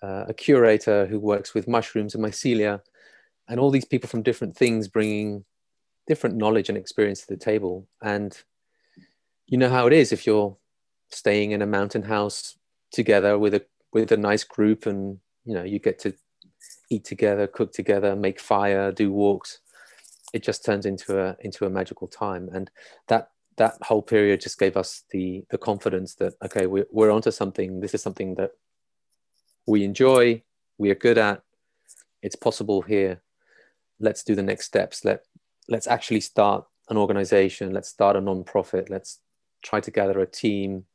uh, 0.04 0.26
a 0.28 0.34
curator 0.34 1.08
who 1.08 1.20
works 1.20 1.56
with 1.56 1.68
mushrooms 1.68 2.14
and 2.14 2.24
mycelia 2.24 2.80
and 3.48 3.60
all 3.60 3.72
these 3.72 3.86
people 3.86 4.08
from 4.08 4.22
different 4.22 4.56
things 4.56 4.88
bringing 4.88 5.44
different 6.08 6.36
knowledge 6.36 6.70
and 6.70 6.78
experience 6.78 7.22
to 7.22 7.28
the 7.28 7.38
table. 7.38 7.88
And 8.02 8.38
you 9.52 9.58
know 9.60 9.70
how 9.70 9.86
it 9.86 9.94
is 9.94 10.12
if 10.12 10.26
you're 10.26 10.58
staying 11.10 11.52
in 11.52 11.62
a 11.62 11.68
mountain 11.68 12.02
house 12.02 12.58
together 12.92 13.38
with 13.38 13.54
a 13.54 13.64
with 13.94 14.12
a 14.12 14.18
nice 14.18 14.44
group 14.44 14.88
and 14.88 15.20
you 15.46 15.54
know 15.54 15.64
you 15.64 15.78
get 15.78 16.00
to 16.00 16.14
eat 16.90 17.06
together 17.06 17.46
cook 17.46 17.72
together 17.72 18.16
make 18.16 18.40
fire 18.40 18.92
do 18.92 19.12
walks 19.12 19.60
it 20.34 20.44
just 20.44 20.64
turns 20.64 20.86
into 20.86 21.20
a 21.20 21.36
into 21.42 21.66
a 21.66 21.70
magical 21.70 22.08
time. 22.08 22.50
And 22.54 22.72
that 23.08 23.32
that 23.58 23.76
whole 23.82 24.02
period 24.02 24.42
just 24.42 24.60
gave 24.60 24.78
us 24.78 25.04
the 25.12 25.44
the 25.50 25.58
confidence 25.58 26.16
that 26.16 26.34
okay 26.44 26.68
we're, 26.68 26.88
we're 26.92 27.12
onto 27.12 27.32
something. 27.32 27.80
This 27.80 27.94
is 27.94 28.02
something 28.02 28.36
that 28.36 28.52
we 29.68 29.84
enjoy 29.84 30.42
we 30.78 30.90
are 30.90 30.96
good 30.96 31.18
at 31.18 31.44
it's 32.24 32.36
possible 32.36 32.82
here. 32.82 33.22
Let's 34.00 34.24
do 34.24 34.36
the 34.36 34.44
next 34.44 34.66
steps. 34.66 35.04
Let 35.06 35.24
let's 35.68 35.88
actually 35.88 36.22
start 36.22 36.66
an 36.90 36.98
organization. 36.98 37.74
Let's 37.74 37.90
start 37.90 38.16
a 38.16 38.22
non-profit. 38.22 38.90
Let's 38.90 39.20
try 39.62 39.80
to 39.80 39.92
gather 39.92 40.20
a 40.20 40.26
team, 40.26 40.86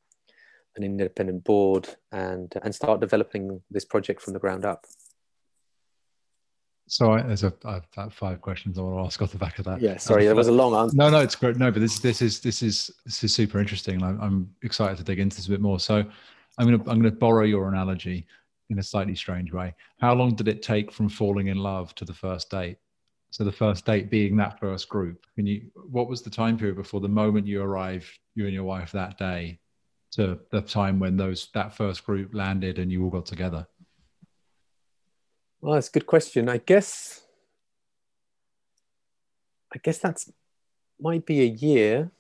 an 0.77 0.85
independent 0.85 1.45
board, 1.45 1.89
and 2.13 2.53
and 2.63 2.75
start 2.75 3.01
developing 3.01 3.63
this 3.71 3.85
project 3.85 4.23
from 4.23 4.33
the 4.33 4.39
ground 4.39 4.65
up. 4.65 4.87
So 6.89 7.13
I, 7.13 7.23
there's 7.23 7.43
a 7.43 7.53
I 7.65 7.81
have 7.97 8.13
five 8.13 8.41
questions 8.41 8.79
I 8.79 8.83
want 8.83 8.97
to 8.97 9.07
ask 9.07 9.21
off 9.21 9.33
the 9.33 9.39
back 9.39 9.59
of 9.59 9.65
that. 9.65 9.81
Yeah, 9.81 9.97
sorry, 9.97 10.27
that 10.27 10.37
was 10.37 10.49
a 10.49 10.53
long 10.53 10.75
answer. 10.75 10.97
No, 10.97 11.11
no, 11.11 11.21
it's 11.21 11.35
great. 11.35 11.57
No, 11.57 11.71
but 11.71 11.81
this 11.81 11.99
this 11.99 12.23
is 12.23 12.41
this 12.41 12.63
is 12.63 12.91
this 13.05 13.25
is 13.25 13.35
super 13.35 13.59
interesting. 13.59 14.03
I'm, 14.03 14.21
I'm 14.21 14.55
excited 14.63 14.97
to 14.99 15.05
dig 15.05 15.19
into 15.19 15.37
this 15.37 15.47
a 15.47 15.51
bit 15.51 15.61
more. 15.61 15.81
So 15.81 16.05
I'm 16.59 16.65
gonna 16.65 16.91
I'm 16.91 17.01
gonna 17.01 17.11
borrow 17.11 17.45
your 17.45 17.69
analogy 17.69 18.27
in 18.71 18.79
a 18.79 18.83
slightly 18.83 19.15
strange 19.15 19.53
way. 19.53 19.75
How 19.99 20.15
long 20.15 20.35
did 20.35 20.49
it 20.49 20.63
take 20.63 20.93
from 20.93 21.09
falling 21.09 21.49
in 21.49 21.57
love 21.57 21.95
to 21.97 22.05
the 22.05 22.15
first 22.15 22.51
date? 22.51 22.79
So 23.31 23.45
the 23.45 23.53
first 23.53 23.85
date 23.85 24.11
being 24.11 24.37
that 24.37 24.59
first 24.61 24.89
group. 24.89 25.27
Can 25.35 25.47
you? 25.47 25.71
What 25.91 26.09
was 26.09 26.23
the 26.23 26.31
time 26.31 26.57
period 26.59 26.77
before 26.77 27.01
the 27.01 27.09
moment 27.09 27.47
you 27.47 27.63
arrived, 27.63 28.07
you 28.35 28.45
and 28.45 28.55
your 28.55 28.65
wife 28.65 28.93
that 28.93 29.19
day, 29.19 29.59
to 30.13 30.39
the 30.51 30.63
time 30.63 30.99
when 30.99 31.17
those 31.17 31.49
that 31.55 31.75
first 31.77 32.05
group 32.05 32.35
landed 32.35 32.79
and 32.79 32.91
you 32.91 33.05
all 33.05 33.11
got 33.11 33.27
together? 33.27 33.67
Well, 35.61 35.75
that's 35.75 35.89
a 35.89 35.93
good 35.93 36.07
question. 36.07 36.49
I 36.49 36.59
guess. 36.59 37.23
I 39.75 39.79
guess 39.83 39.99
that's 39.99 40.31
might 40.99 41.27
be 41.27 41.43
a 41.43 41.47
year 41.47 42.11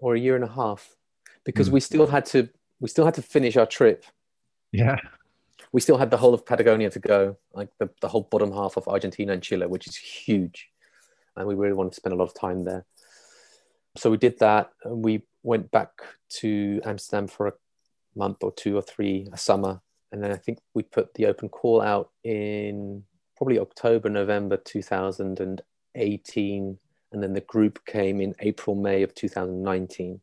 or 0.00 0.16
a 0.16 0.18
year 0.18 0.34
and 0.34 0.44
a 0.44 0.48
half 0.48 0.96
because 1.44 1.68
mm. 1.68 1.74
we 1.74 1.80
still 1.80 2.08
had 2.08 2.24
to 2.26 2.48
we 2.80 2.88
still 2.88 3.04
had 3.04 3.14
to 3.14 3.22
finish 3.22 3.56
our 3.56 3.66
trip. 3.66 4.04
Yeah 4.72 4.96
we 5.72 5.80
still 5.80 5.98
had 5.98 6.10
the 6.10 6.18
whole 6.18 6.34
of 6.34 6.46
Patagonia 6.46 6.90
to 6.90 6.98
go, 6.98 7.36
like 7.54 7.68
the, 7.78 7.90
the 8.00 8.08
whole 8.08 8.28
bottom 8.30 8.52
half 8.52 8.76
of 8.76 8.88
Argentina 8.88 9.32
and 9.32 9.42
Chile, 9.42 9.66
which 9.66 9.86
is 9.86 9.96
huge. 9.96 10.68
And 11.36 11.46
we 11.46 11.54
really 11.54 11.72
wanted 11.72 11.90
to 11.90 11.96
spend 11.96 12.12
a 12.12 12.16
lot 12.16 12.28
of 12.28 12.34
time 12.34 12.64
there. 12.64 12.84
So 13.96 14.10
we 14.10 14.18
did 14.18 14.38
that. 14.40 14.70
And 14.84 15.02
we 15.02 15.22
went 15.42 15.70
back 15.70 15.90
to 16.40 16.80
Amsterdam 16.84 17.26
for 17.26 17.48
a 17.48 17.52
month 18.14 18.42
or 18.42 18.52
two 18.52 18.76
or 18.76 18.82
three, 18.82 19.28
a 19.32 19.38
summer, 19.38 19.80
and 20.12 20.22
then 20.22 20.30
I 20.30 20.36
think 20.36 20.58
we 20.74 20.82
put 20.82 21.14
the 21.14 21.26
open 21.26 21.48
call 21.48 21.80
out 21.80 22.10
in 22.22 23.02
probably 23.36 23.58
October, 23.58 24.10
November 24.10 24.58
2018, 24.58 26.78
and 27.12 27.22
then 27.22 27.32
the 27.32 27.40
group 27.40 27.84
came 27.86 28.20
in 28.20 28.34
April, 28.40 28.76
May 28.76 29.02
of 29.02 29.14
2019. 29.14 30.20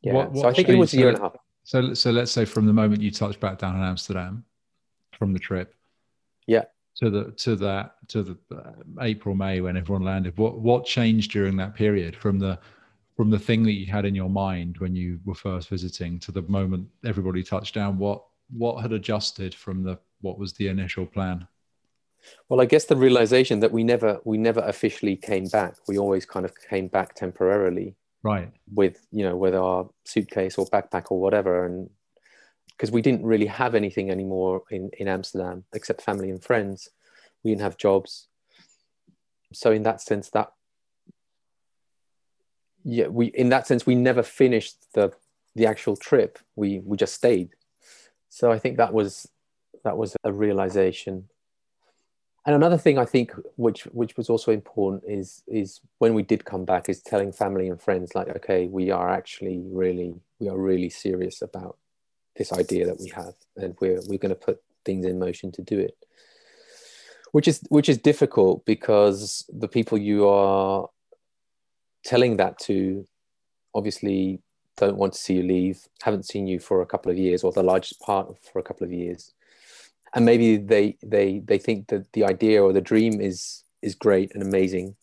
Yeah, 0.00 0.12
what, 0.12 0.30
what 0.30 0.42
so 0.42 0.48
I 0.48 0.52
think 0.52 0.68
it 0.68 0.76
was 0.76 0.94
a 0.94 0.96
year 0.96 1.08
and 1.08 1.18
a 1.18 1.22
half. 1.22 1.34
So, 1.64 1.94
so 1.94 2.10
let's 2.10 2.32
say 2.32 2.44
from 2.44 2.66
the 2.66 2.72
moment 2.72 3.02
you 3.02 3.10
touched 3.10 3.40
back 3.40 3.58
down 3.58 3.76
in 3.76 3.82
Amsterdam, 3.82 4.44
from 5.18 5.32
the 5.32 5.38
trip, 5.38 5.74
yeah, 6.46 6.64
to 6.96 7.10
the 7.10 7.32
to 7.32 7.56
that 7.56 7.96
to 8.08 8.22
the 8.22 8.38
uh, 8.54 8.72
April 9.00 9.34
May 9.34 9.60
when 9.60 9.76
everyone 9.76 10.04
landed. 10.04 10.36
What 10.36 10.58
what 10.60 10.84
changed 10.84 11.30
during 11.30 11.56
that 11.56 11.74
period 11.74 12.16
from 12.16 12.38
the 12.38 12.58
from 13.16 13.30
the 13.30 13.38
thing 13.38 13.62
that 13.64 13.72
you 13.72 13.86
had 13.86 14.04
in 14.04 14.14
your 14.14 14.30
mind 14.30 14.78
when 14.78 14.96
you 14.96 15.20
were 15.24 15.34
first 15.34 15.68
visiting 15.68 16.18
to 16.20 16.32
the 16.32 16.42
moment 16.42 16.88
everybody 17.04 17.42
touched 17.42 17.74
down? 17.74 17.98
What 17.98 18.24
what 18.50 18.82
had 18.82 18.92
adjusted 18.92 19.54
from 19.54 19.82
the 19.82 19.98
what 20.20 20.38
was 20.38 20.52
the 20.54 20.68
initial 20.68 21.06
plan? 21.06 21.46
Well, 22.48 22.60
I 22.60 22.66
guess 22.66 22.84
the 22.84 22.96
realization 22.96 23.60
that 23.60 23.72
we 23.72 23.84
never 23.84 24.20
we 24.24 24.38
never 24.38 24.60
officially 24.60 25.16
came 25.16 25.46
back. 25.46 25.76
We 25.88 25.98
always 25.98 26.26
kind 26.26 26.44
of 26.44 26.52
came 26.68 26.88
back 26.88 27.14
temporarily, 27.14 27.96
right? 28.22 28.50
With 28.72 29.04
you 29.10 29.24
know 29.24 29.36
with 29.36 29.54
our 29.54 29.88
suitcase 30.04 30.58
or 30.58 30.66
backpack 30.66 31.10
or 31.10 31.20
whatever, 31.20 31.64
and 31.64 31.90
because 32.70 32.90
we 32.90 33.02
didn't 33.02 33.24
really 33.24 33.46
have 33.46 33.74
anything 33.74 34.10
anymore 34.10 34.62
in 34.70 34.90
in 34.98 35.08
Amsterdam 35.08 35.64
except 35.72 36.02
family 36.02 36.30
and 36.30 36.42
friends. 36.42 36.88
We 37.42 37.50
didn't 37.50 37.62
have 37.62 37.76
jobs, 37.76 38.28
so 39.52 39.72
in 39.72 39.82
that 39.82 40.00
sense, 40.00 40.30
that 40.30 40.52
yeah, 42.84 43.08
we 43.08 43.26
in 43.26 43.48
that 43.50 43.66
sense 43.66 43.86
we 43.86 43.94
never 43.94 44.22
finished 44.22 44.92
the 44.94 45.12
the 45.54 45.66
actual 45.66 45.96
trip. 45.96 46.38
We 46.56 46.80
we 46.80 46.96
just 46.96 47.14
stayed. 47.14 47.50
So 48.28 48.50
I 48.50 48.58
think 48.58 48.76
that 48.78 48.92
was 48.92 49.28
that 49.84 49.96
was 49.96 50.16
a 50.24 50.32
realization. 50.32 51.28
And 52.44 52.56
another 52.56 52.76
thing 52.76 52.98
I 52.98 53.04
think 53.04 53.32
which 53.56 53.84
which 53.84 54.16
was 54.16 54.28
also 54.28 54.50
important 54.50 55.04
is 55.06 55.42
is 55.46 55.80
when 55.98 56.14
we 56.14 56.22
did 56.22 56.44
come 56.44 56.64
back 56.64 56.88
is 56.88 57.00
telling 57.00 57.30
family 57.32 57.68
and 57.68 57.80
friends 57.80 58.16
like 58.16 58.28
okay 58.36 58.66
we 58.66 58.90
are 58.90 59.10
actually 59.10 59.62
really 59.64 60.14
we 60.40 60.48
are 60.48 60.58
really 60.58 60.90
serious 60.90 61.40
about 61.40 61.76
this 62.36 62.52
idea 62.52 62.86
that 62.86 62.98
we 62.98 63.10
have 63.10 63.34
and 63.56 63.76
we're 63.80 64.00
we're 64.08 64.18
going 64.18 64.34
to 64.34 64.46
put 64.46 64.60
things 64.84 65.06
in 65.06 65.18
motion 65.18 65.52
to 65.52 65.62
do 65.62 65.78
it. 65.78 65.96
Which 67.30 67.48
is 67.48 67.60
which 67.68 67.88
is 67.88 67.98
difficult 67.98 68.64
because 68.66 69.48
the 69.48 69.68
people 69.68 69.96
you 69.96 70.28
are 70.28 70.88
telling 72.04 72.36
that 72.38 72.58
to 72.60 73.06
obviously 73.74 74.40
don't 74.76 74.96
want 74.96 75.12
to 75.14 75.18
see 75.18 75.34
you 75.34 75.42
leave, 75.42 75.86
haven't 76.02 76.26
seen 76.26 76.46
you 76.46 76.58
for 76.58 76.82
a 76.82 76.86
couple 76.86 77.10
of 77.10 77.18
years, 77.18 77.44
or 77.44 77.52
the 77.52 77.62
largest 77.62 78.00
part 78.00 78.36
for 78.44 78.58
a 78.58 78.62
couple 78.62 78.84
of 78.84 78.92
years, 78.92 79.32
and 80.14 80.24
maybe 80.24 80.56
they 80.56 80.96
they 81.02 81.40
they 81.40 81.58
think 81.58 81.88
that 81.88 82.12
the 82.12 82.24
idea 82.24 82.62
or 82.62 82.72
the 82.72 82.80
dream 82.80 83.20
is 83.20 83.64
is 83.80 83.94
great 83.94 84.32
and 84.34 84.42
amazing, 84.42 84.96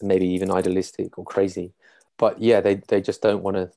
maybe 0.00 0.26
even 0.28 0.50
idealistic 0.50 1.18
or 1.18 1.24
crazy, 1.24 1.72
but 2.18 2.40
yeah, 2.40 2.60
they 2.60 2.76
they 2.88 3.00
just 3.00 3.22
don't 3.22 3.42
want 3.42 3.56
to. 3.56 3.70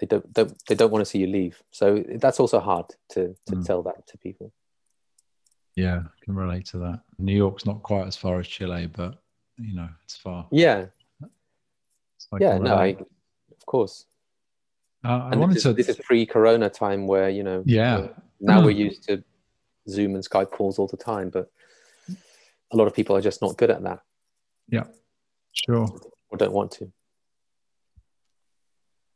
They 0.00 0.06
don't, 0.06 0.32
don't 0.32 0.54
they 0.68 0.76
don't 0.76 0.92
want 0.92 1.04
to 1.04 1.10
see 1.10 1.18
you 1.18 1.26
leave. 1.26 1.60
So 1.72 2.04
that's 2.20 2.38
also 2.38 2.60
hard 2.60 2.86
to 3.10 3.34
to 3.46 3.56
mm. 3.56 3.66
tell 3.66 3.82
that 3.82 4.06
to 4.06 4.18
people. 4.18 4.52
Yeah, 5.74 6.02
I 6.04 6.24
can 6.24 6.36
relate 6.36 6.66
to 6.66 6.78
that. 6.78 7.00
New 7.18 7.34
York's 7.34 7.66
not 7.66 7.82
quite 7.82 8.06
as 8.06 8.16
far 8.16 8.38
as 8.38 8.46
Chile, 8.46 8.86
but 8.86 9.18
you 9.58 9.74
know, 9.74 9.88
it's 10.04 10.16
far. 10.16 10.46
Yeah. 10.50 10.86
yeah, 12.38 12.58
no, 12.58 12.74
I, 12.74 12.88
of 12.88 13.66
course. 13.66 14.06
Uh, 15.04 15.30
I 15.32 15.36
wanted 15.36 15.56
this 15.56 15.62
to. 15.64 15.72
This 15.72 15.88
is 15.88 15.96
pre-Corona 15.96 16.68
time, 16.70 17.06
where 17.06 17.28
you 17.28 17.42
know. 17.42 17.62
Yeah. 17.66 18.08
Now 18.40 18.64
we're 18.64 18.70
used 18.86 19.04
to 19.04 19.22
Zoom 19.88 20.14
and 20.14 20.24
Skype 20.24 20.50
calls 20.50 20.78
all 20.78 20.86
the 20.86 20.96
time, 20.96 21.30
but 21.30 21.50
a 22.72 22.76
lot 22.76 22.86
of 22.86 22.94
people 22.94 23.16
are 23.16 23.20
just 23.20 23.42
not 23.42 23.56
good 23.56 23.70
at 23.70 23.82
that. 23.82 24.00
Yeah, 24.68 24.84
sure. 25.52 25.88
Or 26.30 26.38
don't 26.38 26.52
want 26.52 26.72
to. 26.72 26.92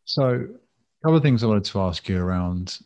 So, 0.04 0.28
a 0.28 1.04
couple 1.04 1.16
of 1.16 1.22
things 1.22 1.42
I 1.42 1.46
wanted 1.46 1.64
to 1.64 1.80
ask 1.80 2.08
you 2.08 2.20
around 2.20 2.78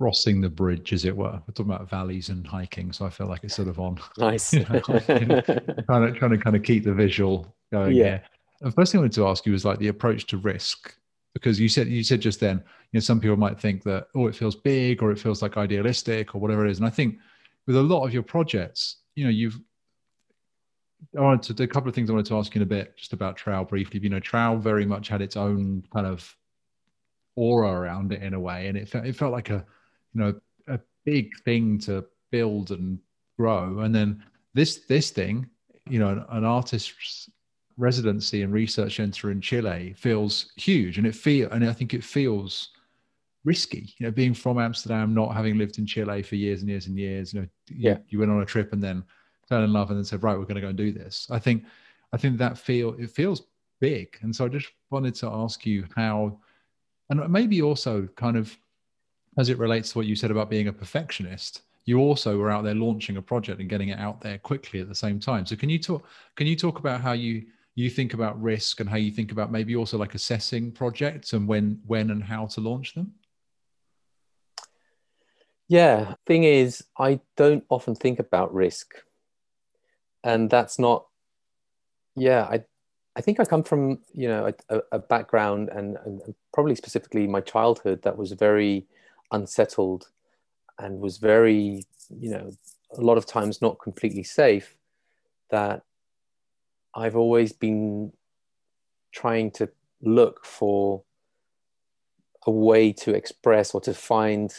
crossing 0.00 0.40
the 0.40 0.48
bridge, 0.48 0.92
as 0.92 1.04
it 1.04 1.16
were. 1.16 1.40
We're 1.46 1.54
talking 1.54 1.72
about 1.72 1.88
valleys 1.88 2.28
and 2.28 2.46
hiking, 2.46 2.92
so 2.92 3.06
I 3.06 3.10
feel 3.10 3.26
like 3.26 3.44
it's 3.44 3.54
sort 3.54 3.68
of 3.68 3.78
on. 3.78 3.98
Nice. 4.18 4.52
you 4.52 4.64
know, 4.64 4.80
trying 4.80 5.42
to 5.42 6.12
trying 6.12 6.30
to 6.30 6.38
kind 6.38 6.56
of 6.56 6.62
keep 6.62 6.84
the 6.84 6.94
visual 6.94 7.54
going. 7.70 7.94
Yeah. 7.96 8.04
Here 8.04 8.22
the 8.64 8.70
first 8.70 8.92
thing 8.92 8.98
I 8.98 9.02
wanted 9.02 9.14
to 9.14 9.28
ask 9.28 9.44
you 9.46 9.52
was 9.52 9.64
like 9.64 9.78
the 9.78 9.88
approach 9.88 10.26
to 10.26 10.38
risk, 10.38 10.94
because 11.34 11.60
you 11.60 11.68
said 11.68 11.88
you 11.88 12.02
said 12.02 12.20
just 12.20 12.40
then, 12.40 12.62
you 12.94 12.98
know, 12.98 13.02
some 13.02 13.18
people 13.18 13.36
might 13.36 13.58
think 13.58 13.82
that 13.82 14.06
oh, 14.14 14.28
it 14.28 14.36
feels 14.36 14.54
big 14.54 15.02
or 15.02 15.10
it 15.10 15.18
feels 15.18 15.42
like 15.42 15.56
idealistic 15.56 16.32
or 16.32 16.40
whatever 16.40 16.64
it 16.64 16.70
is, 16.70 16.78
and 16.78 16.86
I 16.86 16.90
think 16.90 17.18
with 17.66 17.74
a 17.74 17.82
lot 17.82 18.06
of 18.06 18.14
your 18.14 18.22
projects, 18.22 18.98
you 19.16 19.24
know, 19.24 19.30
you've 19.30 19.58
I 21.18 21.20
wanted 21.20 21.42
to 21.42 21.54
do 21.54 21.64
a 21.64 21.66
couple 21.66 21.88
of 21.88 21.94
things 21.96 22.08
I 22.08 22.12
wanted 22.12 22.26
to 22.26 22.38
ask 22.38 22.54
you 22.54 22.60
in 22.60 22.62
a 22.62 22.66
bit, 22.66 22.96
just 22.96 23.12
about 23.12 23.36
Trouw 23.36 23.68
briefly. 23.68 23.98
You 23.98 24.10
know, 24.10 24.20
Trouw 24.20 24.60
very 24.60 24.86
much 24.86 25.08
had 25.08 25.22
its 25.22 25.36
own 25.36 25.82
kind 25.92 26.06
of 26.06 26.36
aura 27.34 27.72
around 27.72 28.12
it 28.12 28.22
in 28.22 28.32
a 28.32 28.38
way, 28.38 28.68
and 28.68 28.78
it 28.78 28.88
felt 28.88 29.06
it 29.06 29.16
felt 29.16 29.32
like 29.32 29.50
a 29.50 29.66
you 30.14 30.20
know 30.20 30.40
a 30.68 30.78
big 31.04 31.36
thing 31.44 31.80
to 31.80 32.04
build 32.30 32.70
and 32.70 33.00
grow. 33.36 33.80
And 33.80 33.92
then 33.92 34.22
this 34.54 34.84
this 34.86 35.10
thing, 35.10 35.50
you 35.90 35.98
know, 35.98 36.10
an, 36.10 36.24
an 36.30 36.44
artist's 36.44 37.28
residency 37.76 38.42
and 38.42 38.52
research 38.52 38.94
center 38.94 39.32
in 39.32 39.40
Chile 39.40 39.94
feels 39.96 40.52
huge, 40.54 40.96
and 40.96 41.08
it 41.08 41.16
feel 41.16 41.50
and 41.50 41.68
I 41.68 41.72
think 41.72 41.92
it 41.92 42.04
feels 42.04 42.70
risky. 43.44 43.94
You 43.98 44.06
know, 44.06 44.10
being 44.10 44.34
from 44.34 44.58
Amsterdam, 44.58 45.14
not 45.14 45.34
having 45.34 45.58
lived 45.58 45.78
in 45.78 45.86
Chile 45.86 46.22
for 46.22 46.36
years 46.36 46.60
and 46.60 46.68
years 46.68 46.86
and 46.86 46.98
years. 46.98 47.32
You 47.32 47.40
know, 47.40 47.48
yeah. 47.70 47.92
you, 47.92 48.04
you 48.10 48.18
went 48.18 48.32
on 48.32 48.42
a 48.42 48.46
trip 48.46 48.72
and 48.72 48.82
then 48.82 49.04
fell 49.48 49.62
in 49.62 49.72
love 49.72 49.90
and 49.90 49.98
then 49.98 50.04
said, 50.04 50.22
right, 50.22 50.38
we're 50.38 50.44
going 50.44 50.56
to 50.56 50.60
go 50.60 50.68
and 50.68 50.76
do 50.76 50.92
this. 50.92 51.26
I 51.30 51.38
think, 51.38 51.64
I 52.12 52.16
think 52.16 52.38
that 52.38 52.58
feel 52.58 52.94
it 52.98 53.10
feels 53.10 53.42
big, 53.80 54.16
and 54.22 54.34
so 54.34 54.44
I 54.44 54.48
just 54.48 54.68
wanted 54.90 55.14
to 55.16 55.28
ask 55.28 55.66
you 55.66 55.86
how, 55.94 56.38
and 57.10 57.28
maybe 57.28 57.60
also 57.62 58.08
kind 58.16 58.36
of 58.36 58.56
as 59.36 59.48
it 59.48 59.58
relates 59.58 59.92
to 59.92 59.98
what 59.98 60.06
you 60.06 60.14
said 60.14 60.30
about 60.30 60.50
being 60.50 60.68
a 60.68 60.72
perfectionist 60.72 61.62
you 61.86 61.98
also 61.98 62.38
were 62.38 62.50
out 62.50 62.64
there 62.64 62.74
launching 62.74 63.16
a 63.16 63.22
project 63.22 63.60
and 63.60 63.68
getting 63.68 63.90
it 63.90 63.98
out 63.98 64.20
there 64.20 64.38
quickly 64.38 64.80
at 64.80 64.88
the 64.88 64.94
same 64.94 65.20
time 65.20 65.44
so 65.46 65.56
can 65.56 65.68
you 65.68 65.78
talk 65.78 66.06
can 66.36 66.46
you 66.46 66.56
talk 66.56 66.78
about 66.78 67.00
how 67.00 67.12
you 67.12 67.44
you 67.74 67.90
think 67.90 68.14
about 68.14 68.40
risk 68.40 68.80
and 68.80 68.88
how 68.88 68.96
you 68.96 69.10
think 69.10 69.32
about 69.32 69.50
maybe 69.50 69.74
also 69.74 69.98
like 69.98 70.14
assessing 70.14 70.70
projects 70.70 71.32
and 71.32 71.46
when 71.46 71.78
when 71.86 72.10
and 72.10 72.22
how 72.22 72.46
to 72.46 72.60
launch 72.60 72.94
them 72.94 73.12
yeah 75.74 76.14
thing 76.24 76.44
is 76.44 76.84
i 76.98 77.18
don't 77.36 77.64
often 77.68 77.96
think 77.96 78.20
about 78.20 78.54
risk. 78.54 78.94
And 80.22 80.48
that's 80.48 80.78
not 80.78 81.06
yeah 82.14 82.42
i 82.44 82.62
i 83.16 83.20
think 83.20 83.40
i 83.40 83.44
come 83.44 83.64
from 83.64 83.98
you 84.12 84.28
know 84.28 84.52
a, 84.68 84.80
a 84.92 84.98
background 85.00 85.68
and, 85.70 85.98
and 86.04 86.20
probably 86.52 86.76
specifically 86.76 87.26
my 87.26 87.40
childhood 87.40 88.02
that 88.02 88.16
was 88.16 88.30
very 88.32 88.86
unsettled 89.32 90.06
and 90.78 91.00
was 91.00 91.18
very 91.18 91.84
you 92.20 92.30
know 92.30 92.50
a 92.96 93.00
lot 93.00 93.18
of 93.18 93.26
times 93.26 93.60
not 93.60 93.80
completely 93.80 94.22
safe 94.22 94.76
that 95.50 95.82
I've 96.94 97.16
always 97.16 97.52
been 97.52 98.12
trying 99.10 99.50
to 99.58 99.68
look 100.00 100.46
for 100.46 101.02
a 102.46 102.50
way 102.52 102.92
to 102.92 103.12
express 103.12 103.74
or 103.74 103.80
to 103.80 103.92
find 103.92 104.54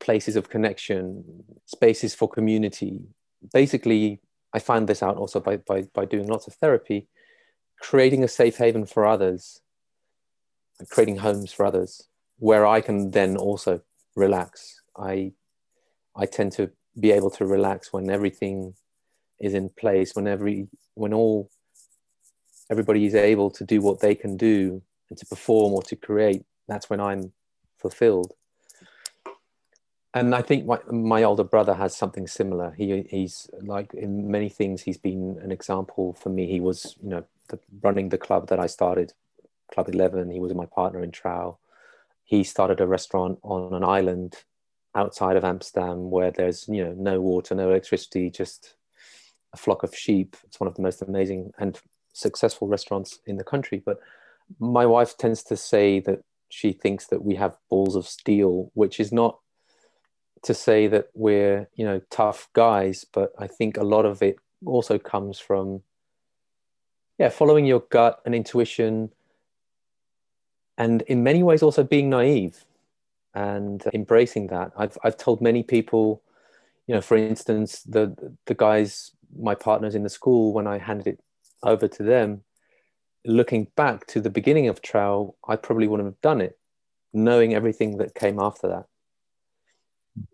places 0.00 0.36
of 0.36 0.48
connection, 0.48 1.44
spaces 1.66 2.14
for 2.14 2.28
community. 2.28 3.00
Basically, 3.52 4.20
I 4.52 4.58
find 4.58 4.88
this 4.88 5.02
out 5.02 5.16
also 5.16 5.40
by, 5.40 5.56
by, 5.58 5.82
by 5.94 6.04
doing 6.04 6.28
lots 6.28 6.46
of 6.46 6.54
therapy, 6.54 7.08
creating 7.80 8.22
a 8.22 8.28
safe 8.28 8.56
haven 8.56 8.86
for 8.86 9.06
others, 9.06 9.60
creating 10.90 11.18
homes 11.18 11.52
for 11.52 11.66
others 11.66 12.08
where 12.38 12.66
I 12.66 12.80
can 12.80 13.10
then 13.10 13.36
also 13.36 13.80
relax. 14.16 14.80
I, 14.96 15.32
I 16.16 16.26
tend 16.26 16.52
to 16.52 16.70
be 16.98 17.10
able 17.10 17.30
to 17.30 17.46
relax 17.46 17.92
when 17.92 18.10
everything 18.10 18.74
is 19.40 19.54
in 19.54 19.68
place 19.68 20.14
when 20.14 20.26
every 20.26 20.68
when 20.94 21.12
all 21.12 21.50
everybody 22.70 23.04
is 23.04 23.14
able 23.14 23.50
to 23.50 23.64
do 23.64 23.80
what 23.80 24.00
they 24.00 24.14
can 24.14 24.36
do 24.36 24.82
and 25.10 25.18
to 25.18 25.26
perform 25.26 25.72
or 25.72 25.82
to 25.82 25.96
create 25.96 26.42
that's 26.68 26.88
when 26.88 27.00
i'm 27.00 27.32
fulfilled 27.78 28.32
and 30.14 30.34
i 30.34 30.42
think 30.42 30.66
my, 30.66 30.78
my 30.90 31.22
older 31.22 31.44
brother 31.44 31.74
has 31.74 31.96
something 31.96 32.26
similar 32.26 32.72
he 32.72 33.02
he's 33.10 33.48
like 33.62 33.92
in 33.94 34.30
many 34.30 34.48
things 34.48 34.82
he's 34.82 34.98
been 34.98 35.38
an 35.42 35.52
example 35.52 36.14
for 36.14 36.30
me 36.30 36.46
he 36.46 36.60
was 36.60 36.96
you 37.02 37.08
know 37.08 37.24
the, 37.48 37.58
running 37.82 38.08
the 38.08 38.18
club 38.18 38.48
that 38.48 38.60
i 38.60 38.66
started 38.66 39.12
club 39.72 39.88
11 39.88 40.30
he 40.30 40.40
was 40.40 40.54
my 40.54 40.66
partner 40.66 41.02
in 41.02 41.10
Trouw 41.10 41.56
he 42.24 42.44
started 42.44 42.80
a 42.80 42.86
restaurant 42.86 43.38
on 43.42 43.74
an 43.74 43.84
island 43.84 44.36
outside 44.94 45.36
of 45.36 45.44
amsterdam 45.44 46.10
where 46.10 46.30
there's 46.30 46.68
you 46.68 46.84
know 46.84 46.94
no 46.96 47.20
water 47.20 47.54
no 47.54 47.70
electricity 47.70 48.30
just 48.30 48.74
a 49.54 49.56
flock 49.56 49.82
of 49.82 49.96
sheep. 49.96 50.36
It's 50.44 50.60
one 50.60 50.68
of 50.68 50.74
the 50.74 50.82
most 50.82 51.00
amazing 51.00 51.52
and 51.58 51.80
successful 52.12 52.68
restaurants 52.68 53.20
in 53.24 53.36
the 53.36 53.44
country. 53.44 53.82
But 53.84 54.00
my 54.58 54.84
wife 54.84 55.16
tends 55.16 55.42
to 55.44 55.56
say 55.56 56.00
that 56.00 56.22
she 56.50 56.72
thinks 56.72 57.06
that 57.06 57.24
we 57.24 57.36
have 57.36 57.56
balls 57.70 57.96
of 57.96 58.06
steel, 58.06 58.70
which 58.74 59.00
is 59.00 59.12
not 59.12 59.38
to 60.44 60.54
say 60.54 60.86
that 60.86 61.08
we're 61.14 61.68
you 61.74 61.84
know 61.84 62.00
tough 62.10 62.48
guys, 62.52 63.04
but 63.12 63.32
I 63.38 63.46
think 63.46 63.76
a 63.76 63.84
lot 63.84 64.04
of 64.04 64.22
it 64.22 64.36
also 64.64 64.98
comes 64.98 65.38
from 65.38 65.82
yeah 67.18 67.28
following 67.28 67.66
your 67.66 67.80
gut 67.80 68.20
and 68.24 68.34
intuition, 68.34 69.10
and 70.78 71.02
in 71.02 71.22
many 71.22 71.42
ways 71.42 71.62
also 71.62 71.82
being 71.82 72.08
naive 72.10 72.64
and 73.34 73.84
embracing 73.92 74.48
that. 74.48 74.72
I've 74.76 74.96
I've 75.02 75.16
told 75.16 75.40
many 75.40 75.62
people, 75.62 76.22
you 76.86 76.94
know, 76.94 77.00
for 77.00 77.16
instance, 77.16 77.82
the 77.82 78.14
the 78.46 78.54
guys, 78.54 79.10
my 79.36 79.54
partners 79.54 79.94
in 79.94 80.02
the 80.02 80.10
school, 80.10 80.52
when 80.52 80.66
I 80.66 80.78
handed 80.78 81.06
it 81.06 81.20
over 81.62 81.88
to 81.88 82.02
them, 82.02 82.42
looking 83.24 83.68
back 83.76 84.06
to 84.08 84.20
the 84.20 84.30
beginning 84.30 84.68
of 84.68 84.82
Trouw, 84.82 85.34
I 85.48 85.56
probably 85.56 85.88
wouldn't 85.88 86.06
have 86.06 86.20
done 86.20 86.40
it, 86.40 86.58
knowing 87.12 87.54
everything 87.54 87.96
that 87.96 88.14
came 88.14 88.38
after 88.38 88.68
that. 88.68 88.86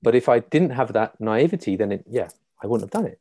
But 0.03 0.15
if 0.15 0.29
I 0.29 0.41
didn't 0.41 0.71
have 0.71 0.93
that 0.93 1.21
naivety, 1.21 1.77
then 1.77 1.93
it, 1.93 2.05
yeah, 2.09 2.29
I 2.63 2.67
wouldn't 2.67 2.93
have 2.93 3.03
done 3.03 3.11
it. 3.11 3.21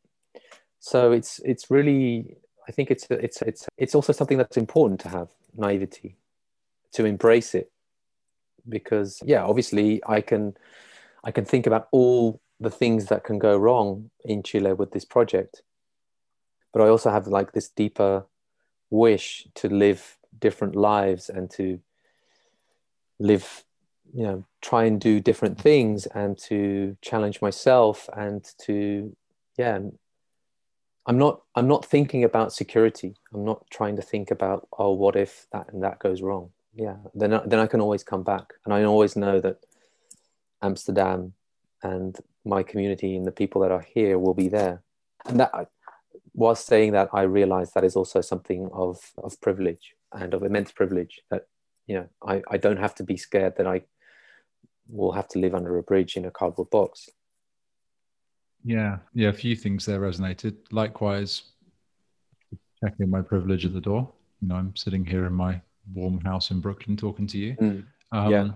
So 0.78 1.12
it's 1.12 1.40
it's 1.44 1.70
really, 1.70 2.36
I 2.68 2.72
think 2.72 2.90
it's 2.90 3.06
it's 3.10 3.42
it's 3.42 3.68
it's 3.76 3.94
also 3.94 4.12
something 4.12 4.38
that's 4.38 4.56
important 4.56 5.00
to 5.00 5.08
have 5.08 5.28
naivety, 5.56 6.16
to 6.92 7.04
embrace 7.04 7.54
it, 7.54 7.70
because 8.68 9.22
yeah, 9.24 9.44
obviously 9.44 10.00
I 10.06 10.20
can 10.20 10.56
I 11.24 11.30
can 11.30 11.44
think 11.44 11.66
about 11.66 11.88
all 11.92 12.40
the 12.58 12.70
things 12.70 13.06
that 13.06 13.24
can 13.24 13.38
go 13.38 13.56
wrong 13.56 14.10
in 14.24 14.42
Chile 14.42 14.72
with 14.74 14.92
this 14.92 15.04
project, 15.04 15.62
but 16.72 16.82
I 16.82 16.88
also 16.88 17.10
have 17.10 17.26
like 17.26 17.52
this 17.52 17.68
deeper 17.68 18.26
wish 18.90 19.46
to 19.54 19.68
live 19.68 20.18
different 20.38 20.76
lives 20.76 21.28
and 21.28 21.50
to 21.50 21.80
live 23.18 23.64
you 24.12 24.24
know 24.24 24.44
try 24.60 24.84
and 24.84 25.00
do 25.00 25.20
different 25.20 25.58
things 25.58 26.06
and 26.06 26.36
to 26.36 26.96
challenge 27.02 27.40
myself 27.40 28.08
and 28.16 28.44
to 28.58 29.14
yeah 29.56 29.78
i'm 31.06 31.18
not 31.18 31.42
i'm 31.54 31.68
not 31.68 31.84
thinking 31.84 32.24
about 32.24 32.52
security. 32.52 33.14
I'm 33.32 33.44
not 33.44 33.64
trying 33.70 33.96
to 33.96 34.02
think 34.02 34.30
about 34.30 34.68
oh 34.78 34.92
what 34.92 35.16
if 35.16 35.46
that 35.52 35.72
and 35.72 35.82
that 35.82 35.98
goes 35.98 36.22
wrong? 36.22 36.50
Yeah 36.74 36.96
then 37.14 37.34
I, 37.34 37.42
then 37.46 37.58
i 37.58 37.66
can 37.66 37.80
always 37.80 38.04
come 38.04 38.22
back. 38.22 38.54
And 38.64 38.74
i 38.74 38.84
always 38.84 39.16
know 39.16 39.40
that 39.40 39.58
amsterdam 40.62 41.34
and 41.82 42.16
my 42.44 42.62
community 42.62 43.16
and 43.16 43.26
the 43.26 43.32
people 43.32 43.60
that 43.62 43.72
are 43.72 43.86
here 43.94 44.18
will 44.18 44.34
be 44.34 44.48
there. 44.48 44.82
And 45.26 45.40
that 45.40 45.50
whilst 46.34 46.66
saying 46.66 46.92
that, 46.92 47.08
I 47.12 47.22
realize 47.22 47.72
that 47.72 47.84
is 47.84 47.96
also 47.96 48.20
something 48.20 48.68
of, 48.72 48.98
of 49.18 49.40
privilege 49.40 49.94
and 50.12 50.34
of 50.34 50.42
immense 50.42 50.72
privilege 50.72 51.20
that, 51.30 51.46
you 51.86 51.96
know, 51.96 52.08
I, 52.26 52.42
I 52.50 52.56
don't 52.56 52.78
have 52.78 52.94
to 52.96 53.04
be 53.04 53.16
scared 53.16 53.56
that 53.56 53.66
I 53.66 53.82
will 54.92 55.12
have 55.12 55.28
to 55.28 55.38
live 55.38 55.54
under 55.54 55.78
a 55.78 55.82
bridge 55.82 56.16
in 56.16 56.24
a 56.24 56.30
cardboard 56.30 56.70
box. 56.70 57.08
Yeah. 58.64 58.98
Yeah. 59.14 59.28
A 59.28 59.32
few 59.32 59.56
things 59.56 59.86
there 59.86 60.00
resonated. 60.00 60.56
Likewise, 60.70 61.42
checking 62.82 63.10
my 63.10 63.22
privilege 63.22 63.64
at 63.64 63.72
the 63.72 63.80
door. 63.80 64.10
You 64.40 64.48
know, 64.48 64.56
I'm 64.56 64.76
sitting 64.76 65.04
here 65.04 65.26
in 65.26 65.32
my 65.32 65.60
warm 65.94 66.20
house 66.20 66.50
in 66.50 66.60
Brooklyn 66.60 66.96
talking 66.96 67.26
to 67.28 67.38
you. 67.38 67.56
Mm. 67.56 67.84
Um, 68.12 68.30
yeah. 68.30 68.48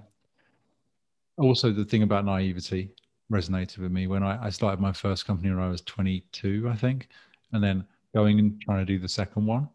Also, 1.39 1.72
the 1.72 1.85
thing 1.85 2.03
about 2.03 2.24
naivety 2.24 2.91
resonated 3.32 3.78
with 3.78 3.91
me 3.91 4.07
when 4.07 4.22
I, 4.22 4.47
I 4.47 4.51
started 4.51 4.80
my 4.80 4.93
first 4.93 5.26
company 5.26 5.51
when 5.51 5.62
I 5.62 5.68
was 5.68 5.80
22, 5.80 6.68
I 6.70 6.76
think 6.76 7.09
and 7.55 7.62
then 7.62 7.85
going 8.14 8.39
and 8.39 8.61
trying 8.61 8.85
to 8.85 8.85
do 8.85 8.99
the 8.99 9.09
second 9.09 9.47
one, 9.47 9.68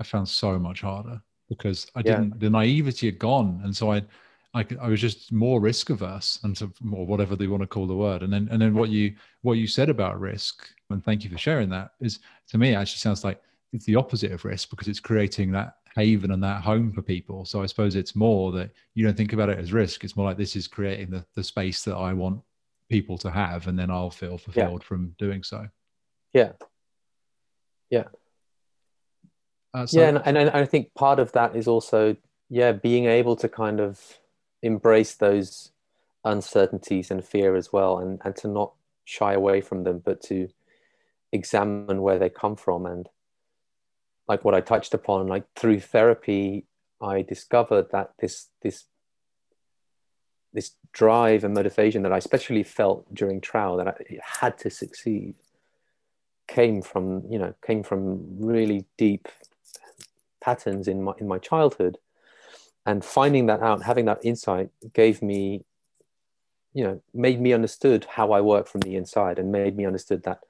I 0.00 0.04
found 0.04 0.28
so 0.28 0.58
much 0.58 0.80
harder 0.80 1.20
because 1.48 1.86
I 1.94 2.02
didn't. 2.02 2.30
Yeah. 2.30 2.38
The 2.38 2.50
naivety 2.50 3.06
had 3.06 3.18
gone, 3.18 3.60
and 3.62 3.76
so 3.76 3.92
I, 3.92 4.02
I, 4.54 4.66
I 4.80 4.88
was 4.88 5.00
just 5.00 5.30
more 5.30 5.60
risk 5.60 5.90
averse, 5.90 6.40
and 6.42 6.56
so, 6.56 6.70
or 6.92 7.06
whatever 7.06 7.36
they 7.36 7.46
want 7.46 7.62
to 7.62 7.66
call 7.66 7.86
the 7.86 7.94
word. 7.94 8.22
And 8.22 8.32
then, 8.32 8.48
and 8.50 8.60
then 8.60 8.74
what 8.74 8.88
you 8.88 9.14
what 9.42 9.54
you 9.54 9.66
said 9.66 9.90
about 9.90 10.18
risk, 10.18 10.68
and 10.90 11.04
thank 11.04 11.22
you 11.22 11.30
for 11.30 11.38
sharing 11.38 11.68
that, 11.70 11.92
is 12.00 12.20
to 12.48 12.58
me 12.58 12.74
actually 12.74 12.98
sounds 12.98 13.24
like 13.24 13.42
it's 13.72 13.84
the 13.84 13.96
opposite 13.96 14.32
of 14.32 14.44
risk 14.44 14.70
because 14.70 14.88
it's 14.88 15.00
creating 15.00 15.52
that 15.52 15.74
haven 15.94 16.30
and 16.30 16.42
that 16.42 16.62
home 16.62 16.92
for 16.92 17.02
people. 17.02 17.44
So 17.44 17.62
I 17.62 17.66
suppose 17.66 17.94
it's 17.94 18.16
more 18.16 18.52
that 18.52 18.70
you 18.94 19.04
don't 19.04 19.16
think 19.16 19.32
about 19.32 19.50
it 19.50 19.58
as 19.58 19.72
risk. 19.72 20.04
It's 20.04 20.16
more 20.16 20.26
like 20.26 20.38
this 20.38 20.56
is 20.56 20.66
creating 20.66 21.10
the, 21.10 21.24
the 21.34 21.44
space 21.44 21.82
that 21.84 21.96
I 21.96 22.14
want 22.14 22.40
people 22.88 23.18
to 23.18 23.30
have, 23.30 23.66
and 23.66 23.78
then 23.78 23.90
I'll 23.90 24.10
feel 24.10 24.38
fulfilled 24.38 24.82
yeah. 24.82 24.86
from 24.86 25.14
doing 25.18 25.42
so. 25.42 25.68
Yeah, 26.32 26.52
yeah. 27.90 28.04
Uh, 29.74 29.86
so- 29.86 30.00
yeah, 30.00 30.22
and, 30.24 30.38
and 30.38 30.50
I 30.50 30.64
think 30.64 30.94
part 30.94 31.18
of 31.18 31.32
that 31.32 31.54
is 31.54 31.68
also 31.68 32.16
yeah 32.48 32.72
being 32.72 33.04
able 33.04 33.36
to 33.36 33.46
kind 33.46 33.78
of 33.78 34.18
embrace 34.62 35.14
those 35.14 35.72
uncertainties 36.24 37.10
and 37.10 37.24
fear 37.24 37.56
as 37.56 37.72
well, 37.72 37.98
and 37.98 38.20
and 38.24 38.34
to 38.36 38.48
not 38.48 38.72
shy 39.04 39.32
away 39.32 39.60
from 39.60 39.84
them, 39.84 40.02
but 40.04 40.20
to 40.22 40.48
examine 41.32 42.02
where 42.02 42.18
they 42.18 42.28
come 42.28 42.56
from. 42.56 42.86
And 42.86 43.08
like 44.26 44.44
what 44.44 44.54
I 44.54 44.60
touched 44.60 44.94
upon, 44.94 45.26
like 45.26 45.44
through 45.54 45.80
therapy, 45.80 46.66
I 47.00 47.22
discovered 47.22 47.90
that 47.92 48.12
this 48.18 48.48
this 48.62 48.84
this 50.52 50.72
drive 50.92 51.44
and 51.44 51.54
motivation 51.54 52.02
that 52.02 52.12
I 52.12 52.18
especially 52.18 52.62
felt 52.62 53.12
during 53.14 53.40
Trouw 53.40 53.76
that 53.76 53.88
I 53.88 53.94
had 54.40 54.58
to 54.58 54.70
succeed 54.70 55.34
came 56.46 56.80
from 56.80 57.22
you 57.30 57.38
know 57.38 57.54
came 57.64 57.82
from 57.82 58.24
really 58.40 58.84
deep 58.96 59.28
patterns 60.40 60.88
in 60.88 61.02
my 61.02 61.12
in 61.18 61.28
my 61.28 61.38
childhood 61.38 61.98
and 62.88 63.04
finding 63.04 63.46
that 63.46 63.62
out 63.62 63.82
having 63.82 64.06
that 64.06 64.24
insight 64.24 64.70
gave 64.92 65.22
me 65.22 65.64
you 66.72 66.84
know 66.84 67.00
made 67.12 67.40
me 67.40 67.52
understood 67.52 68.06
how 68.16 68.32
i 68.32 68.40
work 68.40 68.66
from 68.66 68.80
the 68.80 68.96
inside 68.96 69.38
and 69.38 69.52
made 69.52 69.76
me 69.76 69.86
understood 69.86 70.22
that 70.24 70.40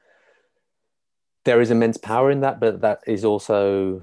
there 1.45 1.61
is 1.61 1.70
immense 1.70 1.97
power 1.97 2.30
in 2.30 2.41
that 2.41 2.61
but 2.61 2.80
that 2.80 3.01
is 3.07 3.24
also 3.24 4.03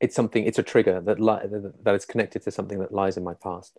it's 0.00 0.14
something 0.14 0.44
it's 0.44 0.58
a 0.58 0.62
trigger 0.62 1.00
that 1.00 1.20
li- 1.20 1.72
that 1.82 1.94
is 1.94 2.04
connected 2.04 2.42
to 2.42 2.50
something 2.50 2.78
that 2.78 2.92
lies 2.92 3.16
in 3.16 3.24
my 3.24 3.34
past 3.34 3.78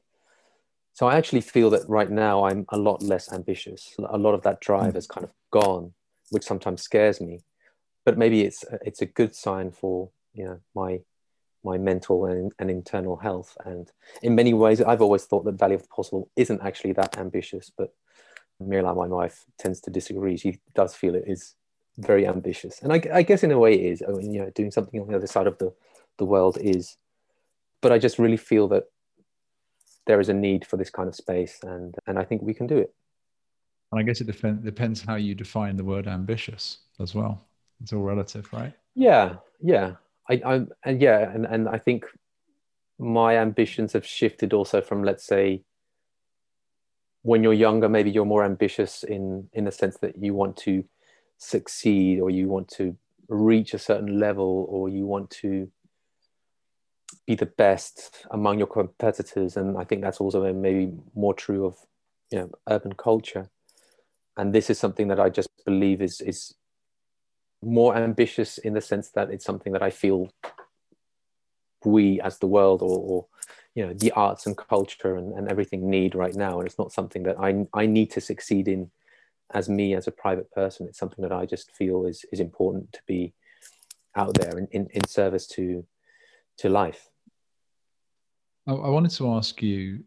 so 0.94 1.08
i 1.08 1.16
actually 1.16 1.42
feel 1.42 1.70
that 1.70 1.88
right 1.88 2.12
now 2.12 2.44
i'm 2.46 2.66
a 2.70 2.78
lot 2.78 3.02
less 3.02 3.32
ambitious 3.32 3.96
a 4.10 4.18
lot 4.18 4.34
of 4.34 4.42
that 4.44 4.60
drive 4.60 4.92
mm. 4.92 4.96
has 4.96 5.08
kind 5.08 5.24
of 5.24 5.32
gone 5.52 5.94
which 6.30 6.44
sometimes 6.44 6.82
scares 6.82 7.22
me. 7.22 7.42
But 8.06 8.18
maybe 8.18 8.42
it's 8.42 8.64
it's 8.82 9.02
a 9.02 9.06
good 9.06 9.36
sign 9.36 9.72
for 9.72 10.10
you 10.34 10.46
know 10.46 10.60
my 10.76 11.02
my 11.64 11.78
mental 11.78 12.26
and, 12.26 12.52
and 12.60 12.70
internal 12.70 13.18
health. 13.18 13.58
And 13.66 13.92
in 14.22 14.36
many 14.36 14.54
ways, 14.54 14.82
I've 14.82 15.02
always 15.02 15.26
thought 15.26 15.46
that 15.46 15.60
Valley 15.60 15.76
of 15.76 15.82
the 15.84 15.88
Possible 15.90 16.30
isn't 16.36 16.62
actually 16.62 16.94
that 16.94 17.18
ambitious. 17.18 17.72
But 17.76 17.94
Mirla, 18.62 18.96
my 18.96 19.08
wife, 19.08 19.46
tends 19.58 19.82
to 19.82 19.92
disagree. 19.92 20.38
She 20.38 20.60
does 20.74 20.96
feel 20.96 21.16
it 21.16 21.26
is 21.28 21.56
very 21.98 22.28
ambitious, 22.28 22.82
and 22.82 22.94
I, 22.94 23.02
I 23.12 23.22
guess 23.24 23.44
in 23.44 23.52
a 23.52 23.60
way 23.60 23.74
it 23.74 23.92
is. 23.92 24.04
I 24.08 24.12
mean, 24.12 24.32
you 24.32 24.42
know, 24.42 24.52
doing 24.52 24.72
something 24.72 25.02
on 25.02 25.08
the 25.08 25.16
other 25.16 25.28
side 25.28 25.48
of 25.48 25.58
the 25.58 25.74
the 26.18 26.26
world 26.26 26.58
is. 26.60 26.98
But 27.82 27.92
I 27.92 28.00
just 28.00 28.18
really 28.18 28.38
feel 28.38 28.68
that 28.70 28.86
there 30.08 30.20
is 30.20 30.30
a 30.30 30.34
need 30.34 30.66
for 30.66 30.78
this 30.78 30.90
kind 30.90 31.08
of 31.08 31.16
space, 31.16 31.60
and 31.64 31.96
and 32.06 32.18
I 32.18 32.24
think 32.24 32.42
we 32.42 32.54
can 32.54 32.68
do 32.68 32.78
it. 32.78 32.94
And 33.92 34.00
I 34.00 34.04
guess 34.04 34.22
it 34.22 34.28
depends 34.28 34.64
depends 34.64 35.02
how 35.02 35.16
you 35.16 35.36
define 35.36 35.76
the 35.76 35.84
word 35.84 36.08
ambitious 36.08 36.80
as 37.00 37.16
well. 37.16 37.46
It's 37.82 37.94
all 37.94 38.02
relative, 38.02 38.52
right? 38.52 38.74
Yeah, 38.96 39.36
yeah. 39.62 39.94
I, 40.30 40.42
I'm 40.46 40.70
and 40.84 41.02
yeah, 41.02 41.32
and, 41.32 41.46
and 41.46 41.70
I 41.70 41.78
think 41.78 42.06
my 43.00 43.38
ambitions 43.38 43.94
have 43.94 44.06
shifted 44.06 44.54
also 44.54 44.82
from 44.82 45.04
let's 45.04 45.26
say 45.26 45.64
when 47.22 47.44
you're 47.44 47.54
younger, 47.54 47.90
maybe 47.90 48.10
you're 48.10 48.26
more 48.26 48.46
ambitious 48.46 49.04
in 49.04 49.50
in 49.54 49.66
the 49.66 49.72
sense 49.72 49.98
that 49.98 50.18
you 50.18 50.34
want 50.34 50.58
to 50.58 50.84
succeed 51.38 52.20
or 52.20 52.30
you 52.30 52.48
want 52.48 52.68
to 52.70 52.96
reach 53.30 53.74
a 53.74 53.80
certain 53.80 54.20
level 54.20 54.66
or 54.70 54.90
you 54.90 55.06
want 55.06 55.30
to 55.30 55.70
be 57.26 57.36
the 57.36 57.46
best 57.46 58.26
among 58.32 58.58
your 58.58 58.68
competitors. 58.68 59.58
And 59.58 59.78
i 59.78 59.84
think 59.84 60.02
that's 60.02 60.22
also 60.22 60.54
maybe 60.54 60.94
more 61.16 61.34
true 61.34 61.66
of 61.66 61.76
you 62.32 62.40
know 62.40 62.52
urban 62.70 62.94
culture. 62.94 63.50
And 64.38 64.54
this 64.54 64.70
is 64.70 64.80
something 64.80 65.08
that 65.08 65.20
I 65.20 65.30
just 65.30 65.50
believe 65.66 66.02
is 66.02 66.22
is 66.22 66.54
more 67.62 67.96
ambitious 67.96 68.58
in 68.58 68.74
the 68.74 68.82
sense 68.82 69.10
that 69.10 69.30
it's 69.30 69.46
something 69.46 69.74
that 69.74 69.82
I 69.82 69.90
feel 69.90 70.32
we 71.86 72.20
as 72.22 72.40
the 72.40 72.48
world 72.48 72.82
or, 72.82 73.00
or 73.00 73.26
you 73.76 73.86
know 73.86 73.94
the 73.94 74.12
arts 74.12 74.46
and 74.46 74.58
culture 74.58 75.16
and, 75.16 75.34
and 75.34 75.48
everything 75.48 75.90
need 75.90 76.16
right 76.16 76.36
now. 76.36 76.60
And 76.60 76.68
it's 76.68 76.80
not 76.80 76.92
something 76.92 77.24
that 77.24 77.40
I, 77.40 77.66
I 77.74 77.86
need 77.86 78.12
to 78.12 78.22
succeed 78.22 78.68
in 78.68 78.92
as 79.54 79.70
me 79.70 79.94
as 79.94 80.08
a 80.08 80.12
private 80.12 80.52
person. 80.52 80.88
It's 80.88 81.00
something 81.00 81.22
that 81.22 81.32
I 81.32 81.46
just 81.46 81.72
feel 81.72 82.06
is 82.06 82.26
is 82.32 82.40
important 82.40 82.94
to 82.94 83.00
be 83.08 83.34
out 84.16 84.34
there 84.34 84.58
in, 84.58 84.68
in, 84.72 84.88
in 84.94 85.08
service 85.08 85.48
to 85.48 85.86
to 86.58 86.70
life. 86.70 87.10
I 88.68 88.74
wanted 88.74 89.12
to 89.12 89.32
ask 89.32 89.62
you 89.62 90.04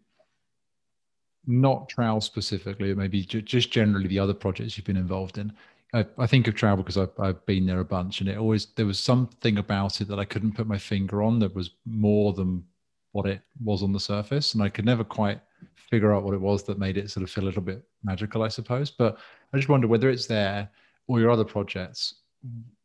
not 1.47 1.89
Trouw 1.89 2.23
specifically, 2.23 2.95
maybe 2.95 3.23
just 3.25 3.71
generally 3.71 4.07
the 4.07 4.19
other 4.19 4.35
projects 4.35 4.77
you've 4.77 4.87
been 4.87 4.99
involved 4.99 5.39
in. 5.39 5.53
I, 5.93 6.07
I 6.19 6.27
think 6.27 6.47
of 6.47 6.55
Trouw 6.55 6.77
because 6.77 6.97
I've, 6.97 7.11
I've, 7.19 7.45
been 7.47 7.67
there 7.67 7.81
a 7.81 7.85
bunch, 7.85 8.21
and 8.21 8.29
it 8.29 8.39
always 8.39 8.67
there 8.77 8.87
was 8.87 8.99
something 8.99 9.59
about 9.59 10.01
it 10.01 10.09
that 10.09 10.21
I 10.21 10.25
couldn't 10.25 10.53
put 10.55 10.67
my 10.67 10.79
finger 10.79 11.23
on 11.23 11.39
that 11.41 11.55
was 11.55 11.71
more 11.85 12.33
than 12.33 12.65
what 13.13 13.27
it 13.27 13.43
was 13.63 13.83
on 13.83 13.93
the 13.93 14.01
surface, 14.01 14.55
and 14.55 14.63
I 14.63 14.69
could 14.69 14.85
never 14.85 15.05
quite 15.05 15.41
figure 15.77 16.15
out 16.15 16.23
what 16.23 16.35
it 16.35 16.41
was 16.41 16.63
that 16.65 16.79
made 16.79 16.97
it 16.97 17.11
sort 17.11 17.25
of 17.25 17.31
feel 17.31 17.45
a 17.45 17.47
little 17.47 17.63
bit 17.63 17.83
magical, 18.05 18.43
I 18.43 18.49
suppose. 18.49 18.91
But 18.91 19.19
I 19.53 19.57
just 19.57 19.69
wonder 19.69 19.89
whether 19.89 20.09
it's 20.09 20.27
there 20.27 20.71
or 21.09 21.19
your 21.19 21.31
other 21.31 21.45
projects. 21.45 22.15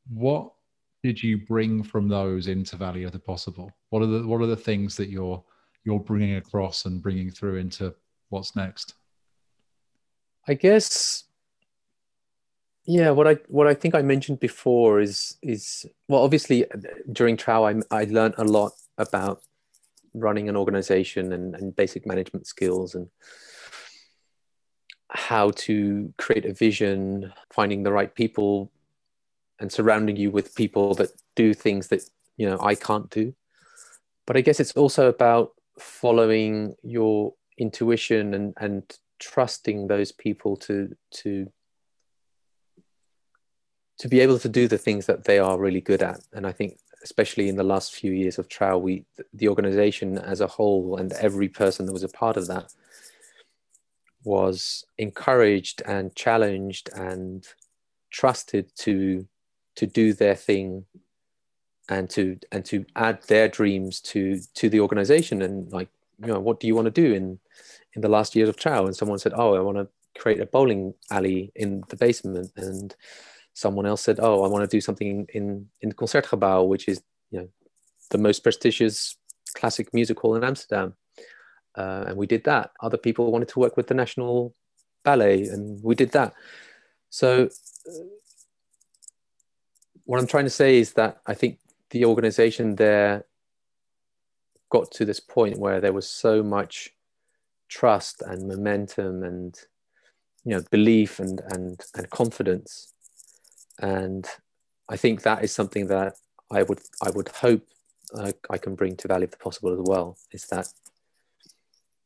What 0.09 0.51
did 1.03 1.21
you 1.21 1.37
bring 1.37 1.83
from 1.83 2.07
those 2.07 2.47
into 2.47 2.75
Valley 2.75 3.03
of 3.03 3.11
the 3.11 3.19
Possible? 3.19 3.71
What 3.89 4.01
are 4.01 4.07
the 4.07 4.27
what 4.27 4.41
are 4.41 4.47
the 4.47 4.55
things 4.55 4.97
that 4.97 5.09
you're 5.09 5.43
you're 5.83 5.99
bringing 5.99 6.37
across 6.37 6.85
and 6.85 7.03
bringing 7.03 7.29
through 7.29 7.57
into 7.57 7.93
what's 8.29 8.55
next? 8.55 8.95
I 10.47 10.55
guess 10.55 11.24
yeah, 12.85 13.09
what 13.09 13.27
I 13.27 13.37
what 13.47 13.67
I 13.67 13.73
think 13.73 13.95
I 13.95 14.01
mentioned 14.01 14.39
before 14.39 14.99
is 14.99 15.37
is 15.41 15.85
well, 16.07 16.21
obviously 16.21 16.69
uh, 16.69 16.77
during 17.11 17.35
Trouw 17.35 17.83
I 17.91 17.95
I 17.95 18.05
learned 18.05 18.35
a 18.37 18.43
lot 18.43 18.73
about 18.97 19.41
running 20.13 20.47
an 20.47 20.55
organization 20.55 21.33
and, 21.33 21.55
and 21.55 21.75
basic 21.75 22.05
management 22.05 22.47
skills 22.47 22.95
and 22.95 23.09
how 25.09 25.51
to 25.51 26.13
create 26.17 26.45
a 26.45 26.53
vision, 26.53 27.33
finding 27.51 27.83
the 27.83 27.91
right 27.91 28.13
people, 28.13 28.71
and 29.59 29.71
surrounding 29.71 30.15
you 30.15 30.29
with 30.29 30.55
people 30.55 30.93
that 30.95 31.09
do 31.35 31.53
things 31.53 31.87
that 31.87 32.01
you 32.37 32.47
know 32.47 32.59
I 32.61 32.75
can't 32.75 33.09
do. 33.09 33.33
But 34.27 34.37
I 34.37 34.41
guess 34.41 34.59
it's 34.59 34.73
also 34.73 35.07
about 35.07 35.53
following 35.79 36.75
your 36.83 37.33
intuition 37.57 38.35
and 38.35 38.53
and 38.57 38.83
trusting 39.17 39.87
those 39.87 40.11
people 40.11 40.55
to 40.57 40.95
to 41.09 41.51
to 43.97 44.07
be 44.07 44.19
able 44.19 44.39
to 44.39 44.49
do 44.49 44.67
the 44.67 44.77
things 44.77 45.05
that 45.05 45.23
they 45.23 45.39
are 45.39 45.57
really 45.57 45.81
good 45.81 46.01
at. 46.01 46.19
And 46.33 46.45
I 46.45 46.51
think 46.51 46.79
especially 47.03 47.47
in 47.49 47.55
the 47.55 47.63
last 47.63 47.93
few 47.93 48.11
years 48.11 48.39
of 48.39 48.49
Trouw, 48.49 48.81
we 48.81 49.05
the 49.33 49.47
organization 49.47 50.17
as 50.17 50.41
a 50.41 50.47
whole 50.47 50.97
and 50.97 51.13
every 51.13 51.47
person 51.47 51.85
that 51.85 51.93
was 51.93 52.03
a 52.03 52.09
part 52.09 52.35
of 52.35 52.47
that 52.47 52.73
was 54.23 54.83
encouraged 54.97 55.83
and 55.85 56.15
challenged 56.15 56.89
and 56.95 57.47
trusted 58.09 58.71
to 58.75 59.27
to 59.75 59.85
do 59.85 60.13
their 60.13 60.35
thing 60.35 60.85
and 61.89 62.09
to 62.09 62.39
and 62.51 62.65
to 62.65 62.85
add 62.95 63.21
their 63.27 63.47
dreams 63.47 64.01
to 64.01 64.39
to 64.55 64.67
the 64.67 64.79
organization. 64.79 65.41
And 65.41 65.71
like 65.71 65.89
you 66.19 66.27
know 66.27 66.39
what 66.39 66.59
do 66.59 66.67
you 66.67 66.75
want 66.75 66.85
to 66.85 67.01
do 67.03 67.13
in 67.13 67.39
in 67.93 68.01
the 68.01 68.09
last 68.09 68.35
years 68.35 68.49
of 68.49 68.57
Trouw? 68.57 68.85
And 68.85 68.95
someone 68.95 69.19
said 69.19 69.33
oh 69.35 69.55
I 69.55 69.59
want 69.59 69.77
to 69.77 69.87
create 70.19 70.41
a 70.41 70.45
bowling 70.45 70.95
alley 71.11 71.51
in 71.55 71.83
the 71.89 71.97
basement. 71.97 72.51
And 72.55 72.95
someone 73.55 73.87
else 73.87 74.01
said 74.01 74.19
oh 74.21 74.43
I 74.43 74.47
want 74.47 74.69
to 74.69 74.77
do 74.77 74.81
something 74.81 75.25
in 75.33 75.67
in 75.81 75.89
the 75.89 75.95
Concertgebouw 75.95 76.67
which 76.67 76.87
is 76.87 77.01
you 77.31 77.39
know 77.39 77.49
the 78.11 78.17
most 78.19 78.43
prestigious 78.43 79.17
classic 79.55 79.93
music 79.93 80.19
hall 80.19 80.35
in 80.35 80.43
Amsterdam. 80.43 80.93
Uh, 81.75 82.05
and 82.07 82.17
we 82.17 82.27
did 82.27 82.43
that. 82.43 82.71
Other 82.79 82.97
people 82.97 83.31
wanted 83.31 83.49
to 83.49 83.59
work 83.59 83.75
with 83.75 83.87
the 83.87 83.93
National 83.93 84.53
Ballet 85.03 85.43
and 85.43 85.81
we 85.83 85.95
did 85.95 86.11
that. 86.11 86.33
So 87.09 87.49
what 90.05 90.19
I'm 90.19 90.27
trying 90.27 90.45
to 90.45 90.49
say 90.49 90.77
is 90.77 90.93
that 90.93 91.21
I 91.25 91.33
think 91.33 91.59
the 91.89 92.05
organization 92.05 92.75
there 92.75 93.25
got 94.69 94.91
to 94.91 95.05
this 95.05 95.19
point 95.19 95.57
where 95.57 95.81
there 95.81 95.93
was 95.93 96.09
so 96.09 96.43
much 96.43 96.91
trust 97.69 98.21
and 98.21 98.47
momentum 98.47 99.23
and 99.23 99.55
you 100.43 100.55
know 100.55 100.63
belief 100.69 101.19
and 101.19 101.41
and 101.49 101.81
and 101.95 102.09
confidence 102.09 102.93
and 103.79 104.27
I 104.89 104.97
think 104.97 105.23
that 105.23 105.43
is 105.43 105.53
something 105.53 105.87
that 105.87 106.15
I 106.51 106.63
would 106.63 106.79
I 107.01 107.09
would 107.11 107.29
hope 107.29 107.67
uh, 108.13 108.31
I 108.49 108.57
can 108.57 108.75
bring 108.75 108.95
to 108.97 109.07
Valley 109.07 109.25
of 109.25 109.31
the 109.31 109.37
Possible 109.37 109.73
as 109.73 109.79
well 109.81 110.17
is 110.31 110.45
that 110.47 110.67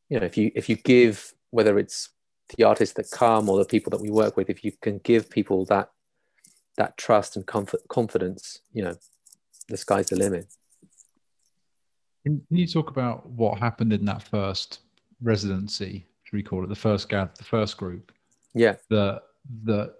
you 0.08 0.18
know 0.18 0.26
if 0.26 0.36
you 0.36 0.50
if 0.54 0.68
you 0.68 0.76
give 0.76 1.34
whether 1.50 1.78
it's 1.78 2.10
the 2.56 2.64
artists 2.64 2.94
that 2.96 3.10
come 3.10 3.48
or 3.48 3.58
the 3.58 3.64
people 3.64 3.90
that 3.90 4.00
we 4.00 4.10
work 4.10 4.36
with 4.36 4.50
if 4.50 4.64
you 4.64 4.72
can 4.80 4.98
give 4.98 5.30
people 5.30 5.64
that 5.66 5.90
that 6.76 6.96
trust 6.96 7.36
and 7.36 7.46
comfort, 7.46 7.80
confidence, 7.88 8.60
you 8.72 8.82
know, 8.82 8.96
the 9.68 9.76
sky's 9.76 10.06
the 10.06 10.16
limit. 10.16 10.46
Can 12.24 12.42
you 12.50 12.66
talk 12.66 12.90
about 12.90 13.28
what 13.28 13.58
happened 13.58 13.92
in 13.92 14.04
that 14.06 14.22
first 14.22 14.80
residency? 15.22 16.06
Should 16.22 16.36
we 16.36 16.42
call 16.42 16.64
it 16.64 16.68
the 16.68 16.74
first 16.74 17.08
the 17.08 17.44
first 17.44 17.76
group? 17.76 18.12
Yeah. 18.54 18.76
That 18.88 19.22
that 19.64 19.94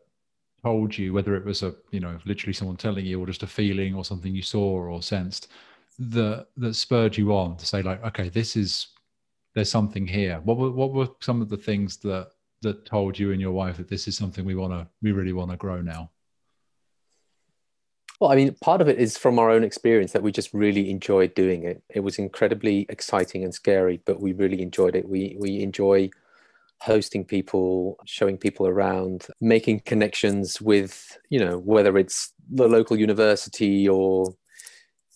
told 0.62 0.96
you 0.96 1.12
whether 1.12 1.34
it 1.34 1.44
was 1.44 1.62
a 1.62 1.74
you 1.90 2.00
know 2.00 2.18
literally 2.24 2.52
someone 2.52 2.76
telling 2.76 3.06
you 3.06 3.20
or 3.20 3.26
just 3.26 3.42
a 3.42 3.46
feeling 3.46 3.94
or 3.94 4.04
something 4.04 4.34
you 4.34 4.42
saw 4.42 4.72
or 4.72 5.02
sensed 5.02 5.48
that 5.98 6.46
that 6.56 6.74
spurred 6.74 7.16
you 7.16 7.34
on 7.34 7.56
to 7.56 7.66
say 7.66 7.82
like 7.82 8.02
okay 8.04 8.28
this 8.28 8.56
is 8.56 8.88
there's 9.54 9.70
something 9.70 10.06
here 10.06 10.40
what 10.44 10.56
were 10.56 10.70
what 10.70 10.92
were 10.92 11.08
some 11.20 11.42
of 11.42 11.48
the 11.48 11.56
things 11.56 11.96
that 11.98 12.30
that 12.62 12.84
told 12.84 13.18
you 13.18 13.32
and 13.32 13.40
your 13.40 13.52
wife 13.52 13.76
that 13.76 13.88
this 13.88 14.06
is 14.06 14.16
something 14.16 14.44
we 14.44 14.54
want 14.54 14.72
to 14.72 14.86
we 15.02 15.12
really 15.12 15.32
want 15.32 15.50
to 15.50 15.56
grow 15.56 15.80
now 15.80 16.10
well, 18.20 18.30
I 18.30 18.36
mean, 18.36 18.54
part 18.60 18.82
of 18.82 18.88
it 18.88 18.98
is 18.98 19.16
from 19.16 19.38
our 19.38 19.48
own 19.48 19.64
experience 19.64 20.12
that 20.12 20.22
we 20.22 20.30
just 20.30 20.52
really 20.52 20.90
enjoyed 20.90 21.34
doing 21.34 21.64
it. 21.64 21.82
It 21.88 22.00
was 22.00 22.18
incredibly 22.18 22.84
exciting 22.90 23.44
and 23.44 23.54
scary, 23.54 24.02
but 24.04 24.20
we 24.20 24.34
really 24.34 24.60
enjoyed 24.60 24.94
it. 24.94 25.08
We 25.08 25.36
we 25.38 25.62
enjoy 25.62 26.10
hosting 26.80 27.24
people, 27.24 27.98
showing 28.06 28.38
people 28.38 28.66
around, 28.66 29.26
making 29.40 29.80
connections 29.80 30.60
with, 30.60 31.18
you 31.28 31.38
know, 31.38 31.58
whether 31.58 31.96
it's 31.98 32.32
the 32.50 32.66
local 32.66 32.98
university 32.98 33.88
or 33.88 34.34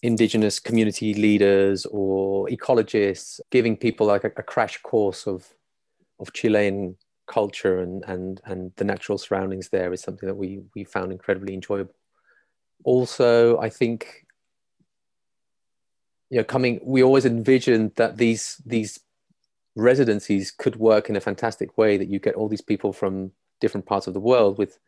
indigenous 0.02 0.60
community 0.60 1.14
leaders 1.14 1.86
or 1.86 2.46
ecologists, 2.48 3.40
giving 3.50 3.76
people 3.76 4.06
like 4.06 4.24
a, 4.24 4.30
a 4.36 4.42
crash 4.42 4.78
course 4.82 5.26
of 5.26 5.48
of 6.20 6.32
Chilean 6.32 6.96
culture 7.26 7.80
and 7.80 8.04
and 8.06 8.40
and 8.44 8.72
the 8.76 8.84
natural 8.84 9.16
surroundings 9.16 9.70
there 9.70 9.92
is 9.92 10.02
something 10.02 10.26
that 10.26 10.36
we 10.36 10.60
we 10.74 10.84
found 10.84 11.10
incredibly 11.10 11.54
enjoyable. 11.54 11.94
Also, 12.84 13.58
I 13.58 13.70
think, 13.70 14.26
you 16.28 16.36
know, 16.38 16.44
coming, 16.44 16.80
we 16.84 17.02
always 17.02 17.24
envisioned 17.24 17.92
that 17.96 18.18
these 18.18 18.60
these 18.66 19.00
residencies 19.76 20.50
could 20.50 20.76
work 20.76 21.08
in 21.08 21.16
a 21.16 21.20
fantastic 21.20 21.76
way. 21.76 21.96
That 21.96 22.08
you 22.08 22.18
get 22.18 22.34
all 22.34 22.48
these 22.48 22.60
people 22.60 22.92
from 22.92 23.32
different 23.60 23.86
parts 23.86 24.06
of 24.06 24.14
the 24.14 24.20
world 24.20 24.58
with 24.58 24.78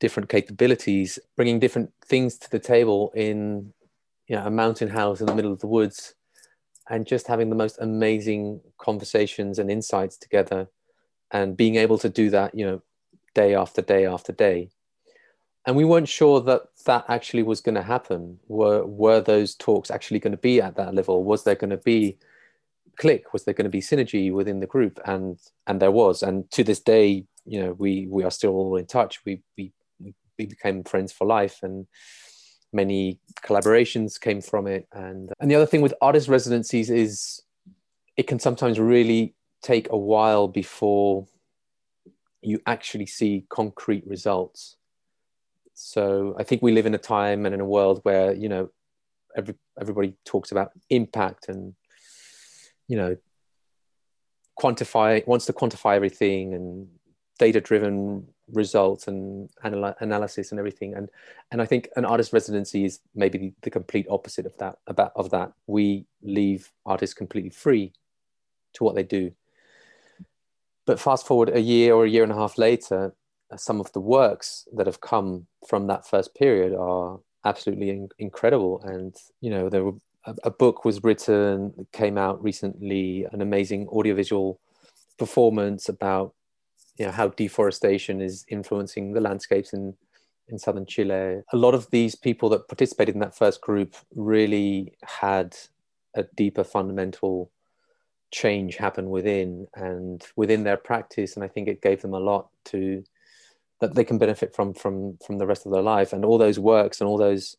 different 0.00 0.28
capabilities, 0.28 1.18
bringing 1.36 1.58
different 1.58 1.92
things 2.04 2.36
to 2.38 2.50
the 2.50 2.58
table 2.58 3.12
in 3.14 3.72
you 4.26 4.36
know, 4.36 4.46
a 4.46 4.50
mountain 4.50 4.88
house 4.88 5.20
in 5.20 5.26
the 5.26 5.34
middle 5.34 5.52
of 5.52 5.60
the 5.60 5.66
woods, 5.66 6.14
and 6.88 7.06
just 7.06 7.26
having 7.26 7.50
the 7.50 7.56
most 7.56 7.78
amazing 7.80 8.60
conversations 8.78 9.58
and 9.58 9.70
insights 9.70 10.16
together, 10.16 10.68
and 11.30 11.56
being 11.56 11.76
able 11.76 11.98
to 11.98 12.08
do 12.08 12.30
that, 12.30 12.54
you 12.54 12.64
know, 12.64 12.82
day 13.34 13.54
after 13.54 13.82
day 13.82 14.06
after 14.06 14.32
day 14.32 14.70
and 15.66 15.76
we 15.76 15.84
weren't 15.84 16.08
sure 16.08 16.40
that 16.40 16.62
that 16.84 17.04
actually 17.08 17.42
was 17.42 17.60
going 17.60 17.74
to 17.74 17.82
happen 17.82 18.38
were 18.48 18.84
were 18.84 19.20
those 19.20 19.54
talks 19.54 19.90
actually 19.90 20.18
going 20.18 20.32
to 20.32 20.38
be 20.38 20.60
at 20.60 20.76
that 20.76 20.94
level 20.94 21.24
was 21.24 21.44
there 21.44 21.54
going 21.54 21.70
to 21.70 21.76
be 21.76 22.16
click 22.96 23.32
was 23.32 23.44
there 23.44 23.54
going 23.54 23.64
to 23.64 23.70
be 23.70 23.80
synergy 23.80 24.32
within 24.32 24.60
the 24.60 24.66
group? 24.66 24.98
And 25.04 25.38
and 25.66 25.80
there 25.80 25.90
was. 25.90 26.22
And 26.22 26.50
to 26.52 26.64
this 26.64 26.80
day 26.80 27.26
you 27.46 27.60
know 27.62 27.72
we 27.72 28.06
we 28.08 28.24
are 28.24 28.30
still 28.30 28.52
all 28.52 28.76
in 28.76 28.86
touch. 28.86 29.24
We 29.24 29.42
we 29.56 29.72
we 30.38 30.46
became 30.46 30.84
friends 30.84 31.12
for 31.12 31.26
life 31.26 31.60
and 31.62 31.86
many 32.72 33.20
collaborations 33.42 34.20
came 34.20 34.40
from 34.40 34.66
it. 34.66 34.86
And 34.92 35.30
and 35.40 35.50
the 35.50 35.54
other 35.54 35.66
thing 35.66 35.80
with 35.80 35.94
artist 36.00 36.28
residencies 36.28 36.90
is 36.90 37.42
it 38.16 38.26
can 38.26 38.38
sometimes 38.38 38.78
really 38.78 39.34
take 39.62 39.90
a 39.90 39.96
while 39.96 40.48
before 40.48 41.26
you 42.42 42.60
actually 42.66 43.06
see 43.06 43.46
concrete 43.48 44.06
results. 44.06 44.76
So 45.72 46.36
I 46.38 46.42
think 46.44 46.62
we 46.62 46.72
live 46.72 46.86
in 46.86 46.94
a 46.94 46.98
time 46.98 47.46
and 47.46 47.54
in 47.54 47.60
a 47.60 47.64
world 47.64 48.00
where 48.02 48.32
you 48.34 48.48
know 48.48 48.70
every 49.36 49.54
everybody 49.80 50.14
talks 50.24 50.52
about 50.52 50.72
impact 50.90 51.48
and 51.48 51.74
you 52.88 52.96
know 52.96 53.16
quantify 54.58 55.26
wants 55.26 55.46
to 55.46 55.52
quantify 55.52 55.96
everything 55.96 56.54
and 56.54 56.88
data 57.38 57.60
driven 57.60 58.26
results 58.52 59.08
and 59.08 59.50
anal- 59.64 59.96
analysis 60.00 60.52
and 60.52 60.58
everything. 60.58 60.94
And 60.94 61.08
and 61.50 61.60
I 61.60 61.66
think 61.66 61.88
an 61.96 62.04
artist 62.04 62.32
residency 62.32 62.84
is 62.84 63.00
maybe 63.14 63.38
the, 63.38 63.52
the 63.62 63.70
complete 63.70 64.06
opposite 64.08 64.46
of 64.46 64.56
that 64.58 64.78
about 64.86 65.12
of 65.16 65.30
that. 65.30 65.52
We 65.66 66.06
leave 66.22 66.70
artists 66.86 67.14
completely 67.14 67.50
free 67.50 67.92
to 68.74 68.84
what 68.84 68.94
they 68.94 69.02
do. 69.02 69.32
But 70.86 71.00
fast 71.00 71.26
forward 71.26 71.50
a 71.50 71.60
year 71.60 71.94
or 71.94 72.04
a 72.04 72.08
year 72.08 72.22
and 72.22 72.32
a 72.32 72.36
half 72.36 72.58
later 72.58 73.14
some 73.56 73.80
of 73.80 73.92
the 73.92 74.00
works 74.00 74.66
that 74.74 74.86
have 74.86 75.00
come 75.00 75.46
from 75.66 75.86
that 75.86 76.06
first 76.06 76.34
period 76.34 76.74
are 76.74 77.20
absolutely 77.44 77.90
in- 77.90 78.08
incredible. 78.18 78.82
And 78.82 79.14
you 79.40 79.50
know, 79.50 79.68
there 79.68 79.84
were 79.84 79.94
a, 80.26 80.50
book 80.50 80.84
was 80.84 81.02
written, 81.02 81.86
came 81.92 82.16
out 82.16 82.42
recently, 82.42 83.26
an 83.32 83.40
amazing 83.40 83.88
audiovisual 83.88 84.60
performance 85.18 85.88
about 85.88 86.34
you 86.96 87.06
know 87.06 87.12
how 87.12 87.28
deforestation 87.28 88.20
is 88.20 88.44
influencing 88.48 89.12
the 89.12 89.20
landscapes 89.20 89.72
in 89.72 89.94
in 90.48 90.58
southern 90.58 90.86
Chile. 90.86 91.42
A 91.52 91.56
lot 91.56 91.74
of 91.74 91.90
these 91.90 92.14
people 92.14 92.48
that 92.50 92.68
participated 92.68 93.14
in 93.14 93.20
that 93.20 93.36
first 93.36 93.60
group 93.60 93.96
really 94.14 94.96
had 95.02 95.56
a 96.14 96.24
deeper 96.36 96.64
fundamental 96.64 97.50
change 98.30 98.76
happen 98.76 99.10
within 99.10 99.66
and 99.74 100.26
within 100.34 100.64
their 100.64 100.76
practice 100.76 101.36
and 101.36 101.44
i 101.44 101.48
think 101.48 101.68
it 101.68 101.80
gave 101.80 102.02
them 102.02 102.14
a 102.14 102.18
lot 102.18 102.48
to 102.64 103.04
that 103.80 103.94
they 103.94 104.02
can 104.02 104.18
benefit 104.18 104.52
from 104.54 104.74
from 104.74 105.16
from 105.24 105.38
the 105.38 105.46
rest 105.46 105.66
of 105.66 105.72
their 105.72 105.82
life 105.82 106.12
and 106.12 106.24
all 106.24 106.36
those 106.36 106.58
works 106.58 107.00
and 107.00 107.06
all 107.08 107.16
those 107.16 107.56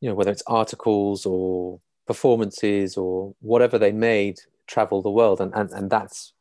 you 0.00 0.08
know 0.08 0.14
whether 0.14 0.30
it's 0.30 0.42
articles 0.46 1.26
or 1.26 1.80
performances 2.06 2.96
or 2.96 3.34
whatever 3.40 3.78
they 3.78 3.92
made 3.92 4.38
travel 4.66 5.02
the 5.02 5.10
world. 5.10 5.40
And 5.40 5.52
and, 5.54 5.70
and 5.70 5.90
that's 5.90 6.32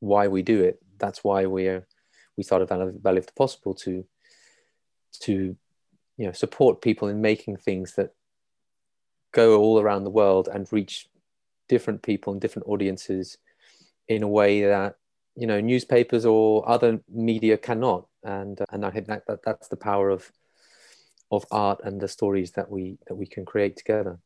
why 0.00 0.28
we 0.28 0.42
do 0.42 0.62
it. 0.62 0.80
That's 0.98 1.22
why 1.24 1.46
we're 1.46 1.86
we 2.36 2.42
started 2.42 2.68
Valley 2.68 3.18
of 3.18 3.26
the 3.26 3.32
Possible 3.32 3.74
to 3.74 4.04
to 5.20 5.56
you 6.16 6.26
know 6.26 6.32
support 6.32 6.82
people 6.82 7.08
in 7.08 7.20
making 7.20 7.56
things 7.56 7.94
that 7.94 8.10
go 9.32 9.58
all 9.58 9.80
around 9.80 10.04
the 10.04 10.10
world 10.10 10.48
and 10.52 10.72
reach 10.72 11.08
different 11.68 12.02
people 12.02 12.32
and 12.32 12.42
different 12.42 12.68
audiences 12.68 13.38
in 14.08 14.22
a 14.22 14.28
way 14.28 14.62
that 14.62 14.96
you 15.36 15.46
know 15.46 15.60
newspapers 15.60 16.24
or 16.26 16.68
other 16.68 17.00
media 17.08 17.56
cannot. 17.56 18.06
And 18.22 18.58
and 18.70 18.84
i 18.84 18.90
think 18.90 19.06
that, 19.06 19.26
that 19.28 19.42
that's 19.42 19.68
the 19.68 19.76
power 19.76 20.10
of 20.10 20.30
of 21.30 21.44
art 21.50 21.80
and 21.84 22.00
the 22.00 22.08
stories 22.08 22.52
that 22.52 22.70
we 22.70 22.98
that 23.06 23.14
we 23.14 23.26
can 23.26 23.44
create 23.44 23.76
together. 23.76 24.18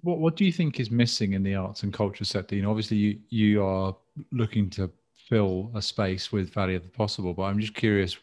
What 0.00 0.18
what 0.18 0.36
do 0.36 0.44
you 0.44 0.52
think 0.52 0.80
is 0.80 0.90
missing 0.90 1.32
in 1.32 1.42
the 1.42 1.54
arts 1.54 1.82
and 1.82 1.92
culture 1.92 2.24
sector 2.24 2.54
you 2.54 2.62
know 2.62 2.70
obviously 2.70 2.96
you 2.96 3.18
you 3.30 3.64
are 3.64 3.96
looking 4.30 4.70
to 4.70 4.90
fill 5.28 5.70
a 5.74 5.82
space 5.82 6.32
with 6.32 6.52
Valley 6.54 6.74
of 6.74 6.82
the 6.82 6.88
Possible 6.88 7.34
but 7.34 7.42
i'm 7.42 7.58
just 7.58 7.74
curious 7.74 8.16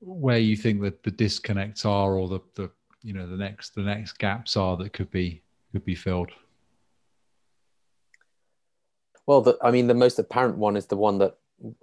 where 0.00 0.38
you 0.38 0.56
think 0.56 0.82
that 0.82 1.02
the 1.02 1.10
disconnects 1.10 1.84
are 1.84 2.16
or 2.18 2.28
the 2.28 2.40
the 2.54 2.70
you 3.02 3.12
know 3.12 3.26
the 3.26 3.36
next 3.36 3.74
the 3.74 3.82
next 3.82 4.18
gaps 4.18 4.56
are 4.56 4.76
that 4.76 4.92
could 4.92 5.10
be 5.10 5.42
could 5.72 5.84
be 5.84 5.94
filled. 5.94 6.30
Well 9.26 9.40
the, 9.40 9.56
i 9.62 9.70
mean 9.70 9.86
the 9.86 9.94
most 9.94 10.18
apparent 10.18 10.58
one 10.58 10.76
is 10.76 10.86
the 10.86 10.96
one 10.96 11.18
that 11.18 11.38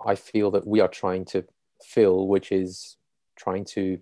i 0.06 0.16
feel 0.16 0.52
that 0.52 0.68
we 0.68 0.80
are 0.80 0.88
trying 0.88 1.26
to 1.26 1.44
fill 1.82 2.28
which 2.28 2.52
is 2.52 2.98
trying 3.36 3.66
to 3.66 4.00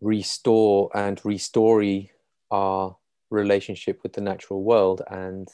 restore 0.00 0.90
and 0.94 1.20
restory 1.22 2.10
our 2.50 2.96
relationship 3.30 4.00
with 4.02 4.12
the 4.14 4.20
natural 4.20 4.62
world 4.62 5.02
and 5.10 5.48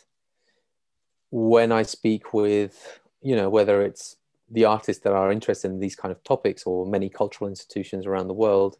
when 1.31 1.73
i 1.73 1.83
speak 1.83 2.33
with 2.33 3.01
you 3.21 3.35
know 3.35 3.49
whether 3.49 3.83
it's 3.83 4.17
the 4.51 4.65
artists 4.65 5.03
that 5.03 5.13
are 5.13 5.33
interested 5.33 5.71
in 5.71 5.81
these 5.81 5.97
kind 5.97 6.13
of 6.13 6.23
topics 6.23 6.65
or 6.65 6.87
many 6.87 7.09
cultural 7.09 7.49
institutions 7.49 8.07
around 8.07 8.29
the 8.29 8.35
world 8.35 8.77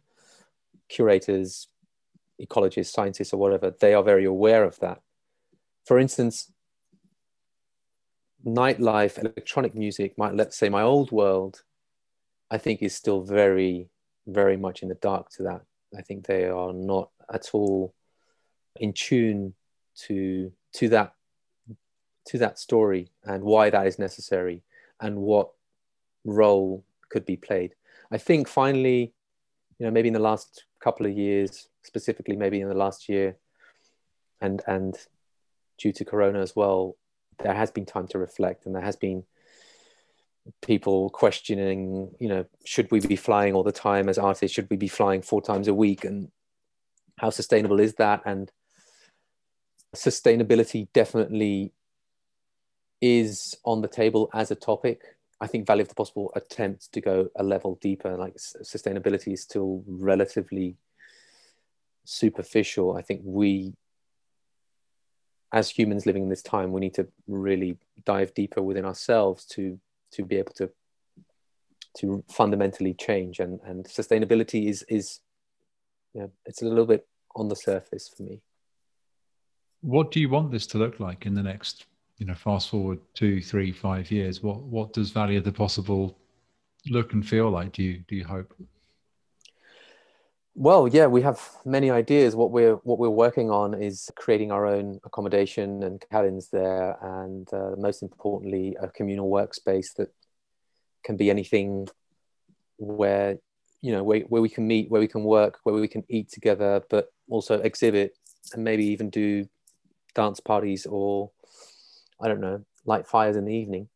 curators, 0.89 1.67
ecologists, 2.41 2.91
scientists, 2.91 3.33
or 3.33 3.37
whatever, 3.37 3.71
they 3.79 3.93
are 3.93 4.03
very 4.03 4.25
aware 4.25 4.63
of 4.63 4.79
that. 4.79 5.01
For 5.85 5.99
instance, 5.99 6.51
nightlife, 8.45 9.17
electronic 9.17 9.75
music, 9.75 10.17
my, 10.17 10.31
let's 10.31 10.57
say 10.57 10.69
my 10.69 10.81
old 10.81 11.11
world, 11.11 11.63
I 12.51 12.57
think 12.57 12.81
is 12.81 12.95
still 12.95 13.21
very, 13.21 13.89
very 14.27 14.57
much 14.57 14.81
in 14.81 14.89
the 14.89 14.95
dark 14.95 15.29
to 15.31 15.43
that. 15.43 15.61
I 15.97 16.01
think 16.01 16.25
they 16.25 16.45
are 16.45 16.73
not 16.73 17.09
at 17.31 17.49
all 17.53 17.93
in 18.77 18.93
tune 18.93 19.53
to 19.95 20.51
to 20.73 20.89
that 20.89 21.13
to 22.27 22.37
that 22.39 22.59
story 22.59 23.09
and 23.23 23.43
why 23.43 23.69
that 23.69 23.87
is 23.87 23.99
necessary 23.99 24.63
and 24.99 25.17
what 25.17 25.51
role 26.23 26.83
could 27.09 27.25
be 27.25 27.37
played. 27.37 27.75
I 28.11 28.17
think 28.17 28.47
finally, 28.47 29.13
you 29.77 29.85
know, 29.85 29.91
maybe 29.91 30.07
in 30.07 30.13
the 30.13 30.19
last 30.19 30.65
couple 30.79 31.05
of 31.05 31.13
years, 31.13 31.69
specifically 31.83 32.35
maybe 32.35 32.61
in 32.61 32.67
the 32.67 32.75
last 32.75 33.07
year, 33.07 33.37
and 34.41 34.61
and 34.67 34.95
due 35.77 35.91
to 35.93 36.05
Corona 36.05 36.39
as 36.39 36.55
well, 36.55 36.95
there 37.39 37.53
has 37.53 37.71
been 37.71 37.85
time 37.85 38.07
to 38.07 38.17
reflect, 38.17 38.65
and 38.65 38.75
there 38.75 38.81
has 38.81 38.95
been 38.95 39.23
people 40.61 41.09
questioning, 41.09 42.11
you 42.19 42.29
know, 42.29 42.45
should 42.65 42.91
we 42.91 42.99
be 42.99 43.15
flying 43.15 43.53
all 43.53 43.63
the 43.63 43.71
time 43.71 44.09
as 44.09 44.17
artists? 44.17 44.53
Should 44.55 44.69
we 44.69 44.77
be 44.77 44.87
flying 44.87 45.21
four 45.21 45.41
times 45.41 45.67
a 45.67 45.73
week? 45.73 46.05
And 46.05 46.29
how 47.17 47.29
sustainable 47.29 47.79
is 47.79 47.95
that? 47.95 48.21
And 48.25 48.51
sustainability 49.95 50.87
definitely 50.93 51.71
is 53.01 53.55
on 53.63 53.81
the 53.81 53.87
table 53.87 54.29
as 54.33 54.51
a 54.51 54.55
topic. 54.55 55.01
I 55.41 55.47
think 55.47 55.67
Valley 55.67 55.81
of 55.81 55.89
the 55.89 55.95
Possible 55.95 56.31
attempts 56.35 56.87
to 56.89 57.01
go 57.01 57.29
a 57.35 57.43
level 57.43 57.77
deeper. 57.81 58.15
Like 58.15 58.35
sustainability 58.35 59.33
is 59.33 59.41
still 59.41 59.83
relatively 59.87 60.77
superficial. 62.05 62.95
I 62.95 63.01
think 63.01 63.21
we, 63.23 63.73
as 65.51 65.69
humans 65.69 66.05
living 66.05 66.23
in 66.23 66.29
this 66.29 66.41
time, 66.41 66.71
we 66.71 66.81
need 66.81 66.93
to 66.95 67.07
really 67.27 67.77
dive 68.05 68.33
deeper 68.33 68.61
within 68.61 68.85
ourselves 68.85 69.45
to 69.45 69.79
to 70.15 70.25
be 70.25 70.37
able 70.37 70.53
to 70.53 70.69
to 71.97 72.23
fundamentally 72.29 72.93
change. 72.93 73.39
And 73.39 73.59
and 73.63 73.85
sustainability 73.85 74.69
is 74.69 74.83
is 74.87 75.19
yeah, 76.13 76.27
it's 76.45 76.61
a 76.61 76.65
little 76.65 76.85
bit 76.85 77.07
on 77.35 77.49
the 77.49 77.55
surface 77.55 78.09
for 78.15 78.23
me. 78.23 78.41
What 79.81 80.11
do 80.11 80.19
you 80.19 80.29
want 80.29 80.51
this 80.51 80.67
to 80.67 80.77
look 80.77 80.99
like 80.99 81.25
in 81.25 81.35
the 81.35 81.43
next 81.43 81.85
you 82.17 82.25
know, 82.25 82.35
fast 82.35 82.69
forward 82.69 82.99
two, 83.13 83.41
three, 83.41 83.71
five 83.71 84.09
years, 84.09 84.41
what 84.41 84.61
what 84.61 84.93
does 84.93 85.11
Valley 85.11 85.35
of 85.35 85.43
the 85.43 85.51
Possible 85.51 86.17
look 86.89 87.13
and 87.13 87.27
feel 87.27 87.49
like? 87.49 87.73
Do 87.73 87.83
you 87.83 88.03
do 88.07 88.15
you 88.15 88.25
hope? 88.25 88.53
Well, 90.57 90.87
yeah, 90.87 91.07
we 91.07 91.21
have 91.21 91.41
many 91.65 91.91
ideas. 91.91 92.33
What 92.33 92.51
we're 92.51 92.75
what 92.75 92.97
we're 92.97 93.09
working 93.09 93.51
on 93.51 93.73
is 93.73 94.09
creating 94.15 94.53
our 94.53 94.65
own 94.65 95.01
accommodation 95.03 95.83
and 95.83 96.03
cabins 96.09 96.47
there, 96.49 96.97
and 97.01 97.45
uh, 97.53 97.71
most 97.77 98.01
importantly, 98.01 98.77
a 98.81 98.87
communal 98.87 99.29
workspace 99.29 99.93
that 99.97 100.13
can 101.03 101.17
be 101.17 101.29
anything 101.29 101.89
where 102.77 103.37
you 103.81 103.91
know 103.91 104.03
where, 104.03 104.21
where 104.21 104.41
we 104.41 104.47
can 104.47 104.65
meet, 104.65 104.89
where 104.89 105.01
we 105.01 105.09
can 105.09 105.25
work, 105.25 105.59
where 105.63 105.75
we 105.75 105.89
can 105.89 106.05
eat 106.07 106.29
together, 106.31 106.81
but 106.89 107.09
also 107.29 107.59
exhibit 107.59 108.17
and 108.53 108.63
maybe 108.63 108.85
even 108.85 109.09
do 109.09 109.45
dance 110.13 110.39
parties 110.39 110.85
or 110.85 111.31
I 112.21 112.29
don't 112.29 112.39
know, 112.39 112.63
light 112.85 113.07
fires 113.07 113.35
in 113.35 113.43
the 113.43 113.53
evening. 113.53 113.89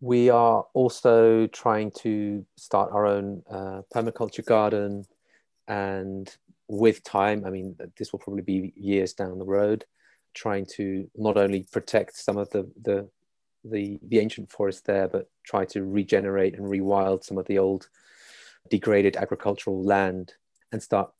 We 0.00 0.30
are 0.30 0.66
also 0.74 1.46
trying 1.46 1.92
to 1.98 2.44
start 2.56 2.90
our 2.90 3.06
own 3.06 3.44
uh, 3.48 3.82
permaculture 3.94 4.44
garden, 4.44 5.04
and 5.72 6.36
with 6.68 7.02
time, 7.02 7.44
I 7.46 7.50
mean, 7.50 7.76
this 7.96 8.12
will 8.12 8.18
probably 8.18 8.42
be 8.42 8.74
years 8.76 9.14
down 9.14 9.38
the 9.38 9.54
road, 9.60 9.86
trying 10.34 10.66
to 10.76 11.10
not 11.16 11.38
only 11.38 11.66
protect 11.72 12.16
some 12.16 12.36
of 12.36 12.50
the 12.50 12.70
the 12.82 13.08
the, 13.64 13.98
the 14.02 14.18
ancient 14.18 14.50
forest 14.50 14.86
there, 14.86 15.06
but 15.06 15.30
try 15.46 15.64
to 15.66 15.84
regenerate 15.84 16.56
and 16.56 16.66
rewild 16.66 17.22
some 17.22 17.38
of 17.38 17.46
the 17.46 17.58
old 17.58 17.88
degraded 18.68 19.16
agricultural 19.16 19.82
land 19.84 20.34
and 20.72 20.82
start 20.82 21.12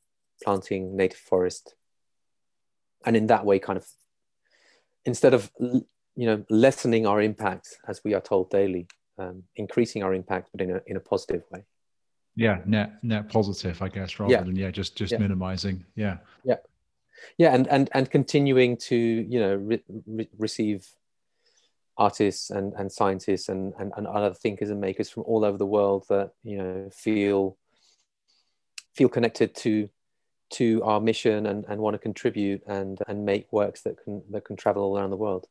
planting 0.43 0.97
native 0.97 1.21
forest. 1.21 1.77
And 3.07 3.17
in 3.17 3.29
that 3.29 3.47
way, 3.47 3.61
kind 3.61 3.77
of 3.79 3.87
instead 5.05 5.35
of 5.35 5.51
you 5.61 6.27
know, 6.27 6.45
lessening 6.51 7.07
our 7.07 7.23
impact 7.23 7.79
as 7.89 8.03
we 8.05 8.13
are 8.13 8.21
told 8.21 8.51
daily, 8.51 8.87
um, 9.19 9.45
increasing 9.57 10.03
our 10.03 10.13
impact, 10.13 10.51
but 10.53 10.61
in 10.61 10.71
a 10.73 10.81
in 10.87 10.97
a 10.97 11.01
positive 11.01 11.43
way. 11.51 11.65
Yeah, 12.35 12.61
net 12.65 13.03
net 13.03 13.29
positive, 13.29 13.83
I 13.83 13.89
guess, 13.89 14.19
rather 14.19 14.33
yeah. 14.33 14.43
than 14.43 14.57
yeah, 14.57 14.71
just 14.71 14.97
just 14.97 15.13
yeah. 15.13 15.19
minimizing. 15.19 15.85
Yeah, 15.95 16.19
yeah, 16.45 16.57
yeah, 17.37 17.55
and 17.55 17.69
and 17.69 17.91
and 17.93 18.11
continuing 18.11 18.77
to 18.79 18.97
you 18.97 19.41
know 19.41 19.55
re- 19.57 19.83
re- 20.07 20.31
receive 20.39 20.87
artists 21.99 22.51
and 22.51 22.73
and 22.75 22.91
scientists 22.91 23.49
and, 23.49 23.75
and 23.79 23.93
and 23.97 24.07
other 24.07 24.33
thinkers 24.33 24.71
and 24.71 24.81
makers 24.81 25.11
from 25.11 25.25
all 25.25 25.45
over 25.45 25.59
the 25.59 25.67
world 25.67 26.07
that 26.09 26.33
you 26.43 26.57
know 26.57 26.89
feel 26.91 27.59
feel 28.95 29.09
connected 29.09 29.55
to 29.55 29.89
to 30.51 30.83
our 30.85 31.01
mission 31.01 31.47
and, 31.47 31.65
and 31.69 31.81
want 31.81 31.95
to 31.95 31.99
contribute 31.99 32.63
and 32.67 32.99
and 33.09 33.25
make 33.25 33.53
works 33.53 33.83
that 33.83 34.03
can 34.03 34.23
that 34.31 34.45
can 34.45 34.57
travel 34.57 34.83
all 34.83 34.99
around 34.99 35.11
the 35.11 35.17
world. 35.17 35.47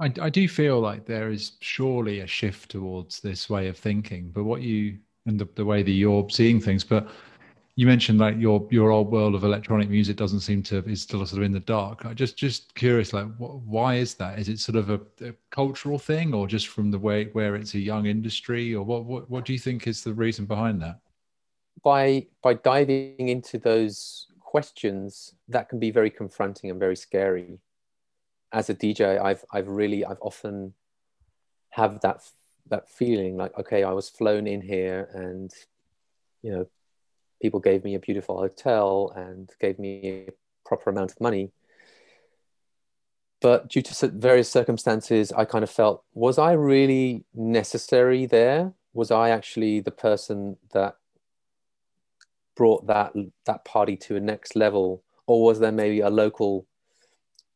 I, 0.00 0.12
I 0.20 0.28
do 0.28 0.48
feel 0.48 0.80
like 0.80 1.06
there 1.06 1.30
is 1.30 1.52
surely 1.60 2.20
a 2.20 2.26
shift 2.26 2.70
towards 2.70 3.20
this 3.20 3.48
way 3.48 3.68
of 3.68 3.78
thinking, 3.78 4.30
but 4.30 4.42
what 4.44 4.60
you 4.60 4.98
and 5.26 5.38
the, 5.38 5.48
the 5.54 5.64
way 5.64 5.82
that 5.82 5.90
you're 5.90 6.28
seeing 6.30 6.60
things, 6.60 6.84
but 6.84 7.08
you 7.76 7.86
mentioned 7.86 8.20
like 8.20 8.36
your 8.38 8.66
your 8.70 8.90
old 8.90 9.10
world 9.10 9.34
of 9.34 9.42
electronic 9.42 9.88
music 9.88 10.16
doesn't 10.16 10.40
seem 10.40 10.62
to 10.62 10.78
is 10.88 11.02
still 11.02 11.26
sort 11.26 11.38
of 11.38 11.44
in 11.44 11.52
the 11.52 11.60
dark. 11.60 12.06
I 12.06 12.14
just 12.14 12.36
just 12.36 12.74
curious, 12.74 13.12
like 13.12 13.26
wh- 13.36 13.66
why 13.66 13.96
is 13.96 14.14
that? 14.14 14.38
Is 14.38 14.48
it 14.48 14.60
sort 14.60 14.76
of 14.76 14.90
a, 14.90 15.00
a, 15.20 15.34
cultural 15.50 15.98
thing, 15.98 16.32
or 16.34 16.46
just 16.46 16.68
from 16.68 16.90
the 16.90 16.98
way 16.98 17.30
where 17.32 17.56
it's 17.56 17.74
a 17.74 17.80
young 17.80 18.06
industry, 18.06 18.74
or 18.74 18.84
what, 18.84 19.04
what 19.04 19.28
what 19.28 19.44
do 19.44 19.52
you 19.52 19.58
think 19.58 19.86
is 19.86 20.04
the 20.04 20.14
reason 20.14 20.46
behind 20.46 20.80
that? 20.82 21.00
By 21.82 22.28
by 22.42 22.54
diving 22.54 23.28
into 23.28 23.58
those 23.58 24.28
questions, 24.38 25.34
that 25.48 25.68
can 25.68 25.80
be 25.80 25.90
very 25.90 26.10
confronting 26.10 26.70
and 26.70 26.78
very 26.78 26.96
scary 26.96 27.58
as 28.54 28.70
a 28.70 28.74
DJ, 28.74 29.20
I've 29.20 29.44
I've 29.52 29.68
really 29.68 30.04
I've 30.04 30.22
often 30.22 30.74
have 31.70 32.00
that 32.00 32.22
that 32.68 32.88
feeling 32.88 33.36
like 33.36 33.56
okay, 33.58 33.84
I 33.84 33.92
was 33.92 34.08
flown 34.08 34.46
in 34.46 34.60
here, 34.60 35.08
and 35.12 35.52
you 36.42 36.52
know, 36.52 36.66
people 37.40 37.60
gave 37.60 37.84
me 37.84 37.94
a 37.94 37.98
beautiful 37.98 38.38
hotel 38.38 39.12
and 39.16 39.50
gave 39.60 39.78
me 39.78 40.26
a 40.28 40.32
proper 40.66 40.90
amount 40.90 41.12
of 41.12 41.20
money. 41.20 41.52
But 43.40 43.68
due 43.68 43.82
to 43.82 44.08
various 44.08 44.50
circumstances, 44.50 45.30
I 45.30 45.44
kind 45.44 45.62
of 45.62 45.70
felt, 45.70 46.02
was 46.14 46.38
I 46.38 46.52
really 46.52 47.24
necessary 47.34 48.24
there? 48.24 48.72
Was 48.94 49.10
I 49.10 49.28
actually 49.30 49.80
the 49.80 49.90
person 49.90 50.56
that 50.72 50.96
brought 52.56 52.86
that 52.86 53.12
that 53.44 53.64
party 53.64 53.96
to 53.96 54.16
a 54.16 54.20
next 54.20 54.56
level, 54.56 55.02
or 55.26 55.44
was 55.44 55.58
there 55.60 55.72
maybe 55.72 56.00
a 56.00 56.08
local 56.08 56.66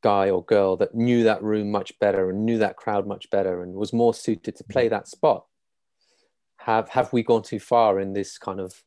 guy 0.03 0.31
or 0.31 0.45
girl 0.45 0.77
that 0.77 0.95
knew 0.95 1.25
that 1.25 1.43
room 1.43 1.71
much 1.71 1.99
better 1.99 2.31
and 2.31 2.45
knew 2.45 2.59
that 2.59 2.77
crowd 2.77 3.07
much 3.07 3.31
better 3.31 3.63
and 3.63 3.75
was 3.75 3.93
more 3.93 4.15
suited 4.15 4.57
to 4.57 4.65
play 4.65 4.85
mm-hmm. 4.85 4.95
that 4.95 5.09
spot? 5.09 5.45
Have 6.59 6.89
have 6.91 7.13
we 7.13 7.23
gone 7.23 7.43
too 7.43 7.61
far 7.61 8.01
in 8.01 8.13
this 8.13 8.39
kind 8.39 8.61
of 8.61 8.83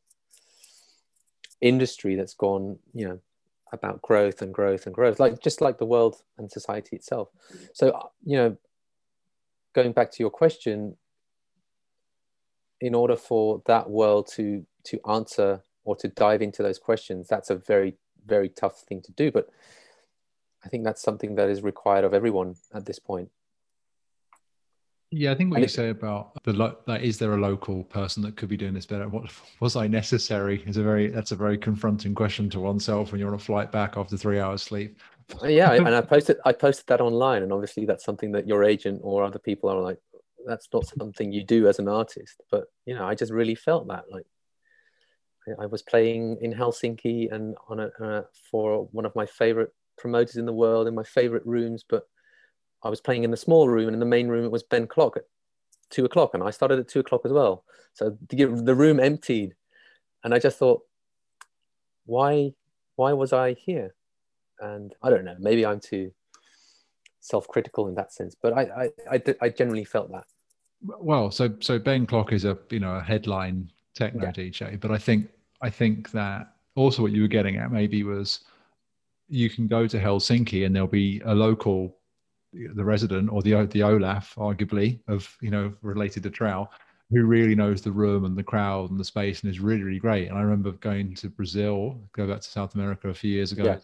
industry 1.61 2.15
that's 2.15 2.33
gone, 2.33 2.79
you 2.93 3.07
know, 3.07 3.19
about 3.71 4.01
growth 4.01 4.41
and 4.41 4.53
growth 4.53 4.85
and 4.85 4.93
growth, 4.93 5.19
like 5.19 5.39
just 5.41 5.61
like 5.61 5.77
the 5.77 5.85
world 5.85 6.17
and 6.37 6.51
society 6.51 6.95
itself. 6.95 7.29
So, 7.73 7.89
uh, 7.89 8.07
you 8.25 8.37
know, 8.37 8.57
going 9.73 9.93
back 9.93 10.11
to 10.11 10.17
your 10.23 10.29
question, 10.29 10.97
in 12.81 12.95
order 12.95 13.15
for 13.15 13.61
that 13.67 13.89
world 13.89 14.27
to 14.33 14.65
to 14.83 14.99
answer 15.07 15.61
or 15.83 15.95
to 15.95 16.07
dive 16.09 16.41
into 16.41 16.63
those 16.63 16.79
questions, 16.79 17.27
that's 17.27 17.49
a 17.49 17.55
very 17.55 17.95
very 18.25 18.49
tough 18.49 18.81
thing 18.81 19.01
to 19.03 19.11
do. 19.13 19.31
But 19.31 19.49
I 20.63 20.69
think 20.69 20.83
that's 20.83 21.01
something 21.01 21.35
that 21.35 21.49
is 21.49 21.61
required 21.61 22.05
of 22.05 22.13
everyone 22.13 22.55
at 22.73 22.85
this 22.85 22.99
point. 22.99 23.29
Yeah, 25.13 25.31
I 25.31 25.35
think 25.35 25.51
what 25.51 25.57
and 25.57 25.63
you 25.63 25.65
it, 25.65 25.71
say 25.71 25.89
about 25.89 26.41
the 26.45 26.53
lo- 26.53 26.77
like, 26.87 27.01
is 27.01 27.17
there 27.17 27.33
a 27.33 27.37
local 27.37 27.83
person 27.83 28.23
that 28.23 28.37
could 28.37 28.47
be 28.47 28.55
doing 28.55 28.73
this 28.73 28.85
better? 28.85 29.09
What 29.09 29.29
was 29.59 29.75
I 29.75 29.87
necessary? 29.87 30.63
Is 30.65 30.77
a 30.77 30.83
very 30.83 31.07
that's 31.07 31.33
a 31.33 31.35
very 31.35 31.57
confronting 31.57 32.15
question 32.15 32.49
to 32.51 32.61
oneself 32.61 33.11
when 33.11 33.19
you're 33.19 33.27
on 33.27 33.35
a 33.35 33.39
flight 33.39 33.73
back 33.73 33.97
after 33.97 34.15
three 34.15 34.39
hours 34.39 34.61
sleep. 34.61 34.97
Uh, 35.43 35.47
yeah, 35.47 35.73
and 35.73 35.89
I 35.89 35.99
posted 36.13 36.37
I 36.45 36.53
posted 36.53 36.87
that 36.87 37.01
online, 37.01 37.43
and 37.43 37.51
obviously 37.51 37.85
that's 37.85 38.05
something 38.05 38.31
that 38.31 38.47
your 38.47 38.63
agent 38.63 39.01
or 39.03 39.25
other 39.25 39.39
people 39.39 39.69
are 39.69 39.81
like, 39.81 39.99
that's 40.45 40.69
not 40.73 40.85
something 40.85 41.33
you 41.33 41.43
do 41.43 41.67
as 41.67 41.77
an 41.77 41.89
artist. 41.89 42.41
But 42.49 42.65
you 42.85 42.95
know, 42.95 43.05
I 43.05 43.13
just 43.13 43.33
really 43.33 43.55
felt 43.55 43.89
that 43.89 44.05
like 44.09 44.27
I 45.59 45.65
was 45.65 45.81
playing 45.81 46.37
in 46.39 46.53
Helsinki 46.53 47.29
and 47.33 47.55
on 47.67 47.81
a 47.81 47.91
uh, 48.01 48.21
for 48.49 48.87
one 48.93 49.05
of 49.05 49.13
my 49.13 49.25
favorite 49.25 49.73
promoters 50.01 50.35
in 50.35 50.45
the 50.45 50.53
world 50.53 50.87
in 50.87 50.95
my 50.95 51.03
favorite 51.03 51.45
rooms, 51.45 51.85
but 51.87 52.07
I 52.83 52.89
was 52.89 52.99
playing 52.99 53.23
in 53.23 53.31
the 53.31 53.37
small 53.37 53.69
room, 53.69 53.87
and 53.87 53.93
in 53.93 53.99
the 53.99 54.05
main 54.05 54.27
room 54.27 54.43
it 54.43 54.51
was 54.51 54.63
Ben 54.63 54.87
Klock 54.87 55.15
at 55.15 55.25
two 55.91 56.03
o'clock, 56.05 56.33
and 56.33 56.41
I 56.41 56.49
started 56.49 56.79
at 56.79 56.87
two 56.87 56.99
o'clock 56.99 57.21
as 57.23 57.31
well. 57.31 57.63
So 57.93 58.17
the, 58.29 58.45
the 58.45 58.75
room 58.75 58.99
emptied, 58.99 59.53
and 60.23 60.33
I 60.33 60.39
just 60.39 60.57
thought, 60.57 60.81
why, 62.05 62.53
why 62.95 63.13
was 63.13 63.31
I 63.31 63.53
here? 63.53 63.93
And 64.59 64.93
I 65.03 65.09
don't 65.11 65.25
know, 65.25 65.35
maybe 65.39 65.65
I'm 65.65 65.79
too 65.79 66.11
self-critical 67.19 67.87
in 67.87 67.95
that 67.95 68.11
sense, 68.11 68.35
but 68.41 68.53
I, 68.53 68.61
I, 68.61 69.15
I, 69.15 69.35
I 69.41 69.49
generally 69.49 69.85
felt 69.85 70.11
that. 70.11 70.25
Well, 70.83 71.29
so 71.29 71.53
so 71.59 71.77
Ben 71.77 72.07
Klock 72.07 72.33
is 72.33 72.43
a 72.43 72.57
you 72.71 72.79
know 72.79 72.95
a 72.95 73.03
headline 73.03 73.71
techno 73.93 74.25
yeah. 74.25 74.31
DJ, 74.31 74.79
but 74.79 74.89
I 74.89 74.97
think 74.97 75.29
I 75.61 75.69
think 75.69 76.09
that 76.11 76.55
also 76.73 77.03
what 77.03 77.11
you 77.11 77.21
were 77.21 77.27
getting 77.27 77.57
at 77.57 77.71
maybe 77.71 78.01
was 78.01 78.39
you 79.31 79.49
can 79.49 79.65
go 79.65 79.87
to 79.87 79.97
Helsinki 79.97 80.65
and 80.65 80.75
there'll 80.75 80.87
be 80.87 81.21
a 81.25 81.33
local 81.33 81.97
the 82.53 82.83
resident 82.83 83.31
or 83.31 83.41
the 83.41 83.65
the 83.67 83.81
Olaf, 83.81 84.35
arguably 84.35 84.99
of 85.07 85.35
you 85.41 85.49
know 85.49 85.73
related 85.81 86.23
to 86.23 86.29
Trouw, 86.29 86.67
who 87.09 87.23
really 87.23 87.55
knows 87.55 87.81
the 87.81 87.91
room 87.91 88.25
and 88.25 88.37
the 88.37 88.43
crowd 88.43 88.91
and 88.91 88.99
the 88.99 89.05
space 89.05 89.41
and 89.41 89.49
is 89.49 89.61
really 89.61 89.83
really 89.83 89.99
great. 89.99 90.27
And 90.27 90.37
I 90.37 90.41
remember 90.41 90.73
going 90.73 91.15
to 91.15 91.29
Brazil, 91.29 91.97
go 92.13 92.27
back 92.27 92.41
to 92.41 92.49
South 92.49 92.75
America 92.75 93.07
a 93.07 93.13
few 93.13 93.31
years 93.31 93.53
ago. 93.53 93.63
Yeah. 93.63 93.77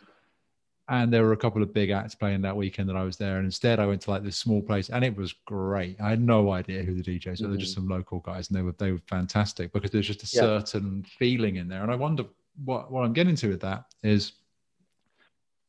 And 0.89 1.12
there 1.12 1.24
were 1.24 1.34
a 1.34 1.38
couple 1.38 1.62
of 1.62 1.74
big 1.74 1.89
acts 1.89 2.16
playing 2.16 2.41
that 2.43 2.56
weekend 2.56 2.88
that 2.88 2.95
I 2.95 3.04
was 3.04 3.18
there. 3.18 3.38
And 3.38 3.45
instead, 3.45 3.78
I 3.82 3.86
went 3.86 4.02
to 4.04 4.12
like 4.12 4.24
this 4.24 4.38
small 4.38 4.62
place, 4.62 4.89
and 4.89 5.04
it 5.04 5.16
was 5.18 5.34
great. 5.45 6.00
I 6.00 6.10
had 6.10 6.22
no 6.22 6.52
idea 6.52 6.84
who 6.84 6.93
the 6.93 7.04
DJs 7.04 7.26
were. 7.26 7.32
Mm-hmm. 7.32 7.50
They're 7.52 7.60
just 7.60 7.74
some 7.74 7.89
local 7.89 8.20
guys, 8.20 8.50
and 8.50 8.58
they 8.58 8.62
were 8.62 8.74
they 8.78 8.91
were 8.91 9.02
fantastic 9.08 9.72
because 9.72 9.91
there's 9.91 10.08
just 10.08 10.24
a 10.24 10.36
yeah. 10.36 10.64
certain 10.64 11.04
feeling 11.04 11.58
in 11.58 11.68
there. 11.68 11.84
And 11.84 11.91
I 11.91 11.95
wonder 11.95 12.26
what 12.66 12.91
what 12.91 13.06
I'm 13.06 13.14
getting 13.14 13.36
to 13.38 13.50
with 13.50 13.62
that 13.62 13.86
is 14.04 14.34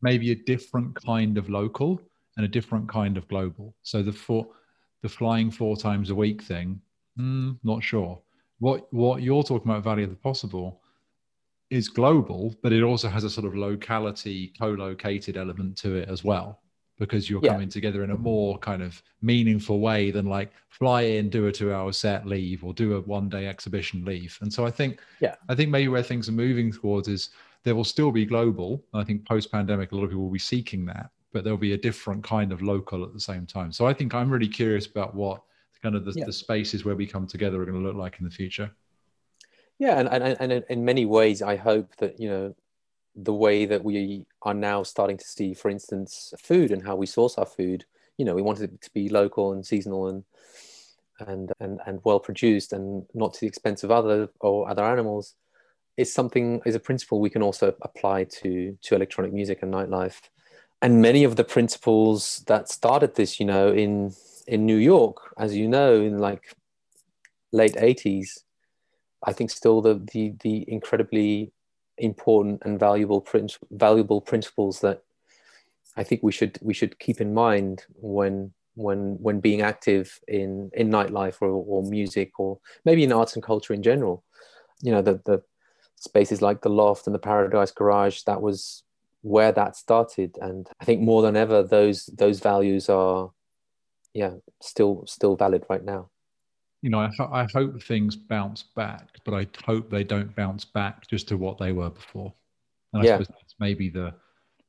maybe 0.03 0.30
a 0.30 0.34
different 0.34 0.94
kind 0.94 1.38
of 1.38 1.49
local 1.49 2.01
and 2.36 2.44
a 2.44 2.49
different 2.49 2.88
kind 2.88 3.16
of 3.16 3.26
global. 3.28 3.74
So 3.82 4.03
the 4.03 4.12
four, 4.12 4.49
the 5.03 5.09
flying 5.09 5.51
four 5.51 5.76
times 5.76 6.11
a 6.11 6.14
week 6.14 6.42
thing, 6.42 6.80
mm, 7.18 7.59
not 7.64 7.82
sure. 7.82 8.20
What 8.61 8.92
what 8.92 9.22
you're 9.22 9.42
talking 9.42 9.70
about, 9.70 9.84
Valley 9.84 10.05
of 10.05 10.11
the 10.11 10.16
Possible, 10.16 10.80
is 11.70 11.88
global, 11.88 12.55
but 12.62 12.72
it 12.72 12.82
also 12.82 13.09
has 13.09 13.24
a 13.24 13.30
sort 13.30 13.46
of 13.46 13.55
locality, 13.55 14.53
co-located 14.59 15.36
element 15.36 15.76
to 15.78 15.96
it 15.96 16.09
as 16.09 16.24
well, 16.24 16.61
because 16.99 17.28
you're 17.28 17.44
yeah. 17.44 17.53
coming 17.53 17.68
together 17.68 18.03
in 18.05 18.11
a 18.11 18.16
more 18.16 18.59
kind 18.59 18.82
of 18.82 19.03
meaningful 19.20 19.80
way 19.80 20.11
than 20.11 20.26
like 20.26 20.51
fly 20.68 21.03
in, 21.03 21.28
do 21.28 21.46
a 21.46 21.53
two-hour 21.53 21.92
set, 21.92 22.26
leave, 22.26 22.64
or 22.64 22.72
do 22.72 22.94
a 22.94 23.01
one-day 23.03 23.46
exhibition, 23.46 24.05
leave. 24.05 24.38
And 24.40 24.53
so 24.53 24.64
I 24.64 24.70
think, 24.70 25.01
yeah, 25.20 25.34
I 25.49 25.55
think 25.55 25.70
maybe 25.70 25.88
where 25.88 26.03
things 26.03 26.28
are 26.28 26.32
moving 26.32 26.72
towards 26.72 27.07
is 27.07 27.30
there 27.64 27.74
will 27.74 27.84
still 27.84 28.11
be 28.11 28.24
global. 28.24 28.84
I 28.94 29.04
think 29.04 29.26
post-pandemic, 29.26 29.92
a 29.92 29.94
lot 29.94 30.04
of 30.04 30.11
people 30.11 30.24
will 30.24 30.30
be 30.30 30.38
seeking 30.38 30.86
that, 30.86 31.11
but 31.32 31.44
there'll 31.44 31.59
be 31.59 31.74
a 31.74 31.78
different 31.78 32.24
kind 32.24 32.52
of 32.52 32.62
local 32.62 33.04
at 33.04 33.12
the 33.12 33.20
same 33.20 33.46
time. 33.46 33.72
So 33.72 33.86
I 33.86 33.92
think 33.92 34.14
I'm 34.14 34.30
really 34.30 34.48
curious 34.48 34.86
about 34.86 35.14
what 35.14 35.42
kind 35.82 35.94
of 35.94 36.04
the, 36.04 36.12
yeah. 36.12 36.24
the 36.24 36.32
spaces 36.32 36.84
where 36.84 36.96
we 36.96 37.06
come 37.06 37.26
together 37.26 37.61
are 37.61 37.64
going 37.64 37.80
to 37.80 37.86
look 37.86 37.96
like 37.96 38.18
in 38.18 38.24
the 38.24 38.30
future. 38.30 38.70
Yeah, 39.78 40.00
and, 40.00 40.09
and, 40.09 40.36
and 40.40 40.64
in 40.68 40.84
many 40.84 41.06
ways, 41.06 41.40
I 41.40 41.56
hope 41.56 41.94
that, 41.96 42.18
you 42.18 42.28
know, 42.28 42.54
the 43.14 43.34
way 43.34 43.66
that 43.66 43.82
we 43.84 44.26
are 44.42 44.54
now 44.54 44.82
starting 44.82 45.18
to 45.18 45.24
see, 45.24 45.54
for 45.54 45.68
instance, 45.70 46.32
food 46.38 46.70
and 46.70 46.84
how 46.84 46.96
we 46.96 47.06
source 47.06 47.36
our 47.38 47.46
food, 47.46 47.84
you 48.16 48.24
know, 48.24 48.34
we 48.34 48.42
want 48.42 48.61
it 48.61 48.80
to 48.80 48.90
be 48.92 49.09
local 49.09 49.52
and 49.52 49.64
seasonal 49.64 50.09
and 50.09 50.24
and 51.20 51.52
and, 51.59 51.80
and 51.86 52.00
well 52.04 52.20
produced 52.20 52.72
and 52.72 53.04
not 53.14 53.34
to 53.34 53.40
the 53.40 53.46
expense 53.46 53.82
of 53.82 53.90
other 53.90 54.28
or 54.40 54.68
other 54.68 54.84
animals 54.84 55.34
is 55.99 56.12
something 56.12 56.62
is 56.64 56.74
a 56.74 56.80
principle 56.80 57.20
we 57.20 57.30
can 57.30 57.42
also 57.42 57.74
apply 57.82 58.24
to 58.24 58.76
to 58.80 58.94
electronic 58.94 59.32
music 59.32 59.59
and 59.62 59.74
nightlife 59.74 60.20
and 60.80 61.03
many 61.03 61.24
of 61.24 61.36
the 61.36 61.44
principles 61.44 62.42
that 62.46 62.68
started 62.68 63.14
this, 63.14 63.40
you 63.40 63.46
know, 63.46 63.72
in 63.72 64.14
in 64.46 64.64
New 64.64 64.76
York, 64.76 65.34
as 65.36 65.57
you 65.57 65.68
know, 65.68 65.94
in 66.01 66.18
like 66.18 66.55
late 67.53 67.74
'80s, 67.74 68.44
I 69.24 69.32
think 69.32 69.51
still 69.51 69.80
the 69.82 70.01
the 70.12 70.34
the 70.40 70.64
incredibly 70.70 71.53
important 71.99 72.62
and 72.64 72.78
valuable 72.78 73.20
prin- 73.20 73.49
valuable 73.70 74.20
principles 74.20 74.80
that 74.80 75.03
I 75.96 76.05
think 76.05 76.22
we 76.22 76.32
should 76.32 76.59
we 76.62 76.74
should 76.74 76.99
keep 77.01 77.20
in 77.20 77.34
mind 77.34 77.84
when 77.94 78.53
when 78.76 79.16
when 79.20 79.40
being 79.40 79.62
active 79.62 80.20
in 80.28 80.70
in 80.74 80.90
nightlife 80.90 81.42
or, 81.42 81.49
or 81.49 81.82
music 81.82 82.38
or 82.38 82.61
maybe 82.84 83.03
in 83.03 83.12
arts 83.12 83.34
and 83.34 83.42
culture 83.42 83.74
in 83.74 83.82
general. 83.82 84.22
You 84.80 84.92
know, 84.92 85.03
the 85.03 85.20
the 85.24 85.42
spaces 85.99 86.42
like 86.42 86.62
the 86.62 86.68
loft 86.68 87.07
and 87.07 87.14
the 87.14 87.18
Paradise 87.18 87.70
Garage 87.70 88.22
that 88.22 88.40
was 88.40 88.82
where 89.22 89.53
that 89.53 89.76
started. 89.76 90.38
And 90.40 90.68
i 90.80 90.84
think 90.84 91.01
more 91.01 91.22
than 91.22 91.36
ever 91.36 91.62
those 91.62 92.07
those 92.07 92.40
values 92.40 92.88
are 92.88 93.30
yeah 94.14 94.34
still 94.61 95.05
still 95.07 95.36
valid 95.36 95.64
right 95.68 95.84
now. 95.84 96.11
You 96.82 96.90
know 96.90 97.01
I, 97.01 97.11
I 97.42 97.46
hope 97.53 97.82
things 97.82 98.14
bounce 98.14 98.62
back 98.62 99.09
but 99.24 99.34
i 99.34 99.46
hope 99.64 99.90
they 99.90 100.05
don't 100.05 100.34
bounce 100.36 100.64
back 100.64 101.09
just 101.09 101.26
to 101.28 101.36
what 101.36 101.59
they 101.59 101.72
were 101.72 101.90
before. 101.90 102.32
And 102.92 103.03
i 103.03 103.07
yeah. 103.07 103.14
suppose 103.14 103.28
that's 103.28 103.55
maybe 103.59 103.88
the 103.88 104.14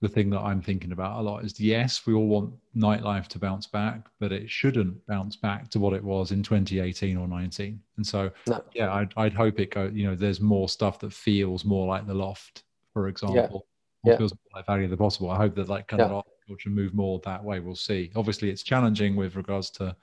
the 0.01 0.07
thing 0.07 0.29
that 0.29 0.39
i'm 0.39 0.61
thinking 0.61 0.91
about 0.91 1.19
a 1.19 1.21
lot 1.21 1.43
is 1.43 1.59
yes 1.59 2.05
we 2.05 2.13
all 2.13 2.27
want 2.27 2.53
nightlife 2.75 3.27
to 3.27 3.39
bounce 3.39 3.67
back 3.67 4.07
but 4.19 4.31
it 4.31 4.49
shouldn't 4.49 5.05
bounce 5.07 5.35
back 5.35 5.69
to 5.69 5.79
what 5.79 5.93
it 5.93 6.03
was 6.03 6.31
in 6.31 6.41
2018 6.41 7.17
or 7.17 7.27
19 7.27 7.79
and 7.97 8.05
so 8.05 8.31
no. 8.47 8.63
yeah 8.73 8.93
I'd, 8.93 9.13
I'd 9.17 9.33
hope 9.33 9.59
it 9.59 9.71
go 9.71 9.91
you 9.93 10.05
know 10.05 10.15
there's 10.15 10.39
more 10.39 10.69
stuff 10.69 10.99
that 10.99 11.13
feels 11.13 11.65
more 11.65 11.87
like 11.87 12.07
the 12.07 12.13
loft 12.13 12.63
for 12.93 13.07
example 13.07 13.65
yeah. 14.03 14.17
feels 14.17 14.33
like 14.53 14.65
Valley 14.65 14.85
of 14.85 14.91
the 14.91 14.97
Possible. 14.97 15.29
I 15.29 15.37
hope 15.37 15.55
that 15.55 15.69
like 15.69 15.87
kind 15.87 15.99
yeah. 15.99 16.07
of 16.07 16.23
culture 16.47 16.69
move 16.69 16.93
more 16.93 17.19
that 17.25 17.43
way. 17.43 17.59
We'll 17.59 17.75
see. 17.75 18.11
Obviously, 18.15 18.49
it's 18.49 18.63
challenging 18.63 19.15
with 19.15 19.35
regards 19.35 19.69
to 19.71 19.95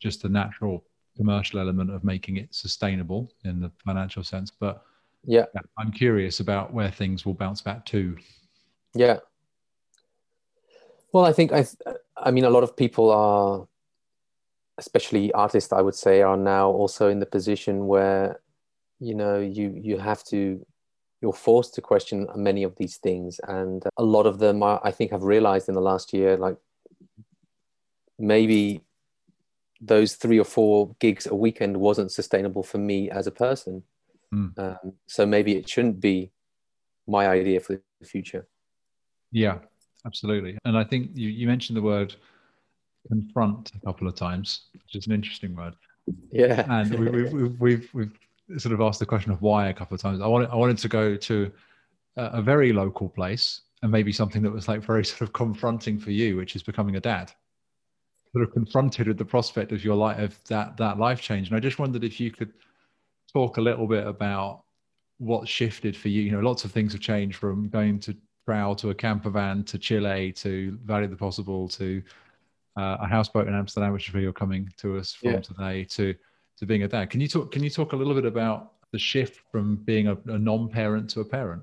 just 0.00 0.22
the 0.22 0.28
natural 0.28 0.84
commercial 1.16 1.58
element 1.58 1.90
of 1.90 2.04
making 2.04 2.36
it 2.36 2.54
sustainable 2.54 3.32
in 3.44 3.60
the 3.60 3.70
financial 3.84 4.22
sense. 4.22 4.50
But 4.50 4.82
yeah, 5.24 5.46
I'm 5.78 5.90
curious 5.90 6.40
about 6.40 6.72
where 6.72 6.90
things 6.90 7.24
will 7.24 7.34
bounce 7.34 7.60
back 7.62 7.84
to. 7.86 8.16
Yeah. 8.96 9.18
Well, 11.12 11.24
I 11.24 11.32
think 11.32 11.52
I, 11.52 11.66
I 12.16 12.30
mean, 12.30 12.44
a 12.44 12.50
lot 12.50 12.62
of 12.62 12.76
people 12.76 13.10
are, 13.10 13.66
especially 14.78 15.32
artists, 15.32 15.72
I 15.72 15.80
would 15.80 15.94
say, 15.94 16.22
are 16.22 16.36
now 16.36 16.70
also 16.70 17.08
in 17.08 17.20
the 17.20 17.26
position 17.26 17.86
where, 17.86 18.40
you 18.98 19.14
know, 19.14 19.38
you 19.38 19.78
you 19.82 19.98
have 19.98 20.24
to 20.24 20.64
you're 21.22 21.32
forced 21.32 21.74
to 21.74 21.80
question 21.80 22.26
many 22.36 22.62
of 22.62 22.76
these 22.76 22.98
things 22.98 23.40
and 23.48 23.82
a 23.96 24.04
lot 24.04 24.26
of 24.26 24.38
them 24.38 24.62
are, 24.62 24.80
i 24.84 24.90
think 24.90 25.10
have 25.10 25.22
realized 25.22 25.68
in 25.68 25.74
the 25.74 25.80
last 25.80 26.12
year 26.12 26.36
like 26.36 26.56
maybe 28.18 28.82
those 29.80 30.14
three 30.14 30.38
or 30.38 30.44
four 30.44 30.94
gigs 30.98 31.26
a 31.26 31.34
weekend 31.34 31.76
wasn't 31.76 32.10
sustainable 32.10 32.62
for 32.62 32.78
me 32.78 33.10
as 33.10 33.26
a 33.26 33.30
person 33.30 33.82
mm. 34.32 34.56
um, 34.58 34.92
so 35.06 35.26
maybe 35.26 35.56
it 35.56 35.68
shouldn't 35.68 36.00
be 36.00 36.30
my 37.06 37.28
idea 37.28 37.60
for 37.60 37.80
the 38.00 38.06
future 38.06 38.46
Yeah, 39.32 39.58
absolutely. 40.04 40.58
And 40.64 40.76
I 40.76 40.84
think 40.84 41.10
you, 41.14 41.28
you 41.28 41.46
mentioned 41.46 41.76
the 41.76 41.82
word 41.82 42.14
confront 43.08 43.72
a 43.74 43.80
couple 43.86 44.08
of 44.08 44.14
times, 44.14 44.62
which 44.72 44.96
is 44.96 45.06
an 45.06 45.12
interesting 45.12 45.54
word. 45.54 45.74
Yeah. 46.32 46.66
And 46.68 46.94
we, 46.98 47.08
we, 47.08 47.22
we've, 47.24 47.60
we've, 47.60 47.90
we've 47.94 48.60
sort 48.60 48.72
of 48.72 48.80
asked 48.80 49.00
the 49.00 49.06
question 49.06 49.32
of 49.32 49.42
why 49.42 49.68
a 49.68 49.74
couple 49.74 49.94
of 49.94 50.00
times. 50.00 50.20
I 50.20 50.26
wanted, 50.26 50.50
I 50.50 50.56
wanted 50.56 50.78
to 50.78 50.88
go 50.88 51.16
to 51.16 51.52
a, 52.16 52.24
a 52.24 52.42
very 52.42 52.72
local 52.72 53.08
place 53.08 53.62
and 53.82 53.92
maybe 53.92 54.12
something 54.12 54.42
that 54.42 54.52
was 54.52 54.68
like 54.68 54.82
very 54.82 55.04
sort 55.04 55.22
of 55.22 55.32
confronting 55.32 55.98
for 55.98 56.10
you, 56.10 56.36
which 56.36 56.56
is 56.56 56.62
becoming 56.62 56.96
a 56.96 57.00
dad. 57.00 57.32
Sort 58.32 58.48
of 58.48 58.52
confronted 58.52 59.08
with 59.08 59.18
the 59.18 59.24
prospect 59.24 59.72
of 59.72 59.84
your 59.84 59.96
life, 59.96 60.18
of 60.18 60.44
that 60.48 60.76
that 60.76 60.98
life 60.98 61.20
change. 61.20 61.48
And 61.48 61.56
I 61.56 61.60
just 61.60 61.78
wondered 61.78 62.04
if 62.04 62.20
you 62.20 62.30
could 62.30 62.52
talk 63.32 63.56
a 63.56 63.60
little 63.60 63.86
bit 63.86 64.06
about 64.06 64.64
what 65.18 65.48
shifted 65.48 65.96
for 65.96 66.08
you. 66.08 66.22
You 66.22 66.32
know, 66.32 66.40
lots 66.40 66.64
of 66.64 66.72
things 66.72 66.92
have 66.92 67.00
changed 67.00 67.38
from 67.38 67.68
going 67.68 67.98
to 68.00 68.16
Trouw 68.46 68.76
to 68.78 68.90
a 68.90 68.94
camper 68.94 69.30
van 69.30 69.64
to 69.64 69.78
Chile 69.78 70.32
to 70.32 70.78
Valley 70.84 71.04
of 71.04 71.10
the 71.10 71.16
Possible 71.16 71.68
to 71.68 72.02
uh, 72.76 72.98
a 73.00 73.06
houseboat 73.06 73.48
in 73.48 73.54
Amsterdam, 73.54 73.92
which 73.92 74.08
is 74.08 74.14
where 74.14 74.22
you're 74.22 74.32
coming 74.32 74.72
to 74.78 74.98
us 74.98 75.12
from 75.12 75.32
yeah. 75.32 75.40
today, 75.40 75.84
to 75.84 76.14
to 76.58 76.66
being 76.66 76.82
a 76.84 76.88
dad. 76.88 77.10
Can 77.10 77.20
you 77.20 77.28
talk? 77.28 77.50
Can 77.52 77.64
you 77.64 77.70
talk 77.70 77.92
a 77.92 77.96
little 77.96 78.14
bit 78.14 78.24
about 78.24 78.72
the 78.92 78.98
shift 78.98 79.40
from 79.50 79.76
being 79.76 80.08
a, 80.08 80.16
a 80.26 80.38
non-parent 80.38 81.10
to 81.10 81.20
a 81.20 81.24
parent? 81.24 81.62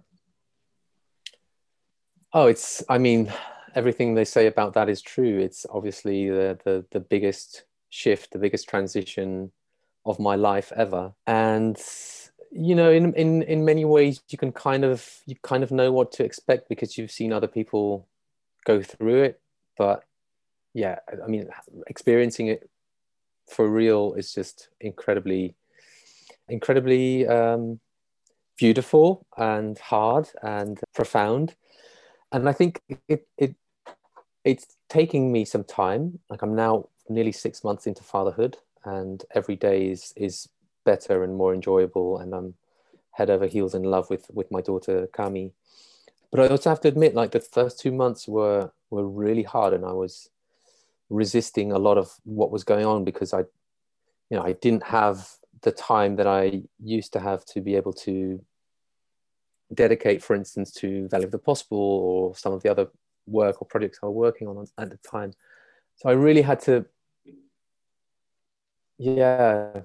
Oh, 2.34 2.48
it's. 2.48 2.84
I 2.90 2.98
mean, 2.98 3.32
everything 3.76 4.16
they 4.16 4.26
say 4.26 4.48
about 4.48 4.74
that 4.74 4.90
is 4.90 5.02
true. 5.02 5.40
It's 5.40 5.66
obviously 5.70 6.30
the 6.30 6.60
the, 6.64 6.86
the 6.92 7.00
biggest 7.00 7.64
shift, 7.90 8.32
the 8.32 8.40
biggest 8.40 8.68
transition 8.68 9.52
of 10.06 10.20
my 10.20 10.36
life 10.36 10.72
ever, 10.76 11.14
and 11.28 11.78
you 12.56 12.76
know, 12.76 12.92
in 12.92 13.14
in 13.16 13.42
in 13.44 13.66
many 13.66 13.84
ways, 13.84 14.22
you 14.30 14.38
can 14.38 14.52
kind 14.52 14.86
of 14.86 15.10
you 15.26 15.36
kind 15.42 15.64
of 15.64 15.72
know 15.72 15.92
what 15.92 16.12
to 16.14 16.24
expect 16.24 16.70
because 16.70 16.98
you've 16.98 17.12
seen 17.12 17.34
other 17.34 17.48
people 17.48 18.08
go 18.66 18.82
through 18.82 19.24
it. 19.24 19.42
But 19.78 20.04
yeah, 20.74 21.00
I 21.24 21.28
mean, 21.28 21.50
experiencing 21.88 22.48
it 22.48 22.70
for 23.50 23.68
real 23.68 24.14
is 24.14 24.34
just 24.34 24.70
incredibly, 24.80 25.56
incredibly 26.48 27.28
um, 27.28 27.80
beautiful 28.58 29.26
and 29.38 29.78
hard 29.80 30.30
and 30.42 30.80
profound. 30.94 31.56
And 32.32 32.48
I 32.48 32.54
think 32.54 32.82
it, 33.08 33.28
it 33.38 33.56
it's 34.44 34.76
taking 34.90 35.32
me 35.32 35.46
some 35.46 35.64
time. 35.64 36.20
Like 36.30 36.44
I'm 36.44 36.56
now 36.56 36.90
nearly 37.10 37.32
six 37.32 37.64
months 37.64 37.88
into 37.88 38.04
fatherhood, 38.04 38.58
and 38.86 39.24
every 39.34 39.56
day 39.56 39.88
is 39.88 40.14
is 40.16 40.50
better 40.86 41.24
and 41.24 41.36
more 41.36 41.54
enjoyable. 41.54 42.18
And 42.18 42.34
I'm 42.34 42.56
head 43.12 43.30
over 43.30 43.48
heels 43.48 43.76
in 43.76 43.84
love 43.84 44.10
with 44.10 44.30
with 44.34 44.52
my 44.52 44.62
daughter 44.62 45.08
Kami. 45.08 45.54
But 46.32 46.40
I 46.40 46.48
also 46.48 46.70
have 46.70 46.82
to 46.82 46.88
admit, 46.88 47.14
like 47.14 47.32
the 47.32 47.40
first 47.40 47.80
two 47.80 47.92
months 47.92 48.28
were 48.28 48.72
were 48.90 49.08
really 49.08 49.44
hard, 49.44 49.74
and 49.74 49.86
I 49.86 49.94
was 49.94 50.30
resisting 51.10 51.72
a 51.72 51.78
lot 51.78 51.98
of 51.98 52.12
what 52.24 52.52
was 52.52 52.64
going 52.64 52.86
on 52.86 53.04
because 53.04 53.34
I, 53.34 53.40
you 54.30 54.38
know, 54.38 54.44
I 54.44 54.54
didn't 54.54 54.84
have 54.84 55.30
the 55.62 55.72
time 55.72 56.16
that 56.16 56.28
I 56.28 56.64
used 56.82 57.14
to 57.14 57.20
have 57.20 57.46
to 57.46 57.62
be 57.62 57.76
able 57.76 57.94
to 57.94 58.44
dedicate, 59.74 60.24
for 60.24 60.36
instance, 60.36 60.72
to 60.72 61.08
Valley 61.08 61.26
of 61.26 61.32
the 61.32 61.38
Possible 61.38 61.78
or 61.78 62.36
some 62.36 62.54
of 62.54 62.64
the 62.64 62.70
other 62.70 62.88
work 63.26 63.62
or 63.62 63.68
projects 63.68 64.00
I 64.02 64.08
was 64.08 64.16
working 64.16 64.48
on 64.48 64.66
at 64.78 64.90
the 64.90 64.98
time. 64.98 65.34
So 65.98 66.10
I 66.10 66.14
really 66.14 66.42
had 66.42 66.60
to, 66.62 66.86
yeah, 68.98 69.82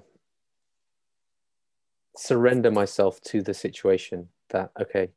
surrender 2.19 2.69
myself 2.71 3.21
to 3.21 3.41
the 3.41 3.53
situation 3.53 4.29
that, 4.49 4.71
okay, 4.79 5.09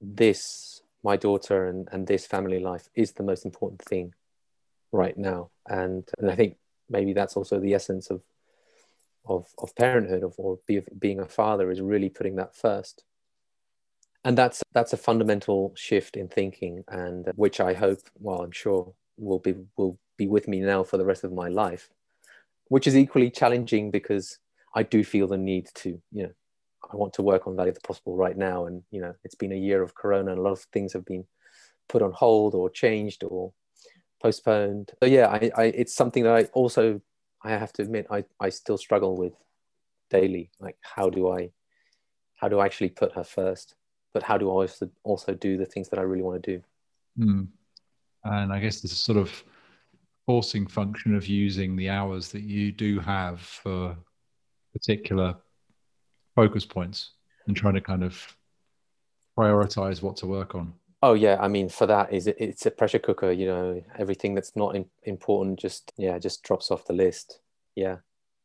this, 0.00 0.82
my 1.02 1.16
daughter 1.16 1.66
and, 1.66 1.88
and 1.90 2.06
this 2.06 2.26
family 2.26 2.60
life 2.60 2.88
is 2.94 3.12
the 3.12 3.22
most 3.22 3.44
important 3.44 3.82
thing 3.82 4.14
right 4.92 5.18
now. 5.18 5.50
And 5.66 6.08
and 6.18 6.30
i 6.30 6.34
think 6.34 6.56
maybe 6.88 7.12
that's 7.12 7.36
also 7.36 7.60
the 7.60 7.74
essence 7.74 8.10
of 8.10 8.22
of, 9.26 9.46
of 9.58 9.74
parenthood 9.76 10.22
of, 10.22 10.34
or 10.38 10.58
be, 10.66 10.80
being 10.98 11.20
a 11.20 11.26
father 11.26 11.70
is 11.70 11.82
really 11.82 12.08
putting 12.08 12.36
that 12.36 12.56
first. 12.56 13.04
And 14.24 14.38
that's 14.38 14.62
that's 14.72 14.94
a 14.94 14.96
fundamental 14.96 15.74
shift 15.76 16.16
in 16.16 16.28
thinking 16.28 16.84
and 16.88 17.30
which 17.36 17.60
i 17.60 17.72
hope 17.72 18.00
well 18.18 18.42
i'm 18.42 18.50
sure 18.50 18.92
will 19.16 19.38
be 19.38 19.54
will 19.76 19.98
be 20.16 20.26
with 20.26 20.48
me 20.48 20.60
now 20.60 20.82
for 20.82 20.96
the 20.98 21.04
rest 21.04 21.24
of 21.24 21.32
my 21.32 21.48
life 21.48 21.88
which 22.68 22.86
is 22.86 22.96
equally 22.96 23.30
challenging 23.30 23.90
because 23.90 24.38
i 24.74 24.82
do 24.82 25.02
feel 25.04 25.26
the 25.26 25.36
need 25.36 25.66
to 25.74 26.00
you 26.12 26.24
know 26.24 26.32
i 26.92 26.96
want 26.96 27.12
to 27.12 27.22
work 27.22 27.46
on 27.46 27.58
of 27.58 27.74
the 27.74 27.80
Possible 27.80 28.16
right 28.16 28.36
now 28.36 28.66
and 28.66 28.82
you 28.90 29.00
know 29.00 29.14
it's 29.24 29.34
been 29.34 29.52
a 29.52 29.56
year 29.56 29.82
of 29.82 29.94
corona 29.94 30.30
and 30.30 30.38
a 30.38 30.42
lot 30.42 30.52
of 30.52 30.60
things 30.72 30.92
have 30.92 31.04
been 31.04 31.24
put 31.88 32.02
on 32.02 32.12
hold 32.12 32.54
or 32.54 32.70
changed 32.70 33.24
or 33.24 33.52
postponed. 34.20 34.92
So 35.00 35.08
yeah, 35.08 35.28
I, 35.28 35.50
I 35.56 35.64
it's 35.64 35.94
something 35.94 36.24
that 36.24 36.34
I 36.34 36.44
also 36.52 37.00
I 37.42 37.50
have 37.50 37.72
to 37.74 37.82
admit 37.82 38.06
I, 38.10 38.24
I 38.40 38.48
still 38.50 38.78
struggle 38.78 39.16
with 39.16 39.32
daily. 40.10 40.50
Like 40.60 40.76
how 40.80 41.10
do 41.10 41.30
I 41.30 41.50
how 42.36 42.48
do 42.48 42.58
I 42.58 42.66
actually 42.66 42.90
put 42.90 43.12
her 43.12 43.24
first? 43.24 43.74
But 44.12 44.22
how 44.22 44.38
do 44.38 44.48
I 44.48 44.52
also 44.52 44.90
also 45.02 45.34
do 45.34 45.56
the 45.56 45.66
things 45.66 45.88
that 45.90 45.98
I 45.98 46.02
really 46.02 46.22
want 46.22 46.42
to 46.42 46.56
do? 46.56 46.62
Mm. 47.18 47.48
And 48.24 48.52
I 48.52 48.58
guess 48.60 48.80
this 48.80 48.92
sort 48.92 49.18
of 49.18 49.44
forcing 50.26 50.66
function 50.66 51.14
of 51.14 51.26
using 51.26 51.76
the 51.76 51.88
hours 51.88 52.30
that 52.32 52.42
you 52.42 52.72
do 52.72 52.98
have 53.00 53.40
for 53.40 53.96
particular 54.78 55.36
focus 56.34 56.64
points 56.64 57.10
and 57.46 57.56
trying 57.56 57.74
to 57.74 57.80
kind 57.80 58.04
of 58.04 58.36
prioritize 59.36 60.02
what 60.02 60.16
to 60.18 60.26
work 60.26 60.54
on. 60.54 60.72
Oh 61.02 61.14
yeah, 61.14 61.36
I 61.40 61.48
mean 61.48 61.68
for 61.68 61.86
that 61.86 62.12
is 62.12 62.26
it, 62.26 62.36
it's 62.38 62.66
a 62.66 62.70
pressure 62.70 62.98
cooker. 62.98 63.30
You 63.30 63.46
know, 63.46 63.84
everything 63.98 64.34
that's 64.34 64.56
not 64.56 64.74
in, 64.74 64.86
important 65.04 65.58
just 65.58 65.92
yeah 65.96 66.18
just 66.18 66.42
drops 66.42 66.70
off 66.70 66.86
the 66.86 66.92
list. 66.92 67.40
Yeah. 67.74 67.96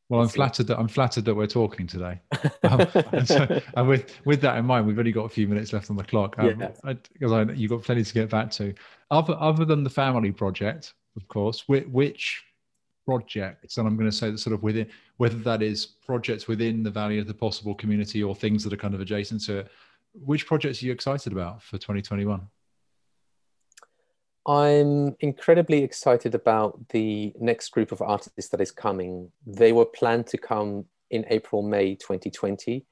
Well, 0.10 0.22
I'm 0.22 0.28
flattered 0.28 0.68
that 0.68 0.78
I'm 0.78 0.88
flattered 0.88 1.26
that 1.26 1.34
we're 1.34 1.48
talking 1.48 1.88
today. 1.88 2.20
Um, 2.64 2.88
and, 3.12 3.28
so, 3.28 3.62
and, 3.76 3.88
with 3.90 4.16
with 4.24 4.40
that 4.42 4.58
in 4.58 4.66
mind, 4.66 4.88
we've 4.88 4.98
only 4.98 5.12
got 5.12 5.26
a 5.26 5.30
few 5.30 5.50
minutes 5.50 5.74
left 5.74 5.90
on 5.90 5.98
the 5.98 6.04
clock. 6.04 6.36
Um, 6.40 6.62
yeah. 6.62 6.94
Because 7.12 7.34
I, 7.34 7.42
I, 7.42 7.52
you've 7.52 7.72
got 7.72 7.84
plenty 7.84 8.04
to 8.04 8.14
get 8.14 8.30
back 8.30 8.50
to. 8.52 8.74
Other 9.12 9.36
other 9.38 9.66
than 9.66 9.84
the 9.84 9.90
family 9.90 10.32
project, 10.32 10.94
of 11.18 11.28
course, 11.28 11.68
which, 11.68 11.86
which 11.88 12.42
projects, 13.06 13.78
and 13.78 13.86
I'm 13.86 13.98
going 13.98 14.10
to 14.10 14.16
say 14.16 14.32
that 14.32 14.38
sort 14.38 14.54
of 14.54 14.64
within 14.64 14.88
whether 15.18 15.38
that 15.38 15.62
is 15.62 15.86
projects 15.86 16.48
within 16.48 16.84
the 16.84 16.92
Valley 16.92 17.20
of 17.20 17.28
the 17.28 17.34
Possible 17.34 17.76
community 17.76 18.24
or 18.24 18.36
things 18.36 18.64
that 18.64 18.74
are 18.74 18.78
kind 18.78 18.94
of 18.94 19.02
adjacent 19.02 19.44
to 19.46 19.60
it 19.60 19.72
which 20.14 20.46
projects 20.46 20.82
are 20.82 20.86
you 20.86 20.92
excited 20.92 21.34
about 21.34 21.62
for 21.62 21.78
2021? 21.78 22.48
I'm 24.46 25.16
incredibly 25.22 25.84
excited 25.84 26.36
about 26.36 26.90
the 26.90 27.34
next 27.40 27.70
group 27.70 27.92
of 27.92 28.02
artists 28.02 28.50
that 28.50 28.62
is 28.62 28.72
coming. 28.72 29.32
They 29.46 29.72
were 29.72 29.86
planned 29.86 30.28
to 30.28 30.38
come 30.38 30.86
in 31.10 31.26
April, 31.30 31.62
May 31.62 31.96
2020. 31.96 32.86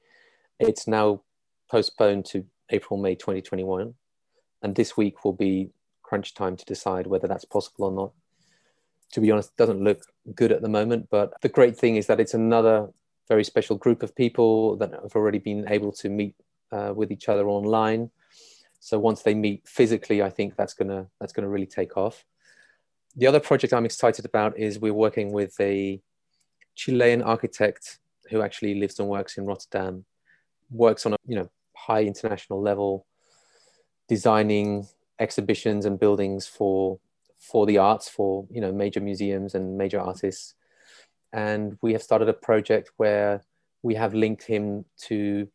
It's 0.58 0.88
now 0.88 1.22
postponed 1.70 2.24
to 2.26 2.44
April, 2.70 2.98
May 2.98 3.14
2021. 3.14 3.94
And 4.62 4.74
this 4.74 4.96
week 4.96 5.24
will 5.24 5.32
be 5.32 5.70
crunch 6.02 6.34
time 6.34 6.56
to 6.56 6.64
decide 6.64 7.06
whether 7.06 7.28
that's 7.28 7.44
possible 7.44 7.84
or 7.86 7.92
not. 7.92 8.12
To 9.12 9.20
be 9.20 9.30
honest, 9.30 9.56
doesn't 9.56 9.82
look 9.82 10.02
good 10.34 10.52
at 10.52 10.62
the 10.62 10.68
moment. 10.68 11.08
But 11.10 11.32
the 11.42 11.48
great 11.48 11.76
thing 11.76 11.96
is 11.96 12.06
that 12.06 12.20
it's 12.20 12.34
another 12.34 12.88
very 13.28 13.44
special 13.44 13.76
group 13.76 14.02
of 14.02 14.14
people 14.14 14.76
that 14.76 14.92
have 14.92 15.14
already 15.14 15.38
been 15.38 15.66
able 15.68 15.92
to 15.92 16.08
meet 16.08 16.34
uh, 16.70 16.92
with 16.94 17.10
each 17.12 17.28
other 17.28 17.46
online. 17.48 18.10
So 18.80 18.98
once 18.98 19.22
they 19.22 19.34
meet 19.34 19.66
physically, 19.66 20.22
I 20.22 20.30
think 20.30 20.56
that's 20.56 20.74
gonna 20.74 21.06
that's 21.20 21.32
gonna 21.32 21.48
really 21.48 21.66
take 21.66 21.96
off. 21.96 22.24
The 23.16 23.26
other 23.26 23.40
project 23.40 23.72
I'm 23.72 23.84
excited 23.84 24.24
about 24.24 24.58
is 24.58 24.78
we're 24.78 24.94
working 24.94 25.32
with 25.32 25.54
a 25.60 26.00
Chilean 26.74 27.22
architect 27.22 27.98
who 28.30 28.42
actually 28.42 28.74
lives 28.74 28.98
and 28.98 29.08
works 29.08 29.36
in 29.36 29.44
Rotterdam, 29.44 30.04
works 30.70 31.06
on 31.06 31.12
a 31.12 31.16
you 31.26 31.36
know 31.36 31.48
high 31.76 32.02
international 32.02 32.60
level, 32.60 33.06
designing 34.08 34.86
exhibitions 35.18 35.86
and 35.86 36.00
buildings 36.00 36.46
for 36.46 36.98
for 37.50 37.66
the 37.66 37.78
arts 37.78 38.08
for 38.08 38.46
you 38.50 38.60
know 38.60 38.72
major 38.72 39.00
museums 39.00 39.54
and 39.54 39.76
major 39.76 40.00
artists 40.00 40.54
and 41.32 41.78
we 41.82 41.92
have 41.92 42.02
started 42.02 42.28
a 42.28 42.32
project 42.32 42.90
where 42.96 43.42
we 43.82 43.94
have 43.94 44.14
linked 44.14 44.44
him 44.44 44.84
to 44.96 45.48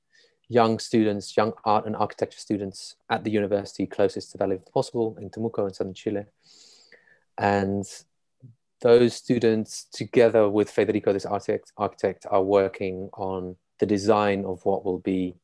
young 0.49 0.79
students, 0.79 1.35
young 1.35 1.53
art 1.65 1.85
and 1.85 1.95
architecture 1.95 2.39
students 2.39 2.95
at 3.09 3.23
the 3.23 3.31
university 3.31 3.85
closest 3.85 4.31
to 4.31 4.37
Valley 4.37 4.59
Possible 4.73 5.17
in 5.19 5.29
Temuco 5.29 5.67
in 5.67 5.73
southern 5.73 5.93
Chile. 5.93 6.25
And 7.37 7.85
those 8.81 9.13
students, 9.13 9.87
together 9.91 10.49
with 10.49 10.69
Federico, 10.69 11.13
this 11.13 11.25
architect, 11.25 11.73
architect, 11.77 12.25
are 12.29 12.43
working 12.43 13.09
on 13.13 13.57
the 13.79 13.85
design 13.85 14.45
of 14.45 14.63
what 14.65 14.85
will 14.85 14.99
be 14.99 15.35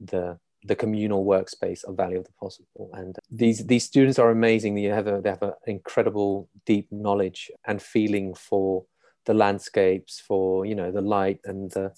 the 0.00 0.38
the 0.64 0.76
communal 0.76 1.24
workspace 1.24 1.84
of 1.84 1.96
Valley 1.96 2.16
of 2.16 2.24
the 2.24 2.32
Possible. 2.40 2.90
And 2.94 3.16
these 3.30 3.66
these 3.66 3.84
students 3.84 4.18
are 4.18 4.30
amazing. 4.30 4.74
They 4.74 4.82
have 4.84 5.06
a, 5.06 5.20
they 5.20 5.30
have 5.30 5.42
an 5.42 5.54
incredible 5.66 6.48
deep 6.66 6.88
knowledge 6.90 7.50
and 7.66 7.82
feeling 7.82 8.34
for 8.34 8.84
the 9.24 9.34
landscapes, 9.34 10.20
for 10.20 10.64
you 10.64 10.74
know 10.74 10.90
the 10.90 11.00
light 11.00 11.40
and 11.44 11.70
the 11.72 11.92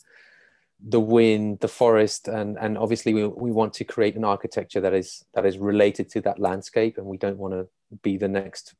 the 0.86 1.00
wind, 1.00 1.60
the 1.60 1.68
forest, 1.68 2.28
and 2.28 2.58
and 2.58 2.78
obviously 2.78 3.14
we, 3.14 3.26
we 3.26 3.52
want 3.52 3.74
to 3.74 3.84
create 3.84 4.16
an 4.16 4.24
architecture 4.24 4.80
that 4.80 4.94
is 4.94 5.24
that 5.34 5.46
is 5.46 5.58
related 5.58 6.08
to 6.10 6.20
that 6.22 6.38
landscape, 6.38 6.96
and 6.96 7.06
we 7.06 7.18
don't 7.18 7.38
want 7.38 7.54
to 7.54 7.68
be 8.02 8.16
the 8.16 8.28
next 8.28 8.74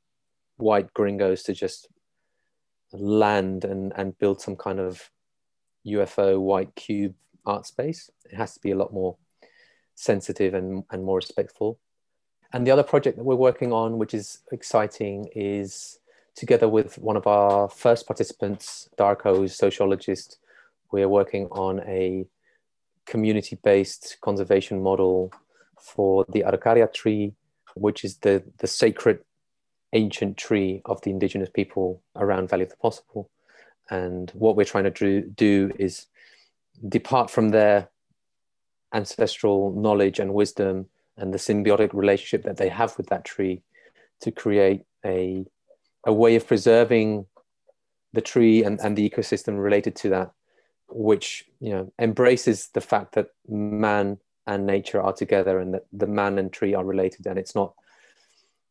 white 0.57 0.93
gringos 0.95 1.43
to 1.43 1.53
just 1.53 1.89
land 2.93 3.65
and 3.65 3.93
and 3.97 4.19
build 4.19 4.41
some 4.41 4.57
kind 4.57 4.81
of 4.81 5.11
UFO 5.87 6.41
white 6.41 6.75
cube 6.75 7.15
art 7.45 7.67
space. 7.67 8.11
It 8.25 8.37
has 8.37 8.55
to 8.55 8.61
be 8.61 8.71
a 8.71 8.77
lot 8.77 8.93
more 8.93 9.17
sensitive 9.95 10.55
and, 10.55 10.85
and 10.91 11.05
more 11.05 11.17
respectful. 11.17 11.79
And 12.53 12.67
the 12.67 12.71
other 12.71 12.83
project 12.83 13.17
that 13.17 13.25
we're 13.25 13.35
working 13.35 13.73
on, 13.73 13.99
which 13.99 14.15
is 14.15 14.39
exciting, 14.53 15.29
is 15.35 15.99
together 16.37 16.69
with 16.69 16.99
one 16.99 17.17
of 17.17 17.27
our 17.27 17.69
first 17.69 18.07
participants, 18.07 18.89
Darko, 18.99 19.49
sociologist, 19.51 20.39
we're 20.93 21.09
working 21.09 21.47
on 21.51 21.81
a 21.81 22.27
community-based 23.07 24.19
conservation 24.21 24.83
model 24.83 25.33
for 25.81 26.25
the 26.29 26.43
Araucaria 26.43 26.93
tree, 26.93 27.35
which 27.75 28.05
is 28.05 28.19
the, 28.19 28.43
the 28.59 28.67
sacred 28.67 29.19
ancient 29.93 30.37
tree 30.37 30.81
of 30.87 31.01
the 31.03 31.11
indigenous 31.11 31.49
people 31.49 32.03
around 32.17 32.49
Valley 32.49 32.65
of 32.65 32.71
the 32.71 32.77
Possible. 32.77 33.31
And 33.91 34.31
what 34.35 34.57
we're 34.57 34.65
trying 34.65 34.85
to 34.85 34.91
do, 34.91 35.23
do 35.23 35.73
is 35.79 36.07
depart 36.89 37.31
from 37.31 37.51
their 37.51 37.89
ancestral 38.95 39.73
knowledge 39.73 40.19
and 40.19 40.33
wisdom 40.33 40.87
and 41.17 41.35
the 41.35 41.39
symbiotic 41.39 41.93
relationship 41.93 42.45
that 42.45 42.57
they 42.57 42.69
have 42.69 42.97
with 42.97 43.09
that 43.09 43.25
tree 43.25 43.63
to 44.21 44.31
create 44.31 44.83
a, 45.05 45.45
a 46.07 46.13
way 46.13 46.37
of 46.37 46.47
preserving 46.47 47.27
the 48.13 48.23
tree 48.23 48.63
and, 48.63 48.81
and 48.81 48.97
the 48.97 49.09
ecosystem 49.09 49.63
related 49.63 49.97
to 49.97 50.09
that, 50.09 50.31
which 50.89 51.45
you 51.61 51.71
know 51.71 51.93
embraces 51.99 52.69
the 52.69 52.81
fact 52.81 53.15
that 53.15 53.29
man 53.49 54.19
and 54.47 54.67
nature 54.67 55.01
are 55.01 55.13
together 55.13 55.59
and 55.59 55.75
that 55.75 55.85
the 55.93 56.07
man 56.07 56.39
and 56.39 56.53
tree 56.53 56.75
are 56.75 56.85
related. 56.85 57.27
And 57.27 57.39
it's 57.39 57.55
not 57.55 57.75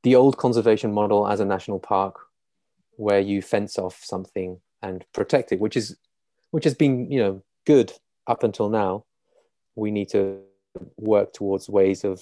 the 0.04 0.16
old 0.16 0.38
conservation 0.38 0.94
model 0.94 1.28
as 1.28 1.40
a 1.40 1.46
national 1.46 1.80
park 1.80 2.20
where 2.96 3.20
you 3.20 3.42
fence 3.42 3.78
off 3.78 4.04
something 4.04 4.60
and 4.82 5.04
protect 5.14 5.52
it 5.52 5.60
which 5.60 5.76
is 5.76 5.96
which 6.52 6.66
has 6.66 6.76
been 6.76 7.10
you 7.10 7.20
know 7.20 7.42
good 7.66 7.92
up 8.28 8.44
until 8.44 8.70
now 8.70 9.04
we 9.76 9.92
need 9.92 10.10
to 10.10 10.42
work 10.98 11.34
towards 11.34 11.70
ways 11.70 12.04
of 12.04 12.22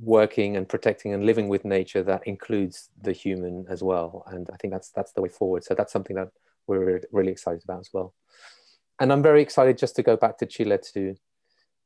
working 0.00 0.56
and 0.56 0.68
protecting 0.68 1.12
and 1.12 1.24
living 1.24 1.48
with 1.48 1.64
nature 1.64 2.02
that 2.02 2.26
includes 2.26 2.90
the 3.00 3.12
human 3.12 3.64
as 3.68 3.82
well. 3.82 4.24
And 4.26 4.48
i 4.52 4.56
think 4.56 4.72
that's 4.72 4.90
that's 4.90 5.12
the 5.12 5.22
way 5.22 5.28
forward. 5.28 5.64
So 5.64 5.74
that's 5.74 5.92
something 5.92 6.16
that 6.16 6.30
we're 6.66 7.00
really 7.12 7.32
excited 7.32 7.62
about 7.62 7.80
as 7.80 7.90
well. 7.92 8.14
And 9.00 9.12
i'm 9.12 9.22
very 9.22 9.42
excited 9.42 9.78
just 9.78 9.96
to 9.96 10.02
go 10.02 10.16
back 10.16 10.38
to 10.38 10.46
chile 10.46 10.78
to 10.94 11.14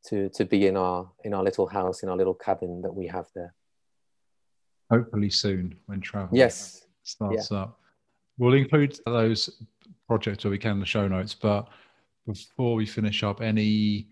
to 0.06 0.28
to 0.30 0.44
be 0.44 0.66
in 0.66 0.76
our 0.76 1.10
in 1.24 1.34
our 1.34 1.42
little 1.42 1.66
house 1.66 2.02
in 2.02 2.08
our 2.08 2.16
little 2.16 2.34
cabin 2.34 2.82
that 2.82 2.94
we 2.94 3.06
have 3.06 3.26
there. 3.34 3.54
Hopefully 4.90 5.28
soon 5.28 5.76
when 5.86 6.00
travel 6.00 6.36
yes. 6.36 6.86
starts 7.02 7.50
yeah. 7.50 7.58
up. 7.58 7.80
We'll 8.38 8.54
include 8.54 8.98
those 9.04 9.62
projects 10.06 10.44
where 10.44 10.50
we 10.50 10.58
can 10.58 10.72
in 10.72 10.80
the 10.80 10.86
show 10.86 11.06
notes 11.06 11.34
but 11.34 11.68
before 12.26 12.74
we 12.74 12.86
finish 12.86 13.22
up 13.22 13.42
any 13.42 14.06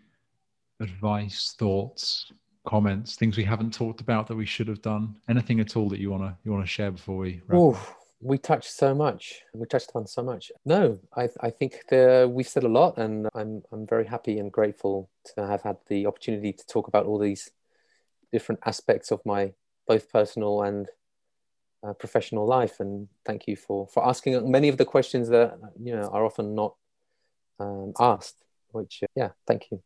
advice, 0.81 1.55
thoughts, 1.59 2.33
comments, 2.67 3.17
things 3.17 3.37
we 3.37 3.45
haven't 3.45 3.73
talked 3.73 4.01
about 4.01 4.27
that 4.27 4.37
we 4.37 4.47
should 4.47 4.69
have 4.69 4.83
done? 4.83 5.17
Anything 5.29 5.61
at 5.61 5.77
all 5.77 5.89
that 5.89 6.01
you 6.01 6.11
wanna 6.11 6.37
you 6.45 6.53
wanna 6.53 6.67
share 6.67 6.91
before 6.91 7.17
we? 7.19 7.41
Wrap? 7.47 7.61
Oh, 7.61 7.97
we 8.21 8.39
touched 8.39 8.71
so 8.71 8.95
much. 8.95 9.43
We 9.55 9.67
touched 9.67 9.91
on 9.95 10.07
so 10.07 10.23
much. 10.23 10.51
No, 10.65 10.99
I 11.17 11.29
I 11.41 11.51
think 11.51 11.85
the, 11.89 12.31
we've 12.31 12.49
said 12.49 12.65
a 12.65 12.69
lot, 12.69 12.99
and 12.99 13.29
I'm 13.35 13.63
I'm 13.73 13.87
very 13.87 14.07
happy 14.07 14.39
and 14.39 14.51
grateful 14.51 15.11
to 15.35 15.47
have 15.47 15.63
had 15.63 15.77
the 15.89 16.07
opportunity 16.07 16.53
to 16.53 16.67
talk 16.67 16.89
about 16.89 17.07
all 17.07 17.19
these 17.19 17.51
different 18.33 18.61
aspects 18.65 19.11
of 19.11 19.21
my 19.25 19.53
both 19.87 20.11
personal 20.13 20.63
and 20.63 20.89
uh, 21.87 21.93
professional 21.93 22.47
life. 22.47 22.81
And 22.81 23.09
thank 23.25 23.47
you 23.47 23.57
for 23.57 23.87
for 23.87 24.07
asking 24.07 24.51
many 24.51 24.69
of 24.69 24.77
the 24.77 24.85
questions 24.85 25.29
that 25.29 25.59
you 25.83 25.95
know 25.95 26.09
are 26.09 26.25
often 26.25 26.55
not 26.55 26.75
um, 27.61 27.93
asked. 27.99 28.37
Which 28.73 29.01
uh, 29.03 29.07
yeah, 29.15 29.31
thank 29.47 29.71
you. 29.71 29.83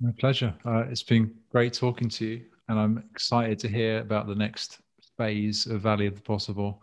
My 0.00 0.12
pleasure. 0.18 0.54
Uh, 0.64 0.84
it's 0.88 1.02
been 1.02 1.34
great 1.50 1.72
talking 1.72 2.08
to 2.10 2.26
you, 2.26 2.44
and 2.68 2.78
I'm 2.78 3.04
excited 3.10 3.58
to 3.60 3.68
hear 3.68 4.00
about 4.00 4.28
the 4.28 4.34
next 4.34 4.78
phase 5.16 5.66
of 5.66 5.80
Valley 5.80 6.06
of 6.06 6.14
the 6.14 6.20
Possible. 6.20 6.82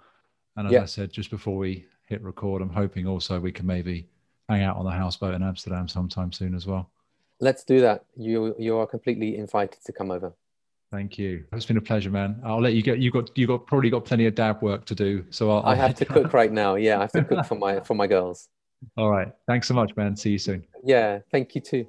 And 0.57 0.67
as 0.67 0.73
yeah. 0.73 0.81
I 0.81 0.85
said 0.85 1.11
just 1.11 1.29
before 1.29 1.57
we 1.57 1.85
hit 2.07 2.21
record, 2.21 2.61
I'm 2.61 2.69
hoping 2.69 3.07
also 3.07 3.39
we 3.39 3.51
can 3.51 3.65
maybe 3.65 4.07
hang 4.49 4.63
out 4.63 4.75
on 4.75 4.85
the 4.85 4.91
houseboat 4.91 5.33
in 5.33 5.43
Amsterdam 5.43 5.87
sometime 5.87 6.31
soon 6.31 6.53
as 6.55 6.67
well. 6.67 6.89
Let's 7.39 7.63
do 7.63 7.81
that. 7.81 8.05
You 8.15 8.55
you 8.57 8.77
are 8.77 8.87
completely 8.87 9.37
invited 9.37 9.79
to 9.85 9.91
come 9.91 10.11
over. 10.11 10.33
Thank 10.91 11.17
you. 11.17 11.43
It's 11.51 11.65
been 11.65 11.77
a 11.77 11.81
pleasure, 11.81 12.09
man. 12.09 12.39
I'll 12.45 12.61
let 12.61 12.73
you 12.73 12.81
get. 12.81 12.99
You 12.99 13.11
got 13.11 13.37
you 13.37 13.47
got 13.47 13.65
probably 13.65 13.89
got 13.89 14.05
plenty 14.05 14.25
of 14.25 14.35
dab 14.35 14.61
work 14.61 14.85
to 14.85 14.95
do. 14.95 15.25
So 15.29 15.51
I'll, 15.51 15.57
I'll 15.63 15.71
i 15.71 15.75
have 15.75 15.95
to 15.95 16.05
cook 16.05 16.33
right 16.41 16.51
now. 16.51 16.75
Yeah, 16.75 16.97
I 16.97 17.01
have 17.01 17.11
to 17.13 17.23
cook 17.23 17.45
for 17.45 17.55
my 17.65 17.79
for 17.81 17.93
my 17.93 18.07
girls. 18.07 18.49
All 18.97 19.09
right. 19.09 19.31
Thanks 19.47 19.67
so 19.67 19.73
much, 19.73 19.95
man. 19.95 20.15
See 20.15 20.31
you 20.31 20.37
soon. 20.37 20.65
Yeah. 20.83 21.19
Thank 21.31 21.55
you 21.55 21.61
too. 21.61 21.85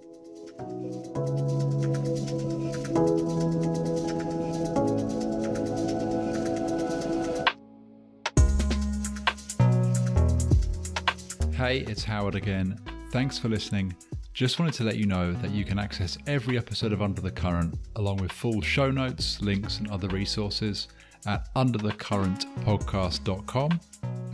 Hey, 11.67 11.79
it's 11.89 12.05
Howard 12.05 12.37
again. 12.37 12.79
Thanks 13.11 13.39
for 13.39 13.49
listening. 13.49 13.97
Just 14.35 14.61
wanted 14.61 14.75
to 14.75 14.85
let 14.85 14.99
you 14.99 15.07
know 15.07 15.33
that 15.33 15.51
you 15.51 15.65
can 15.65 15.79
access 15.79 16.19
every 16.27 16.59
episode 16.59 16.93
of 16.93 17.01
Under 17.01 17.21
the 17.21 17.31
Current, 17.31 17.79
along 17.97 18.19
with 18.19 18.31
full 18.31 18.61
show 18.61 18.91
notes, 18.91 19.41
links, 19.41 19.79
and 19.79 19.91
other 19.91 20.09
resources 20.09 20.89
at 21.27 21.53
underthecurrentpodcast.com 21.55 23.81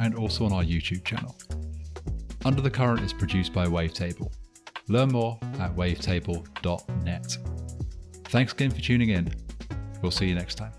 and 0.00 0.14
also 0.14 0.44
on 0.44 0.52
our 0.52 0.64
YouTube 0.64 1.04
channel. 1.04 1.36
Under 2.44 2.60
the 2.60 2.70
Current 2.70 3.00
is 3.00 3.12
produced 3.12 3.52
by 3.52 3.66
Wavetable. 3.66 4.32
Learn 4.92 5.08
more 5.08 5.38
at 5.58 5.74
wavetable.net. 5.74 7.38
Thanks 8.24 8.52
again 8.52 8.70
for 8.70 8.80
tuning 8.82 9.08
in. 9.08 9.32
We'll 10.02 10.10
see 10.10 10.28
you 10.28 10.34
next 10.34 10.56
time. 10.56 10.72